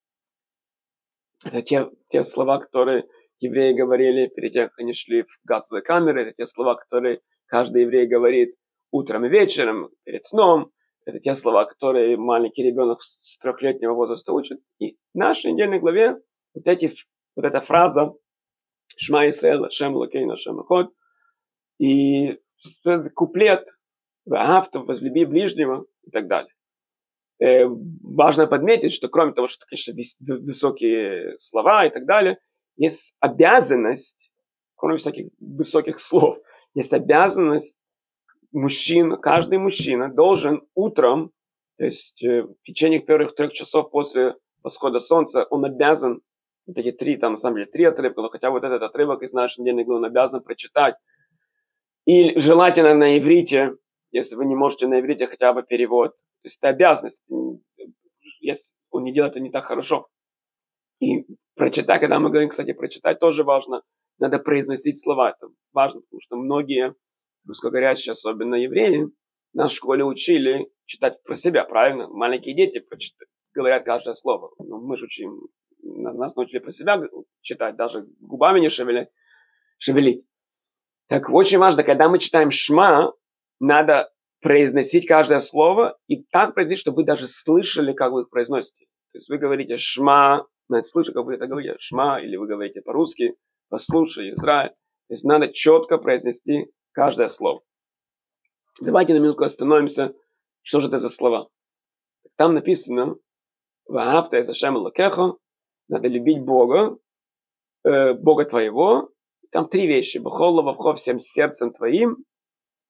Это 1.45 1.63
те, 1.63 1.91
те 2.07 2.23
слова, 2.23 2.61
которые 2.61 3.09
евреи 3.41 3.73
говорили 3.73 4.29
перед 4.29 4.53
тем, 4.53 4.69
как 4.69 4.79
они 4.79 4.93
шли 4.93 5.25
в 5.25 5.41
газовые 5.43 5.83
камеры. 5.83 6.23
Это 6.23 6.33
те 6.33 6.47
слова, 6.47 6.77
которые 6.77 7.23
каждый 7.47 7.83
еврей 7.83 8.07
говорит 8.07 8.55
утром 8.93 9.25
и 9.25 9.29
вечером, 9.29 9.91
перед 10.05 10.25
сном. 10.25 10.71
Это 11.05 11.19
те 11.19 11.35
слова, 11.35 11.65
которые 11.65 12.17
маленький 12.17 12.63
ребенок 12.63 13.03
с 13.03 13.37
трехлетнего 13.39 13.95
возраста 13.95 14.33
учит. 14.33 14.61
И 14.79 14.97
в 15.13 15.19
нашей 15.19 15.51
недельной 15.51 15.81
главе 15.81 16.21
вот, 16.55 16.69
эти, 16.69 16.93
вот 17.35 17.45
эта 17.45 17.61
фраза 17.61 18.13
Шма 18.97 19.29
Исраэль, 19.29 19.67
Ашем 19.67 19.97
Алакейна, 19.97 20.35
Ашем 20.35 20.61
Аход. 20.61 20.95
И 21.79 22.39
куплет 23.17 23.67
Ваавту, 24.25 24.85
возлюби 24.85 25.25
ближнего 25.25 25.85
и 26.05 26.11
так 26.13 26.29
далее. 26.29 26.55
Э, 27.43 27.67
важно 27.67 28.47
подметить, 28.47 28.93
что 28.93 29.09
кроме 29.09 29.33
того, 29.33 29.49
что, 29.49 29.67
конечно, 29.67 29.93
высокие 30.21 31.37
слова 31.39 31.87
и 31.87 31.91
так 31.91 32.07
далее, 32.07 32.39
есть 32.77 33.17
обязанность, 33.19 34.31
кроме 34.77 34.99
всяких 34.99 35.27
высоких 35.41 35.99
слов, 35.99 36.39
есть 36.75 36.93
обязанность 36.93 37.85
мужчин, 38.53 39.17
каждый 39.21 39.59
мужчина 39.59 40.09
должен 40.09 40.63
утром, 40.77 41.33
то 41.79 41.85
есть 41.85 42.23
э, 42.23 42.43
в 42.43 42.63
течение 42.63 43.01
первых 43.01 43.35
трех 43.35 43.53
часов 43.53 43.91
после 43.91 44.37
восхода 44.63 45.01
солнца, 45.01 45.45
он 45.51 45.65
обязан, 45.65 46.21
вот 46.67 46.79
эти 46.79 46.93
три, 46.93 47.17
там 47.17 47.33
на 47.33 47.37
самом 47.37 47.57
деле 47.57 47.67
три 47.67 47.85
отрывка, 47.87 48.23
но 48.23 48.29
хотя 48.29 48.51
вот 48.51 48.63
этот 48.63 48.83
отрывок 48.83 49.23
из 49.23 49.33
нашей 49.33 49.63
недельной 49.63 49.83
главы 49.83 49.99
он 49.99 50.05
обязан 50.05 50.45
прочитать, 50.45 50.95
и 52.07 52.39
желательно 52.39 52.95
на 52.95 53.19
иврите, 53.19 53.75
если 54.13 54.37
вы 54.37 54.45
не 54.45 54.55
можете 54.55 54.87
на 54.87 55.01
иврите 55.01 55.27
хотя 55.27 55.53
бы 55.53 55.63
перевод. 55.63 56.17
То 56.17 56.47
есть 56.47 56.59
это 56.59 56.69
обязанность. 56.69 57.25
Если 58.41 58.75
он 58.91 59.05
не 59.05 59.13
делает 59.13 59.33
это 59.33 59.41
не 59.41 59.51
так 59.51 59.65
хорошо. 59.65 60.09
И 61.01 61.27
прочитать, 61.57 62.01
когда 62.01 62.21
мы 62.21 62.31
говорим, 62.31 62.51
кстати, 62.51 62.73
прочитать 62.73 63.19
тоже 63.19 63.43
важно. 63.43 63.83
Надо 64.19 64.39
произносить 64.39 65.03
слова. 65.03 65.31
Это 65.31 65.49
важно, 65.73 66.03
потому 66.03 66.21
что 66.21 66.37
многие 66.37 66.95
русскоговорящие, 67.47 68.13
особенно 68.13 68.55
евреи, 68.55 69.09
нас 69.53 69.73
в 69.73 69.77
школе 69.77 70.05
учили 70.05 70.71
читать 70.85 71.23
про 71.25 71.35
себя, 71.35 71.65
правильно? 71.65 72.09
Маленькие 72.09 72.55
дети 72.55 72.85
говорят 73.55 73.85
каждое 73.85 74.15
слово. 74.15 74.51
Но 74.59 74.79
мы 74.79 74.97
же 74.97 75.07
учим, 75.07 75.49
нас 75.83 76.37
научили 76.37 76.61
про 76.61 76.71
себя 76.71 77.03
читать, 77.41 77.77
даже 77.77 78.07
губами 78.21 78.61
не 78.61 78.69
шевелить. 78.69 79.09
шевелить. 79.79 80.27
Так 81.09 81.29
очень 81.31 81.59
важно, 81.59 81.83
когда 81.83 82.09
мы 82.09 82.19
читаем 82.19 82.51
шма, 82.51 83.13
надо 83.63 84.11
произносить 84.41 85.07
каждое 85.07 85.39
слово 85.39 85.97
и 86.09 86.25
так 86.25 86.53
произносить, 86.53 86.81
чтобы 86.81 86.97
вы 86.97 87.05
даже 87.05 87.29
слышали, 87.29 87.93
как 87.93 88.13
вы 88.13 88.23
их 88.23 88.31
произносите. 88.31 88.87
То 89.13 89.19
есть 89.19 89.29
вы 89.29 89.39
говорите 89.39 89.77
шма, 89.77 90.47
надо 90.69 90.83
слышать, 90.83 91.15
как 91.15 91.25
вы 91.25 91.35
это 91.35 91.47
говорите, 91.47 91.77
шма, 91.79 92.21
или 92.21 92.37
вы 92.37 92.49
говорите 92.49 92.83
по-русски, 92.83 93.37
послушай, 93.69 94.33
Израиль. 94.33 94.71
То 94.71 95.15
есть 95.15 95.25
надо 95.25 95.53
четко 95.53 95.99
произнести 95.99 96.73
каждое 96.91 97.29
слово. 97.29 97.63
Давайте 98.81 99.15
на 99.15 99.19
минутку 99.19 99.45
остановимся, 99.45 100.13
что 100.63 100.81
же 100.81 100.89
это 100.89 100.99
за 100.99 101.09
слова. 101.09 101.49
Там 102.37 102.55
написано, 102.55 103.17
Ваавта 103.87 104.41
из 104.41 104.51
Ашема 104.51 104.79
Лакеха, 104.79 105.35
надо 105.89 106.09
любить 106.09 106.43
Бога, 106.43 106.99
э, 107.85 108.15
Бога 108.15 108.45
твоего. 108.45 109.11
Там 109.53 109.69
три 109.69 109.87
вещи. 109.87 110.19
Бахолла 110.19 110.63
вавхо 110.63 110.95
всем 110.95 111.21
сердцем 111.21 111.73
твоим, 111.73 112.25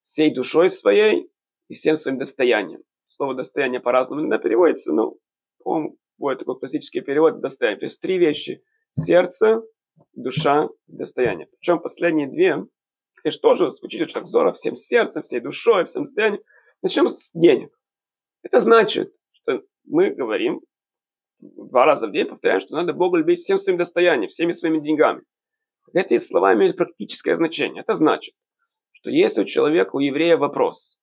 всей 0.03 0.35
душой 0.35 0.71
своей 0.71 1.31
и 1.69 1.75
всем 1.75 1.97
своим 1.97 2.19
достоянием. 2.19 2.83
Слово 3.07 3.35
достояние 3.35 3.81
по-разному 3.81 4.23
иногда 4.23 4.39
переводится, 4.39 4.93
но, 4.93 5.15
по-моему, 5.63 5.99
будет 6.19 6.39
такой 6.39 6.59
классический 6.59 7.01
перевод 7.01 7.41
достояние. 7.41 7.81
То 7.81 7.87
есть 7.87 8.01
три 8.01 8.19
вещи. 8.19 8.63
Сердце, 8.93 9.63
душа, 10.13 10.69
достояние. 10.87 11.47
Причем 11.47 11.81
последние 11.81 12.27
две, 12.27 12.57
конечно, 13.23 13.41
тоже 13.41 13.73
звучит 13.73 14.03
очень 14.03 14.15
так 14.15 14.27
здорово, 14.27 14.53
всем 14.53 14.77
сердцем, 14.77 15.23
всей 15.23 15.41
душой, 15.41 15.85
всем 15.85 16.05
достоянием. 16.05 16.43
Начнем 16.83 17.09
с 17.09 17.31
денег. 17.33 17.79
Это 18.43 18.61
значит, 18.61 19.15
что 19.33 19.63
мы 19.85 20.11
говорим 20.11 20.61
два 21.39 21.85
раза 21.85 22.09
в 22.09 22.13
день, 22.13 22.27
повторяем, 22.27 22.61
что 22.61 22.77
надо 22.77 22.93
Бога 22.93 23.19
любить 23.19 23.41
всем 23.41 23.57
своим 23.57 23.79
достоянием, 23.79 24.29
всеми 24.29 24.53
своими 24.53 24.81
деньгами. 24.81 25.23
Эти 25.93 26.19
слова 26.19 26.55
имеют 26.55 26.77
практическое 26.77 27.37
значение. 27.37 27.83
Это 27.83 27.95
значит, 27.95 28.35
что 29.03 29.11
если 29.11 29.43
у 29.43 29.45
человека, 29.45 29.97
у 29.97 29.99
еврея 29.99 30.37
вопрос, 30.37 30.97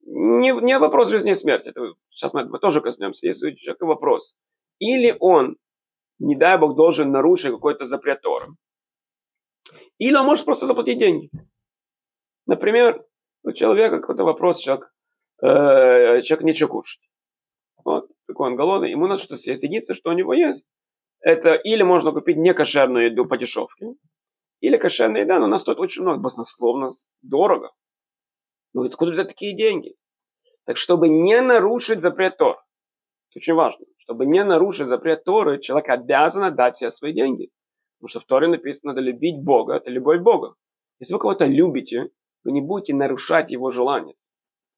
не, 0.00 0.50
не 0.62 0.78
вопрос 0.78 1.10
жизни 1.10 1.32
и 1.32 1.34
смерти, 1.34 1.68
это, 1.68 1.92
сейчас 2.08 2.32
мы, 2.32 2.46
мы 2.46 2.58
тоже 2.58 2.80
коснемся, 2.80 3.26
если 3.26 3.50
у 3.50 3.54
человека 3.54 3.84
вопрос, 3.84 4.38
или 4.78 5.14
он, 5.20 5.56
не 6.18 6.36
дай 6.36 6.58
Бог, 6.58 6.76
должен 6.76 7.10
нарушить 7.10 7.52
какой-то 7.52 7.84
запрет 7.84 8.22
Тора, 8.22 8.48
или 9.98 10.16
он 10.16 10.24
может 10.24 10.46
просто 10.46 10.64
заплатить 10.64 10.98
деньги. 10.98 11.30
Например, 12.46 13.04
у 13.44 13.52
человека 13.52 14.00
какой-то 14.00 14.24
вопрос, 14.24 14.58
человек, 14.58 14.90
э, 15.42 16.22
человек 16.22 16.42
нечего 16.42 16.68
кушать. 16.68 17.02
Вот, 17.84 18.08
такой 18.26 18.48
он 18.48 18.56
голодный, 18.56 18.90
ему 18.90 19.06
надо 19.06 19.20
что-то 19.20 19.36
съесть. 19.36 19.64
Единственное, 19.64 19.96
что 19.96 20.10
у 20.10 20.14
него 20.14 20.32
есть, 20.32 20.66
это 21.20 21.52
или 21.52 21.82
можно 21.82 22.12
купить 22.12 22.38
некошерную 22.38 23.10
еду 23.10 23.26
по 23.26 23.36
дешевке, 23.36 23.94
или 24.60 24.76
кошерная 24.76 25.22
еда, 25.22 25.38
но 25.38 25.46
она 25.46 25.58
стоит 25.58 25.78
очень 25.78 26.02
много, 26.02 26.20
баснословно, 26.20 26.90
дорого. 27.22 27.72
Ну, 28.72 28.84
откуда 28.84 29.10
взять 29.10 29.28
такие 29.28 29.56
деньги? 29.56 29.96
Так, 30.64 30.76
чтобы 30.76 31.08
не 31.08 31.40
нарушить 31.40 32.02
запрет 32.02 32.36
Тор, 32.36 32.56
это 33.30 33.38
очень 33.38 33.54
важно, 33.54 33.86
чтобы 33.96 34.26
не 34.26 34.44
нарушить 34.44 34.88
запрет 34.88 35.24
Торы, 35.24 35.60
человек 35.60 35.88
обязан 35.88 36.44
отдать 36.44 36.76
все 36.76 36.90
свои 36.90 37.12
деньги. 37.12 37.50
Потому 37.98 38.08
что 38.08 38.20
в 38.20 38.24
Торе 38.24 38.48
написано, 38.48 38.92
надо 38.92 39.02
любить 39.02 39.42
Бога, 39.42 39.74
это 39.74 39.90
любовь 39.90 40.20
Бога. 40.20 40.54
Если 40.98 41.14
вы 41.14 41.20
кого-то 41.20 41.46
любите, 41.46 42.10
вы 42.44 42.52
не 42.52 42.60
будете 42.60 42.94
нарушать 42.94 43.50
его 43.50 43.70
желания. 43.70 44.14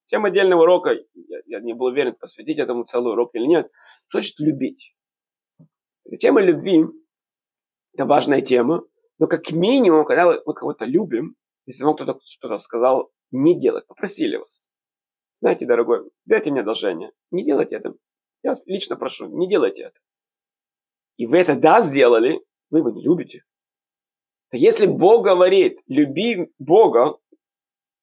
Тема 0.06 0.28
отдельного 0.28 0.62
урока, 0.62 0.90
я, 1.14 1.38
я 1.46 1.60
не 1.60 1.72
был 1.72 1.86
уверен, 1.86 2.14
посвятить 2.14 2.58
этому 2.58 2.84
целый 2.84 3.12
урок 3.12 3.30
или 3.34 3.46
нет. 3.46 3.70
Что 4.08 4.18
значит 4.18 4.38
любить? 4.40 4.94
Тема 6.20 6.42
любви– 6.42 6.84
это 7.94 8.04
важная 8.06 8.40
тема, 8.40 8.82
но 9.18 9.26
как 9.26 9.50
минимум, 9.52 10.04
когда 10.04 10.40
мы 10.44 10.54
кого-то 10.54 10.84
любим, 10.84 11.36
если 11.66 11.84
вам 11.84 11.94
кто-то 11.94 12.18
что-то 12.24 12.58
сказал, 12.58 13.12
не 13.30 13.58
делать, 13.58 13.86
попросили 13.86 14.36
вас. 14.36 14.70
Знаете, 15.36 15.66
дорогой, 15.66 16.10
взять 16.24 16.46
мне 16.46 16.60
одолжение, 16.60 17.12
не 17.30 17.44
делайте 17.44 17.76
это. 17.76 17.94
Я 18.42 18.52
лично 18.66 18.96
прошу, 18.96 19.26
не 19.28 19.48
делайте 19.48 19.82
это. 19.84 20.00
И 21.16 21.26
вы 21.26 21.38
это 21.38 21.56
да 21.56 21.80
сделали, 21.80 22.40
вы 22.70 22.80
его 22.80 22.90
не 22.90 23.02
любите. 23.02 23.44
Если 24.52 24.86
Бог 24.86 25.24
говорит, 25.24 25.80
люби 25.86 26.52
Бога 26.58 27.16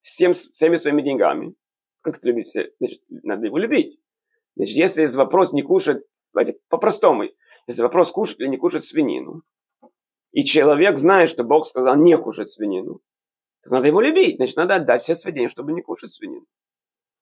всем, 0.01 0.33
всеми 0.33 0.75
своими 0.77 1.01
деньгами, 1.01 1.53
как 2.01 2.17
это 2.17 2.27
любить? 2.29 2.47
Значит, 2.79 3.01
надо 3.09 3.45
его 3.45 3.57
любить. 3.57 3.99
Значит, 4.55 4.77
если 4.77 5.01
есть 5.01 5.15
вопрос 5.15 5.53
не 5.53 5.61
кушать, 5.61 6.03
по-простому, 6.69 7.25
если 7.67 7.81
вопрос 7.81 8.11
кушать 8.11 8.39
или 8.39 8.47
не 8.47 8.57
кушать 8.57 8.83
свинину, 8.83 9.43
и 10.31 10.43
человек 10.43 10.97
знает, 10.97 11.29
что 11.29 11.43
Бог 11.43 11.65
сказал 11.65 11.95
не 11.95 12.17
кушать 12.17 12.49
свинину, 12.49 13.01
то 13.63 13.71
надо 13.71 13.87
его 13.87 14.01
любить. 14.01 14.37
Значит, 14.37 14.57
надо 14.57 14.75
отдать 14.75 15.03
все 15.03 15.31
деньги, 15.31 15.49
чтобы 15.49 15.73
не 15.73 15.81
кушать 15.81 16.11
свинину. 16.11 16.45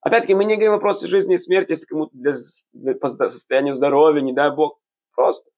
Опять-таки, 0.02 0.36
мы 0.36 0.46
не 0.46 0.56
говорим 0.56 0.74
о 0.74 0.76
вопросе 0.76 1.08
жизни 1.08 1.36
и 1.36 1.38
смерти, 1.38 1.72
если 1.72 1.86
кому-то 1.86 2.12
для, 2.14 2.34
для, 2.74 2.96
по 2.96 3.08
состоянию 3.08 3.74
здоровья, 3.74 4.22
не 4.22 4.34
дай 4.34 4.56
Бог. 4.56 4.80
Просто. 5.16 5.50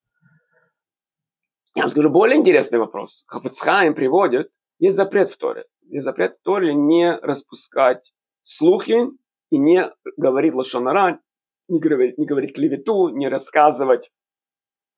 Я 1.74 1.82
вам 1.82 1.90
скажу 1.90 2.10
более 2.10 2.38
интересный 2.38 2.78
вопрос. 2.78 3.24
Хафацхайм 3.28 3.94
приводит, 3.94 4.50
есть 4.78 4.96
запрет 4.96 5.30
в 5.30 5.36
Торе. 5.36 5.66
Есть 5.82 6.04
запрет 6.04 6.38
в 6.38 6.42
Торе 6.42 6.74
не 6.74 7.12
распускать 7.16 8.12
слухи 8.42 9.08
и 9.50 9.58
не 9.58 9.92
говорить 10.16 10.54
лошонара, 10.54 11.20
не 11.68 11.78
говорить, 11.78 12.18
не 12.18 12.26
говорить 12.26 12.54
клевету, 12.54 13.10
не 13.10 13.28
рассказывать 13.28 14.10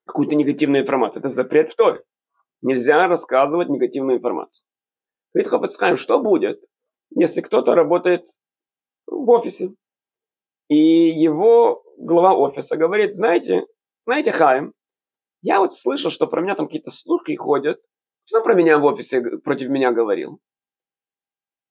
какую-то 0.07 0.37
негативную 0.37 0.83
информацию. 0.83 1.21
Это 1.21 1.29
запрет 1.29 1.71
в 1.71 1.77
Торе. 1.77 2.03
Нельзя 2.63 3.07
рассказывать 3.09 3.69
негативную 3.69 4.19
информацию. 4.19 4.67
Говорит 5.35 5.51
Хафацхайм, 5.51 5.97
что 5.97 6.21
будет, 6.23 6.63
если 7.15 7.41
кто-то 7.41 7.75
работает 7.75 8.27
в 9.07 9.29
офисе, 9.31 9.75
И 10.69 10.77
его 10.77 11.83
глава 11.99 12.35
офиса 12.35 12.77
говорит, 12.77 13.15
знаете, 13.15 13.67
знаете, 13.99 14.33
Хайм, 14.33 14.73
я 15.43 15.61
вот 15.61 15.75
слышал, 15.75 16.11
что 16.11 16.27
про 16.27 16.41
меня 16.41 16.55
там 16.55 16.67
какие-то 16.67 16.91
слухи 16.91 17.35
ходят. 17.37 17.81
Кто 18.29 18.43
про 18.43 18.55
меня 18.55 18.79
в 18.79 18.85
офисе 18.85 19.21
против 19.45 19.69
меня 19.69 19.93
говорил? 19.93 20.41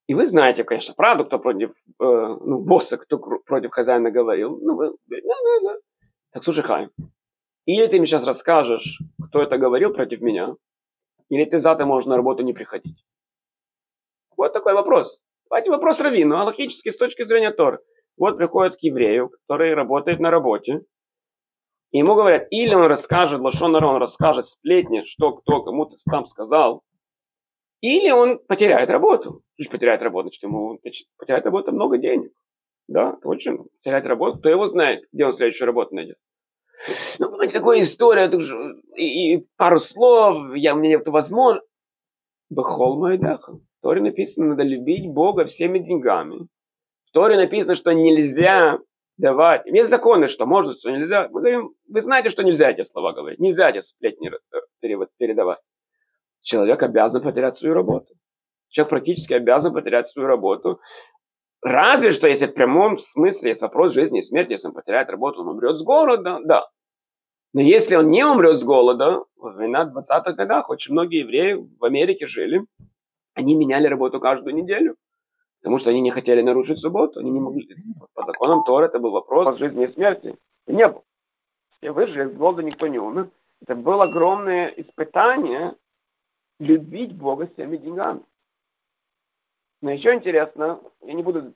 И 0.08 0.14
вы 0.14 0.28
знаете, 0.28 0.64
конечно, 0.64 0.94
правду, 0.94 1.26
кто 1.26 1.40
против 1.40 1.72
э, 1.72 1.74
ну, 2.00 2.60
босса, 2.60 2.98
кто 2.98 3.18
против 3.18 3.72
хозяина 3.72 4.12
говорил. 4.12 4.60
Ну, 4.62 4.76
вы, 4.76 4.98
да, 5.08 5.18
да, 5.22 5.74
да. 5.74 5.80
Так 6.34 6.44
слушай, 6.44 6.64
Хайм, 6.64 6.92
или 7.66 7.88
ты 7.88 7.98
мне 7.98 8.08
сейчас 8.08 8.26
расскажешь, 8.26 9.00
кто 9.30 9.42
это 9.42 9.58
говорил 9.58 9.94
против 9.94 10.22
меня, 10.22 10.56
или 11.32 11.46
ты 11.46 11.60
завтра 11.60 11.86
можешь 11.86 12.08
на 12.08 12.18
работу 12.18 12.44
не 12.44 12.54
приходить. 12.54 13.06
Вот 14.36 14.52
такой 14.52 14.74
вопрос. 14.74 15.24
Давайте 15.50 15.72
вопрос 15.72 16.02
Равину, 16.02 16.36
а 16.36 16.44
логически 16.44 16.90
с 16.90 16.98
точки 16.98 17.24
зрения 17.24 17.52
Тор. 17.52 17.82
Вот 18.18 18.38
приходит 18.38 18.76
к 18.76 18.80
еврею, 18.82 19.30
который 19.30 19.74
работает 19.74 20.20
на 20.20 20.30
работе, 20.30 20.82
и 21.92 22.00
ему 22.00 22.16
говорят, 22.16 22.48
или 22.52 22.74
он 22.74 22.88
расскажет, 22.88 23.40
Лашонара, 23.40 23.88
он 23.88 23.98
расскажет 23.98 24.46
сплетни, 24.46 25.04
что 25.06 25.32
кто 25.38 25.64
кому-то 25.64 25.96
там 26.10 26.26
сказал, 26.26 26.84
или 27.80 28.12
он 28.12 28.40
потеряет 28.40 28.90
работу. 28.90 29.42
Значит, 29.58 29.72
потеряет 29.72 30.02
работу, 30.02 30.24
значит, 30.24 30.44
ему 30.44 30.80
потеряет 31.18 31.46
работу 31.46 31.72
много 31.72 31.98
денег. 31.98 32.32
Да, 32.88 33.18
точно, 33.24 33.64
потеряет 33.78 34.06
работу. 34.06 34.40
Кто 34.40 34.50
его 34.50 34.68
знает, 34.68 35.06
где 35.14 35.26
он 35.26 35.34
следующую 35.34 35.68
работу 35.68 35.96
найдет. 35.96 36.18
Ну, 37.20 37.30
понимаете, 37.30 37.60
такая 37.60 37.82
история, 37.82 38.30
и, 38.96 39.36
и 39.36 39.48
пару 39.58 39.80
слов, 39.80 40.56
я, 40.56 40.74
у 40.74 40.78
меня 40.78 40.98
нет 40.98 41.08
возможности. 41.08 41.68
Бехол 42.50 43.00
Майдаха. 43.00 43.54
В 43.54 43.82
Торе 43.82 44.02
написано, 44.02 44.48
надо 44.48 44.64
любить 44.64 45.10
Бога 45.10 45.46
всеми 45.46 45.80
деньгами. 45.80 46.48
В 47.06 47.12
Торе 47.12 47.38
написано, 47.38 47.76
что 47.76 47.94
нельзя 47.94 48.80
давать. 49.18 49.66
Есть 49.66 49.90
законы, 49.90 50.28
что 50.28 50.46
можно, 50.46 50.74
что 50.74 50.92
нельзя. 50.92 51.30
Мы 51.30 51.42
говорим, 51.42 51.76
вы 51.88 52.02
знаете, 52.02 52.30
что 52.30 52.44
нельзя 52.44 52.72
эти 52.72 52.82
слова 52.82 53.14
говорить. 53.14 53.40
Нельзя 53.40 53.70
эти 53.70 53.80
сплетни 53.80 54.30
э, 54.30 55.06
передавать. 55.18 55.60
Человек 56.42 56.84
обязан 56.84 57.22
потерять 57.22 57.56
свою 57.56 57.74
работу. 57.74 58.14
Человек 58.70 58.90
практически 58.90 59.34
обязан 59.34 59.74
потерять 59.74 60.08
свою 60.08 60.28
работу. 60.28 60.80
Разве 61.62 62.12
что, 62.12 62.28
если 62.28 62.48
в 62.48 62.54
прямом 62.54 62.98
смысле 62.98 63.50
есть 63.50 63.62
вопрос 63.62 63.94
жизни 63.94 64.20
и 64.20 64.24
смерти, 64.24 64.54
если 64.54 64.68
он 64.68 64.74
потеряет 64.74 65.10
работу, 65.10 65.42
он 65.42 65.50
умрет 65.50 65.78
с 65.78 65.84
голода, 65.84 66.40
да. 66.44 66.68
Но 67.54 67.62
если 67.62 67.96
он 67.96 68.10
не 68.10 68.24
умрет 68.26 68.60
с 68.60 68.64
голода, 68.64 69.26
во 69.36 69.52
времена 69.52 69.92
20-х 69.94 70.32
годах 70.34 70.70
очень 70.70 70.94
многие 70.94 71.20
евреи 71.20 71.68
в 71.80 71.86
Америке 71.86 72.26
жили, 72.26 72.66
они 73.34 73.56
меняли 73.56 73.88
работу 73.88 74.20
каждую 74.20 74.56
неделю, 74.56 74.96
потому 75.62 75.78
что 75.78 75.92
они 75.92 76.02
не 76.02 76.12
хотели 76.12 76.42
нарушить 76.42 76.80
субботу, 76.80 77.20
они 77.20 77.30
не 77.30 77.40
могли. 77.40 77.68
По 78.14 78.24
законам 78.24 78.64
Тора 78.64 78.86
это 78.86 79.00
был 79.00 79.12
вопрос 79.12 79.58
жизни 79.58 79.86
и 79.86 79.92
смерти. 79.92 80.38
И 80.66 80.74
не 80.74 80.88
было. 80.88 81.04
И 81.82 81.90
выжили, 81.90 82.26
с 82.26 82.34
голода 82.34 82.64
никто 82.64 82.88
не 82.88 83.00
умер. 83.00 83.30
Это 83.62 83.76
было 83.76 84.04
огромное 84.04 84.68
испытание 84.78 85.76
любить 86.60 87.14
Бога 87.14 87.48
всеми 87.48 87.78
деньгами. 87.78 88.22
Но 89.82 89.92
еще 89.92 90.14
интересно, 90.14 90.80
я 91.02 91.14
не 91.14 91.24
буду 91.24 91.54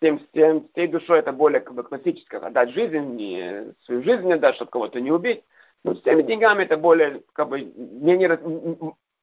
тем, 0.00 0.20
с 0.20 0.26
той 0.74 0.88
душой, 0.88 1.18
это 1.18 1.32
более 1.32 1.60
как 1.60 1.74
бы 1.74 1.82
классическое, 1.82 2.40
отдать 2.40 2.70
жизнь, 2.70 3.16
не, 3.16 3.74
свою 3.84 4.02
жизнь 4.02 4.30
отдать, 4.32 4.56
чтобы 4.56 4.70
кого-то 4.70 5.00
не 5.00 5.10
убить. 5.10 5.44
Но 5.84 5.94
с 5.94 6.02
теми 6.02 6.22
деньгами 6.22 6.64
это 6.64 6.76
более, 6.76 7.22
как 7.32 7.48
бы, 7.48 7.60
менее, 7.62 8.38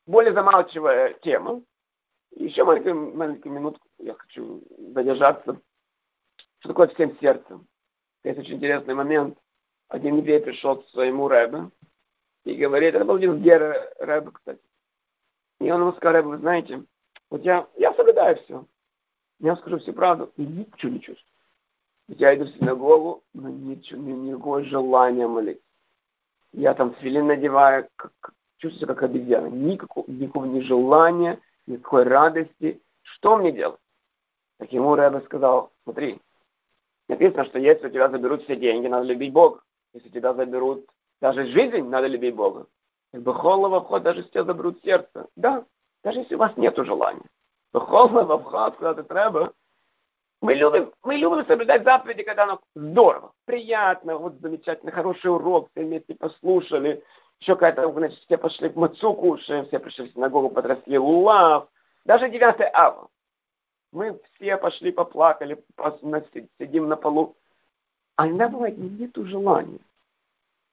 более 0.05 0.33
замалчивая 0.33 1.13
тема. 1.21 1.61
Еще 2.35 2.63
маленькую, 2.63 3.15
маленькую 3.15 3.53
минутку 3.53 3.87
я 3.99 4.13
хочу 4.13 4.63
задержаться. 4.93 5.59
Что 6.59 6.69
такое 6.69 6.87
всем 6.87 7.17
сердцем? 7.19 7.67
Есть 8.23 8.39
очень 8.39 8.55
интересный 8.55 8.95
момент. 8.95 9.37
Один 9.89 10.17
еврей 10.17 10.39
пришел 10.39 10.77
к 10.77 10.87
своему 10.89 11.27
рэбе 11.27 11.69
и 12.45 12.55
говорит, 12.55 12.95
это 12.95 13.05
был 13.05 13.15
один 13.15 13.41
Гера 13.41 13.93
рэбе, 13.99 14.31
кстати. 14.31 14.61
И 15.59 15.69
он 15.69 15.81
ему 15.81 15.91
сказал, 15.93 16.13
рэбе, 16.13 16.29
вы 16.29 16.37
знаете, 16.37 16.83
вот 17.33 17.43
я, 17.43 17.67
я 17.77 17.91
соблюдаю 17.95 18.35
все. 18.35 18.63
Я 19.39 19.55
скажу 19.55 19.79
всю 19.79 19.91
правду, 19.91 20.31
и 20.37 20.45
ничего 20.45 20.91
не 20.91 21.01
чувствую. 21.01 21.33
Ведь 22.07 22.19
я 22.19 22.35
иду 22.35 22.45
в 22.45 22.49
синагогу, 22.49 23.23
но 23.33 23.49
ничего, 23.49 23.99
никакого 24.03 24.63
желания 24.63 25.27
молиться. 25.27 25.63
Я 26.51 26.75
там 26.75 26.93
филин 26.93 27.25
надеваю, 27.25 27.89
как, 27.95 28.11
чувствую 28.57 28.81
себя 28.81 28.93
как 28.93 29.09
обезьяна. 29.09 29.47
Никакого, 29.47 30.05
никакого 30.07 30.45
ни 30.45 30.59
желания, 30.59 31.39
никакой 31.65 32.03
радости. 32.03 32.83
Что 33.01 33.37
мне 33.37 33.51
делать? 33.51 33.79
Так 34.59 34.71
ему 34.71 34.93
Рэбе 34.93 35.21
сказал, 35.21 35.71
смотри, 35.85 36.21
написано, 37.07 37.45
что 37.45 37.57
если 37.57 37.87
у 37.87 37.89
тебя 37.89 38.09
заберут 38.09 38.43
все 38.43 38.57
деньги, 38.57 38.85
надо 38.85 39.07
любить 39.07 39.33
Бога. 39.33 39.63
Если 39.95 40.09
тебя 40.09 40.35
заберут 40.35 40.85
даже 41.19 41.47
жизнь, 41.47 41.81
надо 41.89 42.05
любить 42.05 42.35
Бога. 42.35 42.67
Как 43.11 43.23
бы 43.23 43.33
холово 43.33 43.81
вход, 43.81 44.03
даже 44.03 44.21
тебя 44.21 44.43
заберут 44.43 44.83
сердце. 44.83 45.25
Да, 45.35 45.65
даже 46.03 46.19
если 46.19 46.35
у 46.35 46.39
вас 46.39 46.55
нет 46.57 46.75
желания. 46.77 47.21
Холово 47.73 48.37
вход, 48.37 48.75
куда 48.75 48.93
ты 48.93 49.03
треба. 49.03 49.53
Мы 50.41 50.55
любим, 50.55 50.93
мы 51.03 51.15
любим 51.15 51.45
соблюдать 51.45 51.83
заповеди, 51.83 52.23
когда 52.23 52.43
оно 52.43 52.59
здорово, 52.75 53.31
приятно, 53.45 54.17
вот 54.17 54.33
замечательно, 54.41 54.91
хороший 54.91 55.31
урок, 55.31 55.69
все 55.71 55.85
вместе 55.85 56.15
послушали, 56.15 57.01
еще 57.39 57.53
какая-то, 57.53 57.89
значит, 57.93 58.19
все 58.19 58.37
пошли 58.37 58.67
в 58.67 58.75
мацу 58.75 59.13
кушаем, 59.13 59.65
все 59.67 59.79
пришли 59.79 60.09
в 60.09 60.13
синагогу, 60.13 60.49
подросли 60.49 60.97
лав, 60.97 61.69
даже 62.03 62.29
9 62.29 62.55
ава. 62.73 63.07
Мы 63.93 64.19
все 64.35 64.57
пошли, 64.57 64.91
поплакали, 64.91 65.63
сидим 66.59 66.89
на 66.89 66.97
полу. 66.97 67.37
А 68.17 68.27
иногда 68.27 68.49
бывает, 68.49 68.77
нету 68.77 69.25
желания. 69.25 69.79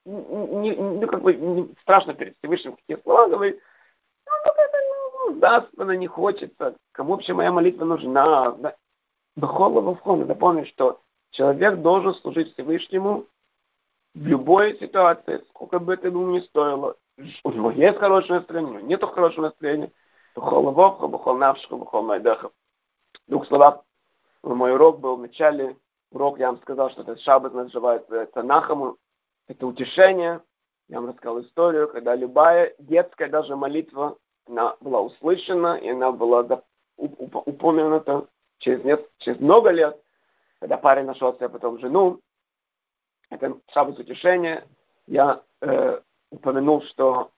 Ну, 0.05 1.07
как 1.07 1.23
бы, 1.23 1.69
страшно 1.83 2.15
перед 2.15 2.37
Всевышним 2.39 2.75
какие 2.75 3.01
слова 3.03 3.29
говорить. 3.29 3.61
Заспано, 5.39 5.93
не 5.93 6.07
хочется. 6.07 6.77
Кому 6.93 7.13
вообще 7.13 7.35
моя 7.35 7.53
молитва 7.53 7.85
нужна? 7.85 8.57
Бахолова 9.37 9.95
вход. 9.95 10.21
Надо 10.21 10.35
помнить, 10.35 10.69
что 10.69 11.01
человек 11.31 11.81
должен 11.81 12.15
служить 12.15 12.53
Всевышнему 12.53 13.27
в 14.15 14.27
любой 14.27 14.79
ситуации, 14.79 15.45
сколько 15.51 15.79
бы 15.79 15.95
это 15.95 16.09
ему 16.09 16.27
ни 16.31 16.41
стоило. 16.41 16.97
У 17.45 17.51
него 17.51 17.71
есть 17.71 17.99
хорошее 17.99 18.41
настроение, 18.41 18.73
у 18.73 18.75
него 18.77 18.87
нет 18.87 19.05
хорошего 19.05 19.47
настроения. 19.47 19.93
Бахол 20.35 20.71
вовха, 20.73 21.07
бахол 21.07 21.37
навшха, 21.37 21.77
бахол 21.77 22.03
майдеха. 22.03 22.51
В 23.27 23.31
двух 23.31 23.47
словах, 23.47 23.83
мой 24.43 24.73
урок 24.73 25.01
был 25.01 25.17
в 25.17 25.21
начале, 25.21 25.77
урок 26.11 26.39
я 26.39 26.47
вам 26.47 26.61
сказал, 26.63 26.91
что 26.91 27.03
этот 27.03 27.21
шаббат 27.21 27.55
называется 27.55 28.27
Танахаму, 28.27 28.97
это 29.49 29.67
утешение. 29.67 30.41
Я 30.89 31.01
вам 31.01 31.11
рассказал 31.11 31.41
историю, 31.43 31.89
когда 31.89 32.17
любая 32.17 32.75
детская 32.79 33.29
даже 33.29 33.55
молитва, 33.55 34.17
она 34.51 34.77
была 34.81 35.01
услышана, 35.01 35.77
и 35.77 35.89
она 35.89 36.13
была 36.13 36.63
упомянута 36.97 38.27
через, 38.59 38.85
нет, 38.85 39.09
через 39.19 39.41
много 39.41 39.71
лет, 39.71 40.01
когда 40.61 40.77
парень 40.77 41.07
нашел 41.07 41.35
себе 41.35 41.49
потом 41.49 41.79
жену, 41.79 42.21
это 43.31 43.57
шаббат 43.73 43.99
утешения, 43.99 44.67
я 45.07 45.43
э, 45.61 46.01
упомянул, 46.31 46.83
что 46.83 47.31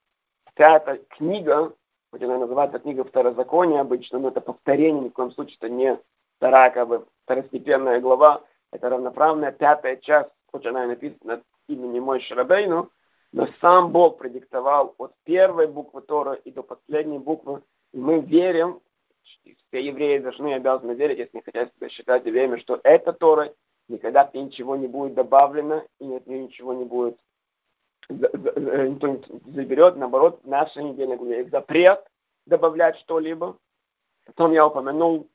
вся 0.53 0.77
эта 0.77 0.97
книга, 1.15 1.73
хоть 2.11 2.23
она 2.23 2.39
называется 2.39 2.79
книга 2.79 3.03
Второзакония 3.03 3.81
обычно, 3.81 4.19
но 4.19 4.29
это 4.29 4.41
повторение, 4.41 5.03
ни 5.03 5.09
в 5.09 5.13
коем 5.13 5.31
случае 5.31 5.57
это 5.61 5.69
не 5.69 5.99
вторая, 6.37 6.71
как 6.71 6.87
бы, 6.87 7.05
второстепенная 7.23 8.01
глава, 8.01 8.41
это 8.71 8.89
равноправная 8.89 9.51
пятая 9.51 9.97
часть, 9.97 10.31
хоть 10.51 10.65
она 10.65 10.85
и 10.85 10.87
написана 10.87 11.41
именем 11.67 12.03
Мой 12.03 12.19
Шарабейну, 12.21 12.89
но 13.33 13.47
сам 13.59 13.91
Бог 13.91 14.19
предиктовал 14.19 14.95
от 14.97 15.13
первой 15.23 15.67
буквы 15.67 16.01
Тора 16.01 16.33
и 16.33 16.51
до 16.51 16.63
последней 16.63 17.19
буквы, 17.19 17.61
и 17.91 17.97
мы 17.97 18.21
верим, 18.21 18.79
все 19.23 19.85
евреи 19.85 20.19
должны 20.19 20.53
обязаны 20.53 20.93
верить, 20.93 21.17
если 21.17 21.37
не 21.37 21.43
хотят 21.43 21.73
себя 21.75 21.89
считать 21.89 22.25
евреями, 22.25 22.59
что 22.59 22.79
это 22.83 23.11
Тора, 23.11 23.53
никогда 23.87 24.25
к 24.25 24.33
ней 24.33 24.45
ничего 24.45 24.75
не 24.75 24.87
будет 24.87 25.15
добавлено, 25.15 25.83
и 25.99 26.13
от 26.13 26.27
нее 26.27 26.43
ничего 26.43 26.73
не 26.73 26.85
будет 26.85 27.17
никто 28.09 29.07
не 29.07 29.53
заберет, 29.53 29.95
наоборот, 29.95 30.41
в 30.43 30.47
нашей 30.47 30.83
недельной 30.83 31.17
главе 31.17 31.39
есть 31.39 31.51
запрет 31.51 32.05
добавлять 32.45 32.97
что-либо. 32.97 33.57
Потом 34.25 34.51
я 34.51 34.67
упомянул 34.67 35.29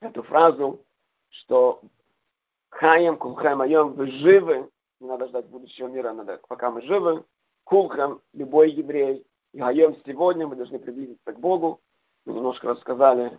эту 0.00 0.22
фразу, 0.24 0.84
что 1.30 1.80
Хаем, 2.70 3.16
Кулхем, 3.16 3.60
Айом, 3.60 3.92
вы 3.92 4.08
живы, 4.08 4.68
не 5.02 5.08
надо 5.08 5.28
ждать 5.28 5.46
будущего 5.46 5.88
мира, 5.88 6.12
надо, 6.12 6.40
пока 6.48 6.70
мы 6.70 6.80
живы. 6.82 7.24
Кулхем, 7.64 8.20
любой 8.32 8.70
еврей, 8.70 9.26
и 9.52 9.60
Хаем 9.60 9.96
сегодня 10.06 10.46
мы 10.46 10.56
должны 10.56 10.78
приблизиться 10.78 11.32
к 11.32 11.38
Богу. 11.38 11.80
Мы 12.24 12.34
немножко 12.34 12.68
рассказали, 12.68 13.38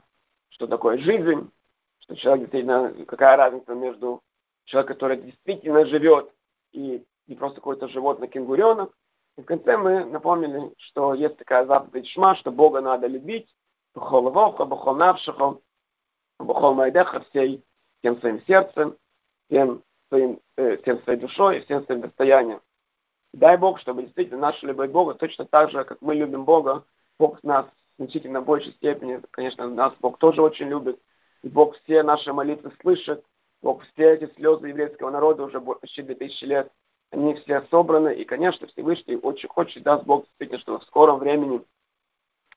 что 0.49 0.67
такое 0.67 0.97
жизнь, 0.97 1.49
что 1.99 2.15
человек 2.15 2.41
действительно, 2.43 2.93
какая 3.05 3.37
разница 3.37 3.73
между 3.73 4.21
человеком, 4.65 4.95
который 4.95 5.17
действительно 5.17 5.85
живет, 5.85 6.31
и 6.71 7.05
не 7.27 7.35
просто 7.35 7.57
какое-то 7.57 7.87
животное, 7.87 8.27
кенгуренок. 8.27 8.95
И 9.37 9.41
в 9.41 9.45
конце 9.45 9.77
мы 9.77 10.05
напомнили, 10.05 10.73
что 10.77 11.13
есть 11.13 11.37
такая 11.37 11.65
заповедь 11.65 12.07
Шма, 12.07 12.35
что 12.35 12.51
Бога 12.51 12.81
надо 12.81 13.07
любить, 13.07 13.49
Бухол 13.95 14.29
Вовха, 14.29 14.65
Бухол 14.65 14.95
Навшихо, 14.95 15.59
Бухол 16.39 16.73
Майдеха, 16.73 17.21
всей 17.21 17.63
всем 17.99 18.19
своим 18.19 18.41
сердцем, 18.45 18.97
всем, 19.47 19.81
своим, 20.13 20.39
э, 20.57 20.77
всем 20.77 21.01
своей 21.01 21.19
душой 21.19 21.61
всем 21.61 21.83
своим 21.85 22.01
достоянием. 22.01 22.61
Дай 23.33 23.57
Бог, 23.57 23.79
чтобы 23.79 24.03
действительно 24.03 24.39
наша 24.39 24.67
любовь 24.67 24.91
Бога, 24.91 25.15
точно 25.15 25.45
так 25.45 25.71
же, 25.71 25.83
как 25.83 26.01
мы 26.01 26.13
любим 26.13 26.45
Бога, 26.45 26.85
Бог 27.17 27.41
нас 27.43 27.65
в 27.65 28.03
значительно 28.03 28.41
большей 28.41 28.73
степени, 28.73 29.21
конечно, 29.31 29.67
нас 29.67 29.93
Бог 29.99 30.19
тоже 30.19 30.43
очень 30.43 30.67
любит, 30.67 30.99
и 31.41 31.49
Бог 31.49 31.75
все 31.77 32.03
наши 32.03 32.31
молитвы 32.31 32.71
слышит, 32.81 33.25
Бог 33.63 33.81
все 33.83 34.13
эти 34.13 34.31
слезы 34.35 34.67
еврейского 34.67 35.09
народа 35.09 35.43
уже 35.45 35.59
почти 35.59 36.03
2000 36.03 36.45
лет, 36.45 36.71
они 37.09 37.33
все 37.35 37.61
собраны, 37.71 38.13
и, 38.13 38.23
конечно, 38.23 38.67
Всевышний 38.67 39.15
очень 39.15 39.49
хочет, 39.49 39.81
даст 39.81 40.03
Бог 40.05 40.25
действительно, 40.25 40.59
чтобы 40.59 40.79
в 40.79 40.83
скором 40.83 41.17
времени 41.17 41.63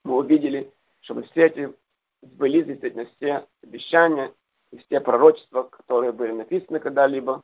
мы 0.05 0.17
увидели, 0.17 0.71
чтобы 1.01 1.23
все 1.23 1.47
эти 1.47 1.73
сбылись 2.21 2.67
действительно 2.67 3.07
все 3.17 3.47
обещания 3.63 4.33
и 4.73 4.79
все 4.79 5.01
пророчества, 5.01 5.63
которые 5.63 6.13
были 6.13 6.33
написаны 6.33 6.81
когда-либо. 6.81 7.43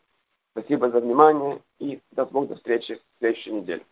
Спасибо 0.52 0.90
за 0.90 1.00
внимание 1.00 1.62
и 1.78 2.00
Бог 2.30 2.48
до 2.48 2.56
встречи 2.56 2.96
в 2.96 3.18
следующей 3.18 3.52
неделе. 3.52 3.84